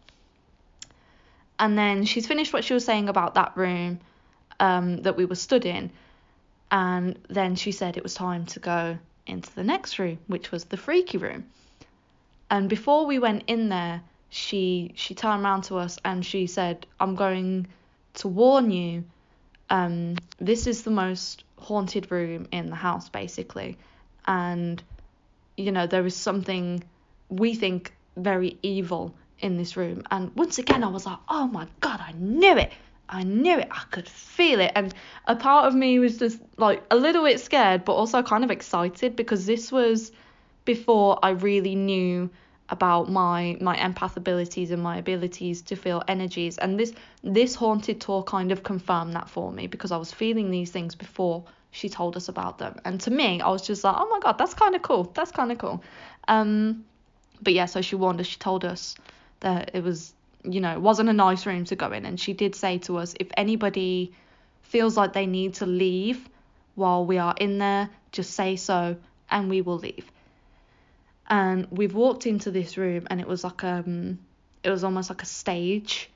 And 1.59 1.77
then 1.77 2.05
she's 2.05 2.27
finished 2.27 2.53
what 2.53 2.63
she 2.63 2.73
was 2.73 2.83
saying 2.83 3.07
about 3.07 3.35
that 3.35 3.55
room 3.55 3.99
um, 4.59 4.97
that 5.03 5.15
we 5.15 5.25
were 5.25 5.35
stood 5.35 5.65
in, 5.65 5.91
and 6.71 7.17
then 7.29 7.55
she 7.55 7.71
said 7.71 7.97
it 7.97 8.03
was 8.03 8.13
time 8.13 8.45
to 8.47 8.59
go 8.59 8.97
into 9.27 9.53
the 9.55 9.63
next 9.63 9.99
room, 9.99 10.17
which 10.27 10.51
was 10.51 10.65
the 10.65 10.77
freaky 10.77 11.17
room. 11.17 11.45
And 12.49 12.67
before 12.67 13.05
we 13.05 13.19
went 13.19 13.43
in 13.47 13.69
there, 13.69 14.01
she 14.29 14.91
she 14.95 15.13
turned 15.13 15.43
around 15.43 15.63
to 15.63 15.77
us 15.77 15.99
and 16.03 16.25
she 16.25 16.47
said, 16.47 16.85
"I'm 16.99 17.15
going 17.15 17.67
to 18.15 18.27
warn 18.27 18.71
you 18.71 19.03
um, 19.71 20.17
this 20.37 20.67
is 20.67 20.83
the 20.83 20.91
most 20.91 21.43
haunted 21.57 22.11
room 22.11 22.45
in 22.51 22.69
the 22.69 22.75
house, 22.75 23.09
basically. 23.09 23.77
And, 24.27 24.83
you 25.57 25.71
know, 25.71 25.87
there 25.87 26.05
is 26.05 26.15
something 26.15 26.83
we 27.29 27.55
think 27.55 27.93
very 28.17 28.57
evil 28.61 29.15
in 29.39 29.57
this 29.57 29.77
room. 29.77 30.03
And 30.11 30.35
once 30.35 30.59
again, 30.59 30.83
I 30.83 30.89
was 30.89 31.05
like, 31.05 31.19
oh 31.29 31.47
my 31.47 31.67
God, 31.79 32.01
I 32.05 32.11
knew 32.11 32.57
it. 32.57 32.71
I 33.07 33.23
knew 33.23 33.59
it. 33.59 33.69
I 33.71 33.83
could 33.91 34.09
feel 34.09 34.59
it. 34.59 34.73
And 34.75 34.93
a 35.25 35.37
part 35.37 35.67
of 35.67 35.73
me 35.73 35.99
was 35.99 36.19
just 36.19 36.39
like 36.57 36.83
a 36.91 36.97
little 36.97 37.23
bit 37.23 37.39
scared, 37.39 37.85
but 37.85 37.93
also 37.93 38.21
kind 38.21 38.43
of 38.43 38.51
excited 38.51 39.15
because 39.15 39.45
this 39.45 39.71
was 39.71 40.11
before 40.65 41.17
I 41.23 41.29
really 41.29 41.75
knew 41.75 42.29
about 42.71 43.11
my 43.11 43.57
my 43.61 43.77
empath 43.77 44.17
abilities 44.17 44.71
and 44.71 44.81
my 44.81 44.97
abilities 44.97 45.61
to 45.61 45.75
feel 45.75 46.01
energies 46.07 46.57
and 46.57 46.79
this 46.79 46.93
this 47.23 47.53
haunted 47.53 48.01
tour 48.01 48.23
kind 48.23 48.51
of 48.51 48.63
confirmed 48.63 49.13
that 49.13 49.29
for 49.29 49.51
me 49.51 49.67
because 49.67 49.91
I 49.91 49.97
was 49.97 50.11
feeling 50.11 50.49
these 50.49 50.71
things 50.71 50.95
before 50.95 51.43
she 51.71 51.87
told 51.89 52.17
us 52.17 52.27
about 52.27 52.57
them. 52.57 52.79
And 52.85 52.99
to 53.01 53.11
me, 53.11 53.41
I 53.41 53.49
was 53.49 53.65
just 53.65 53.83
like, 53.83 53.95
oh 53.97 54.07
my 54.09 54.19
god, 54.19 54.37
that's 54.37 54.53
kind 54.53 54.75
of 54.75 54.81
cool. 54.81 55.11
That's 55.15 55.31
kind 55.31 55.51
of 55.51 55.57
cool. 55.57 55.83
Um, 56.27 56.85
but 57.41 57.53
yeah, 57.53 57.65
so 57.65 57.81
she 57.81 57.95
warned 57.95 58.19
us. 58.19 58.27
She 58.27 58.37
told 58.37 58.65
us 58.65 58.95
that 59.39 59.71
it 59.73 59.83
was, 59.83 60.13
you 60.43 60.59
know, 60.59 60.73
it 60.73 60.81
wasn't 60.81 61.09
a 61.09 61.13
nice 61.13 61.45
room 61.45 61.63
to 61.65 61.75
go 61.75 61.91
in. 61.91 62.05
And 62.05 62.19
she 62.19 62.33
did 62.33 62.55
say 62.55 62.77
to 62.79 62.97
us, 62.97 63.15
if 63.19 63.29
anybody 63.37 64.11
feels 64.61 64.95
like 64.97 65.13
they 65.13 65.25
need 65.25 65.55
to 65.55 65.65
leave 65.65 66.29
while 66.75 67.05
we 67.05 67.17
are 67.17 67.35
in 67.39 67.57
there, 67.57 67.89
just 68.11 68.31
say 68.31 68.57
so, 68.57 68.97
and 69.29 69.49
we 69.49 69.61
will 69.61 69.77
leave. 69.77 70.11
And 71.31 71.65
we've 71.71 71.95
walked 71.95 72.27
into 72.27 72.51
this 72.51 72.77
room, 72.77 73.07
and 73.09 73.21
it 73.21 73.27
was 73.27 73.43
like 73.45 73.63
um, 73.63 74.19
it 74.63 74.69
was 74.69 74.83
almost 74.83 75.09
like 75.09 75.23
a 75.23 75.25
stage 75.25 76.09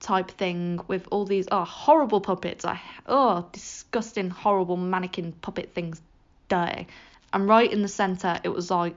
type 0.00 0.30
thing 0.30 0.80
with 0.88 1.06
all 1.12 1.26
these 1.26 1.46
oh 1.52 1.64
horrible 1.64 2.20
puppets. 2.20 2.64
I 2.64 2.80
oh 3.06 3.46
disgusting 3.52 4.30
horrible 4.30 4.78
mannequin 4.78 5.32
puppet 5.32 5.74
things 5.74 6.00
dirty. 6.48 6.88
And 7.32 7.48
right 7.48 7.70
in 7.70 7.82
the 7.82 7.88
center 7.88 8.40
it 8.42 8.48
was 8.48 8.70
like 8.70 8.94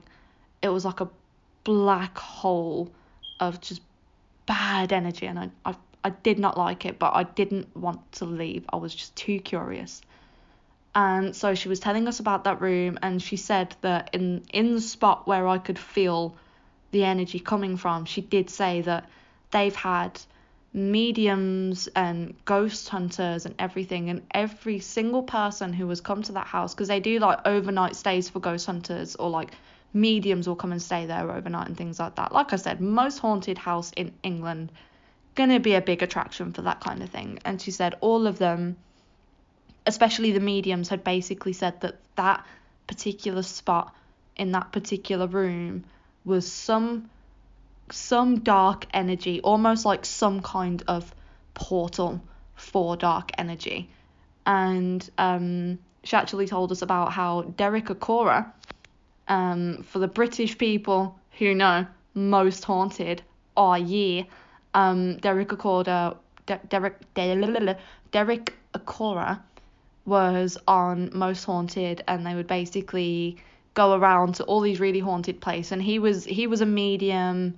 it 0.61 0.69
was 0.69 0.84
like 0.85 1.02
a 1.02 1.10
black 1.64 2.18
hole 2.18 2.91
of 3.39 3.61
just 3.61 3.81
bad 4.45 4.93
energy 4.93 5.27
and 5.27 5.38
I, 5.39 5.49
I 5.65 5.76
I 6.06 6.10
did 6.10 6.39
not 6.39 6.57
like 6.57 6.85
it, 6.85 6.99
but 6.99 7.15
I 7.15 7.23
didn't 7.23 7.76
want 7.76 8.11
to 8.14 8.26
leave. 8.26 8.64
I 8.72 8.77
was 8.77 8.93
just 8.93 9.15
too 9.15 9.39
curious. 9.39 10.02
And 10.95 11.35
so 11.35 11.55
she 11.55 11.67
was 11.67 11.81
telling 11.81 12.07
us 12.07 12.22
about 12.22 12.45
that 12.45 12.61
room 12.61 12.97
and 13.03 13.22
she 13.22 13.35
said 13.35 13.76
that 13.81 14.09
in 14.13 14.45
in 14.53 14.76
the 14.76 14.81
spot 14.81 15.27
where 15.27 15.45
I 15.45 15.57
could 15.57 15.77
feel 15.77 16.38
the 16.91 17.03
energy 17.03 17.39
coming 17.39 17.76
from, 17.76 18.05
she 18.05 18.22
did 18.22 18.49
say 18.49 18.80
that 18.81 19.09
they've 19.51 19.76
had 19.76 20.22
mediums 20.72 21.88
and 21.95 22.34
ghost 22.45 22.88
hunters 22.89 23.45
and 23.45 23.55
everything 23.59 24.09
and 24.09 24.22
every 24.31 24.80
single 24.80 25.23
person 25.23 25.73
who 25.73 25.88
has 25.89 25.99
come 26.01 26.22
to 26.22 26.34
that 26.34 26.47
house 26.47 26.73
because 26.73 26.88
they 26.88 26.99
do 26.99 27.19
like 27.19 27.39
overnight 27.45 27.95
stays 27.95 28.30
for 28.30 28.39
ghost 28.39 28.65
hunters 28.65 29.15
or 29.15 29.30
like 29.30 29.51
mediums 29.93 30.47
will 30.47 30.55
come 30.55 30.72
and 30.72 30.81
stay 30.81 31.05
there 31.05 31.31
overnight 31.31 31.67
and 31.67 31.77
things 31.77 31.99
like 31.99 32.15
that. 32.15 32.31
Like 32.31 32.51
i 32.53 32.55
said 32.57 32.80
most 32.80 33.19
haunted 33.19 33.57
house 33.57 33.91
in 33.95 34.13
england 34.23 34.72
gonna 35.35 35.59
be 35.59 35.76
a 35.76 35.81
big 35.81 36.01
attraction 36.03 36.53
for 36.53 36.61
that 36.61 36.80
kind 36.80 37.03
of 37.03 37.09
thing. 37.09 37.39
And 37.43 37.61
she 37.61 37.72
said 37.72 37.95
all 37.99 38.27
of 38.27 38.38
them 38.38 38.77
especially 39.85 40.31
the 40.31 40.39
mediums 40.39 40.89
had 40.89 41.03
basically 41.03 41.53
said 41.53 41.79
that 41.81 41.99
that 42.15 42.45
particular 42.87 43.43
spot 43.43 43.95
in 44.35 44.51
that 44.51 44.71
particular 44.71 45.27
room 45.27 45.83
was 46.23 46.51
some 46.51 47.09
some 47.91 48.39
dark 48.39 48.87
energy, 48.93 49.39
almost 49.41 49.85
like 49.85 50.05
some 50.05 50.41
kind 50.41 50.83
of 50.87 51.13
portal 51.53 52.19
for 52.55 52.97
dark 52.97 53.31
energy. 53.37 53.89
And 54.47 55.07
um, 55.19 55.77
she 56.03 56.15
actually 56.15 56.47
told 56.47 56.71
us 56.71 56.81
about 56.81 57.11
how 57.11 57.43
Derek 57.43 57.85
Acorah, 57.85 58.51
um, 59.27 59.83
for 59.83 59.99
the 59.99 60.07
British 60.07 60.57
people 60.57 61.19
who 61.37 61.53
know 61.53 61.85
most 62.15 62.63
haunted 62.63 63.21
are 63.55 63.77
ye, 63.77 64.27
um, 64.73 65.17
Derek 65.17 65.49
Acorah, 65.49 66.17
De- 66.47 66.61
Derek, 66.67 67.13
De- 67.13 67.77
Derek 68.11 68.53
Acorah 68.73 69.41
was 70.06 70.57
on 70.68 71.10
Most 71.14 71.44
Haunted, 71.44 72.03
and 72.07 72.26
they 72.26 72.36
would 72.36 72.48
basically 72.48 73.38
go 73.73 73.94
around 73.94 74.36
to 74.36 74.44
all 74.45 74.61
these 74.61 74.80
really 74.80 74.99
haunted 74.99 75.40
places. 75.41 75.72
And 75.72 75.82
he 75.82 75.99
was 75.99 76.26
he 76.26 76.48
was 76.48 76.61
a 76.61 76.65
medium 76.65 77.56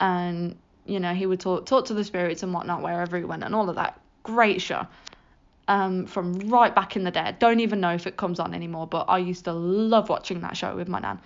and 0.00 0.56
you 0.86 1.00
know 1.00 1.12
he 1.12 1.26
would 1.26 1.40
talk 1.40 1.66
talk 1.66 1.86
to 1.86 1.94
the 1.94 2.04
spirits 2.04 2.42
and 2.42 2.54
whatnot 2.54 2.82
wherever 2.82 3.18
he 3.18 3.24
went 3.24 3.44
and 3.44 3.54
all 3.54 3.68
of 3.68 3.76
that. 3.76 4.00
Great 4.22 4.62
show. 4.62 4.86
Um, 5.68 6.06
from 6.06 6.38
right 6.48 6.72
back 6.72 6.94
in 6.94 7.02
the 7.02 7.10
day. 7.10 7.34
Don't 7.40 7.58
even 7.58 7.80
know 7.80 7.92
if 7.92 8.06
it 8.06 8.16
comes 8.16 8.38
on 8.38 8.54
anymore, 8.54 8.86
but 8.86 9.06
I 9.08 9.18
used 9.18 9.44
to 9.46 9.52
love 9.52 10.08
watching 10.08 10.40
that 10.42 10.56
show 10.56 10.76
with 10.76 10.86
my 10.86 11.00
nan. 11.00 11.18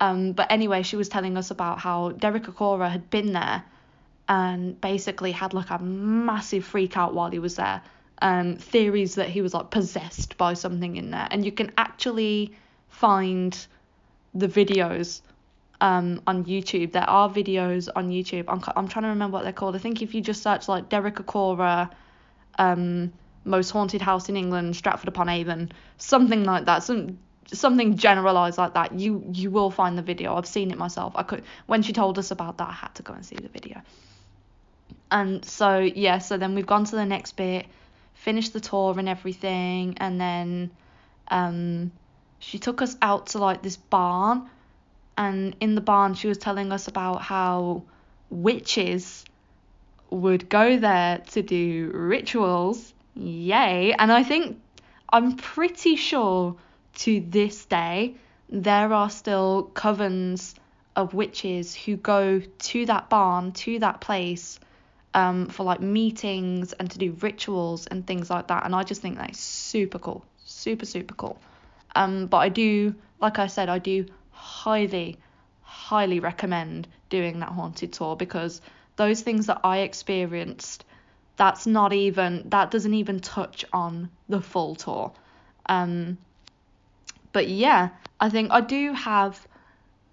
Um, 0.00 0.32
but 0.32 0.50
anyway, 0.52 0.82
she 0.82 0.94
was 0.94 1.08
telling 1.08 1.36
us 1.36 1.50
about 1.50 1.80
how 1.80 2.10
Derek 2.10 2.44
Acorah 2.44 2.88
had 2.88 3.10
been 3.10 3.32
there 3.32 3.64
and 4.28 4.80
basically 4.80 5.32
had 5.32 5.54
like 5.54 5.70
a 5.70 5.78
massive 5.80 6.64
freak 6.64 6.96
out 6.96 7.14
while 7.14 7.30
he 7.30 7.40
was 7.40 7.56
there. 7.56 7.82
Um, 8.22 8.56
theories 8.56 9.16
that 9.16 9.28
he 9.28 9.42
was 9.42 9.52
like 9.52 9.70
possessed 9.70 10.38
by 10.38 10.54
something 10.54 10.96
in 10.96 11.10
there, 11.10 11.26
and 11.30 11.44
you 11.44 11.52
can 11.52 11.72
actually 11.76 12.54
find 12.88 13.66
the 14.34 14.48
videos 14.48 15.20
um, 15.80 16.22
on 16.26 16.44
YouTube. 16.44 16.92
There 16.92 17.08
are 17.08 17.28
videos 17.28 17.88
on 17.94 18.08
YouTube. 18.10 18.44
I'm, 18.48 18.62
I'm 18.76 18.88
trying 18.88 19.02
to 19.02 19.08
remember 19.08 19.34
what 19.34 19.42
they're 19.42 19.52
called. 19.52 19.76
I 19.76 19.78
think 19.78 20.00
if 20.00 20.14
you 20.14 20.20
just 20.20 20.42
search 20.42 20.68
like 20.68 20.88
Derek 20.88 21.16
Acorah, 21.16 21.90
um, 22.58 23.12
most 23.44 23.70
haunted 23.70 24.00
house 24.00 24.28
in 24.28 24.36
England, 24.36 24.76
Stratford 24.76 25.08
upon 25.08 25.28
Avon, 25.28 25.70
something 25.98 26.44
like 26.44 26.64
that, 26.66 26.82
some 26.82 27.18
something 27.52 27.96
generalized 27.96 28.56
like 28.58 28.74
that, 28.74 28.98
you 28.98 29.22
you 29.32 29.50
will 29.50 29.70
find 29.70 29.98
the 29.98 30.02
video. 30.02 30.34
I've 30.34 30.46
seen 30.46 30.70
it 30.70 30.78
myself. 30.78 31.12
I 31.16 31.22
could 31.22 31.44
when 31.66 31.82
she 31.82 31.92
told 31.92 32.18
us 32.18 32.30
about 32.30 32.58
that, 32.58 32.68
I 32.68 32.72
had 32.72 32.94
to 32.94 33.02
go 33.02 33.12
and 33.12 33.24
see 33.24 33.36
the 33.36 33.48
video. 33.48 33.82
And 35.10 35.44
so 35.44 35.78
yeah, 35.78 36.18
so 36.18 36.36
then 36.36 36.54
we've 36.54 36.66
gone 36.66 36.84
to 36.84 36.96
the 36.96 37.04
next 37.04 37.36
bit, 37.36 37.66
finished 38.14 38.52
the 38.52 38.60
tour 38.60 38.98
and 38.98 39.08
everything, 39.08 39.96
and 39.98 40.20
then 40.20 40.70
um, 41.28 41.92
she 42.38 42.58
took 42.58 42.82
us 42.82 42.96
out 43.02 43.28
to 43.28 43.38
like 43.38 43.62
this 43.62 43.76
barn 43.76 44.48
and 45.16 45.56
in 45.60 45.74
the 45.74 45.80
barn 45.80 46.14
she 46.14 46.28
was 46.28 46.38
telling 46.38 46.72
us 46.72 46.88
about 46.88 47.22
how 47.22 47.82
witches 48.30 49.24
would 50.10 50.48
go 50.48 50.76
there 50.76 51.18
to 51.18 51.42
do 51.42 51.90
rituals. 51.92 52.92
Yay. 53.14 53.92
And 53.92 54.12
I 54.12 54.22
think 54.22 54.60
I'm 55.08 55.36
pretty 55.36 55.96
sure 55.96 56.56
to 56.96 57.20
this 57.20 57.64
day 57.64 58.16
there 58.48 58.92
are 58.92 59.10
still 59.10 59.70
covens 59.74 60.54
of 60.96 61.14
witches 61.14 61.74
who 61.74 61.96
go 61.96 62.40
to 62.40 62.86
that 62.86 63.08
barn, 63.08 63.52
to 63.52 63.78
that 63.80 64.00
place, 64.00 64.60
um, 65.14 65.46
for 65.46 65.62
like 65.62 65.80
meetings 65.80 66.72
and 66.74 66.90
to 66.90 66.98
do 66.98 67.12
rituals 67.20 67.86
and 67.86 68.06
things 68.06 68.28
like 68.28 68.48
that. 68.48 68.66
And 68.66 68.74
I 68.74 68.82
just 68.82 69.00
think 69.00 69.16
that's 69.16 69.38
super 69.38 69.98
cool. 69.98 70.24
Super, 70.44 70.84
super 70.84 71.14
cool. 71.14 71.38
Um, 71.94 72.26
but 72.26 72.38
I 72.38 72.48
do, 72.48 72.94
like 73.20 73.38
I 73.38 73.46
said, 73.46 73.68
I 73.68 73.78
do 73.78 74.06
highly, 74.32 75.16
highly 75.62 76.20
recommend 76.20 76.88
doing 77.08 77.40
that 77.40 77.50
haunted 77.50 77.92
tour 77.92 78.16
because 78.16 78.60
those 78.96 79.22
things 79.22 79.46
that 79.46 79.60
I 79.62 79.78
experienced, 79.78 80.84
that's 81.36 81.66
not 81.66 81.92
even, 81.92 82.48
that 82.50 82.70
doesn't 82.70 82.94
even 82.94 83.20
touch 83.20 83.64
on 83.72 84.10
the 84.28 84.40
full 84.40 84.74
tour. 84.74 85.12
Um, 85.66 86.18
but 87.32 87.48
yeah, 87.48 87.90
I 88.20 88.28
think 88.30 88.50
I 88.50 88.60
do 88.60 88.92
have 88.92 89.46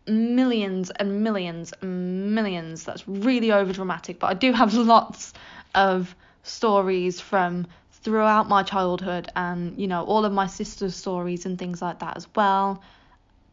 millions 0.07 0.90
and 0.90 1.23
millions 1.23 1.73
and 1.82 2.34
millions. 2.36 2.84
That's 2.84 3.07
really 3.07 3.52
over 3.52 3.73
dramatic, 3.73 4.19
but 4.19 4.28
I 4.28 4.34
do 4.34 4.52
have 4.52 4.73
lots 4.94 5.34
of 5.76 6.15
stories 6.44 7.19
from 7.19 7.68
throughout 7.91 8.49
my 8.49 8.64
childhood 8.64 9.30
and 9.36 9.80
you 9.80 9.88
know 9.88 10.03
all 10.03 10.26
of 10.26 10.34
my 10.34 10.48
sister's 10.48 10.95
stories 10.95 11.45
and 11.45 11.60
things 11.60 11.82
like 11.82 11.99
that 11.99 12.18
as 12.18 12.28
well 12.36 12.82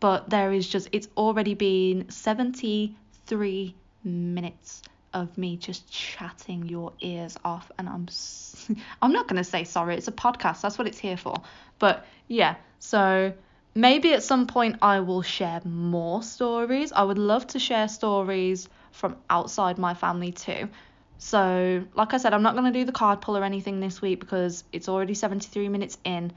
but 0.01 0.31
there 0.31 0.53
is 0.53 0.67
just 0.67 0.89
it's 0.93 1.09
already 1.17 1.55
been 1.55 2.09
73 2.09 3.75
minutes 4.05 4.83
of 5.13 5.37
me 5.37 5.57
just 5.57 5.91
chatting 5.91 6.67
your 6.67 6.93
ears 7.01 7.37
off 7.45 7.71
and 7.79 7.89
I'm 7.89 8.09
I'm 9.03 9.13
not 9.13 9.29
going 9.29 9.37
to 9.37 9.45
say 9.45 9.65
sorry 9.65 9.97
it's 9.97 10.09
a 10.09 10.13
podcast 10.13 10.63
that's 10.63 10.79
what 10.79 10.87
it's 10.87 10.99
here 10.99 11.17
for 11.17 11.37
but 11.79 12.07
yeah 12.27 12.57
so 12.79 13.33
maybe 13.75 14.13
at 14.13 14.23
some 14.23 14.47
point 14.47 14.77
I 14.83 15.01
will 15.01 15.23
share 15.23 15.61
more 15.65 16.23
stories 16.23 16.93
I 16.93 17.03
would 17.03 17.19
love 17.19 17.47
to 17.49 17.59
share 17.59 17.89
stories 17.89 18.69
from 18.93 19.17
outside 19.31 19.79
my 19.79 19.95
family 19.95 20.33
too 20.33 20.69
so 21.19 21.85
like 21.95 22.15
I 22.15 22.19
said 22.19 22.35
I'm 22.35 22.43
not 22.43 22.55
going 22.55 22.73
to 22.73 22.79
do 22.79 22.85
the 22.85 22.93
card 22.93 23.21
pull 23.21 23.37
or 23.37 23.45
anything 23.45 23.81
this 23.81 24.01
week 24.01 24.21
because 24.21 24.65
it's 24.73 24.89
already 24.89 25.15
73 25.15 25.69
minutes 25.69 25.99
in 26.05 26.33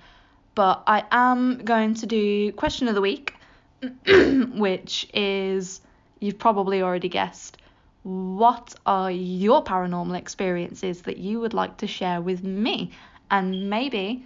but 0.56 0.84
I 0.88 1.04
am 1.12 1.60
going 1.64 1.94
to 1.96 2.06
do 2.06 2.52
question 2.54 2.88
of 2.88 2.96
the 2.96 3.02
week 3.02 3.36
which 4.54 5.08
is, 5.14 5.82
you've 6.20 6.38
probably 6.38 6.82
already 6.82 7.10
guessed, 7.10 7.58
what 8.04 8.76
are 8.86 9.12
your 9.12 9.64
paranormal 9.64 10.18
experiences 10.18 11.04
that 11.04 11.18
you 11.18 11.40
would 11.40 11.54
like 11.54 11.78
to 11.78 11.88
share 11.88 12.22
with 12.22 12.44
me? 12.44 12.92
And 13.30 13.70
maybe 13.70 14.26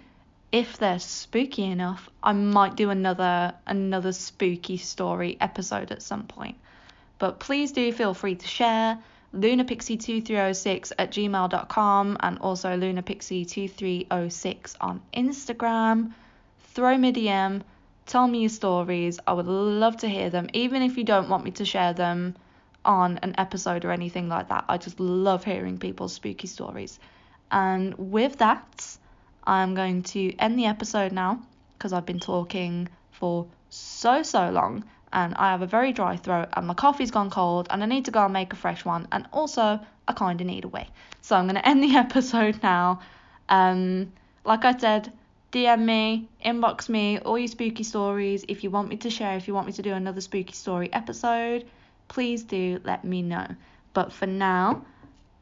if 0.52 0.78
they're 0.78 0.98
spooky 0.98 1.64
enough, 1.64 2.08
I 2.22 2.32
might 2.32 2.76
do 2.76 2.90
another 2.90 3.54
another 3.66 4.12
spooky 4.12 4.76
story 4.76 5.36
episode 5.40 5.90
at 5.90 6.02
some 6.02 6.26
point. 6.26 6.56
But 7.18 7.40
please 7.40 7.72
do 7.72 7.90
feel 7.92 8.14
free 8.14 8.36
to 8.36 8.46
share 8.46 8.98
lunapixie2306 9.34 10.92
at 10.98 11.10
gmail.com 11.10 12.16
and 12.20 12.38
also 12.38 12.68
lunapixie2306 12.70 14.76
on 14.80 15.02
Instagram. 15.14 16.12
Throw 16.74 16.96
me 16.96 17.08
a 17.08 17.12
DM 17.12 17.62
Tell 18.06 18.28
me 18.28 18.42
your 18.42 18.50
stories. 18.50 19.18
I 19.26 19.32
would 19.32 19.48
love 19.48 19.96
to 19.98 20.08
hear 20.08 20.30
them, 20.30 20.48
even 20.52 20.82
if 20.82 20.96
you 20.96 21.02
don't 21.02 21.28
want 21.28 21.44
me 21.44 21.50
to 21.52 21.64
share 21.64 21.92
them 21.92 22.36
on 22.84 23.18
an 23.18 23.34
episode 23.36 23.84
or 23.84 23.90
anything 23.90 24.28
like 24.28 24.48
that. 24.48 24.64
I 24.68 24.78
just 24.78 25.00
love 25.00 25.44
hearing 25.44 25.78
people's 25.78 26.12
spooky 26.12 26.46
stories. 26.46 27.00
And 27.50 27.94
with 27.98 28.38
that, 28.38 28.96
I'm 29.46 29.74
going 29.74 30.02
to 30.14 30.34
end 30.36 30.58
the 30.58 30.66
episode 30.66 31.12
now. 31.12 31.40
because 31.78 31.92
I've 31.92 32.06
been 32.06 32.20
talking 32.20 32.88
for 33.12 33.46
so, 33.70 34.22
so 34.22 34.50
long 34.50 34.84
and 35.12 35.34
I 35.34 35.50
have 35.50 35.62
a 35.62 35.66
very 35.66 35.92
dry 35.92 36.16
throat 36.16 36.48
and 36.54 36.66
my 36.66 36.74
coffee's 36.74 37.10
gone 37.10 37.30
cold 37.30 37.68
and 37.70 37.82
I 37.82 37.86
need 37.86 38.06
to 38.06 38.10
go 38.10 38.24
and 38.24 38.32
make 38.32 38.52
a 38.52 38.56
fresh 38.56 38.84
one 38.84 39.06
and 39.12 39.26
also 39.32 39.80
I 40.08 40.12
kind 40.12 40.40
of 40.40 40.46
need 40.46 40.64
a 40.64 40.68
wee. 40.68 40.88
So 41.22 41.36
I'm 41.36 41.46
going 41.46 41.54
to 41.62 41.68
end 41.68 41.82
the 41.82 41.96
episode 41.96 42.62
now. 42.62 43.00
Um, 43.48 44.12
like 44.44 44.64
I 44.64 44.76
said, 44.76 45.12
DM 45.52 45.84
me, 45.84 46.28
inbox 46.44 46.88
me, 46.88 47.18
all 47.18 47.38
your 47.38 47.48
spooky 47.48 47.82
stories. 47.82 48.44
If 48.48 48.64
you 48.64 48.70
want 48.70 48.88
me 48.88 48.96
to 48.98 49.10
share, 49.10 49.36
if 49.36 49.48
you 49.48 49.54
want 49.54 49.66
me 49.66 49.72
to 49.74 49.82
do 49.82 49.92
another 49.92 50.20
spooky 50.20 50.52
story 50.52 50.92
episode, 50.92 51.66
please 52.08 52.42
do 52.42 52.80
let 52.84 53.04
me 53.04 53.22
know. 53.22 53.46
But 53.94 54.12
for 54.12 54.26
now, 54.26 54.84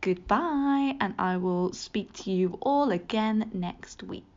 goodbye, 0.05 0.95
and 1.01 1.15
I 1.19 1.39
will 1.39 1.73
speak 1.73 2.13
to 2.25 2.31
you 2.31 2.59
all 2.61 2.91
again 2.91 3.51
next 3.55 4.03
week. 4.03 4.34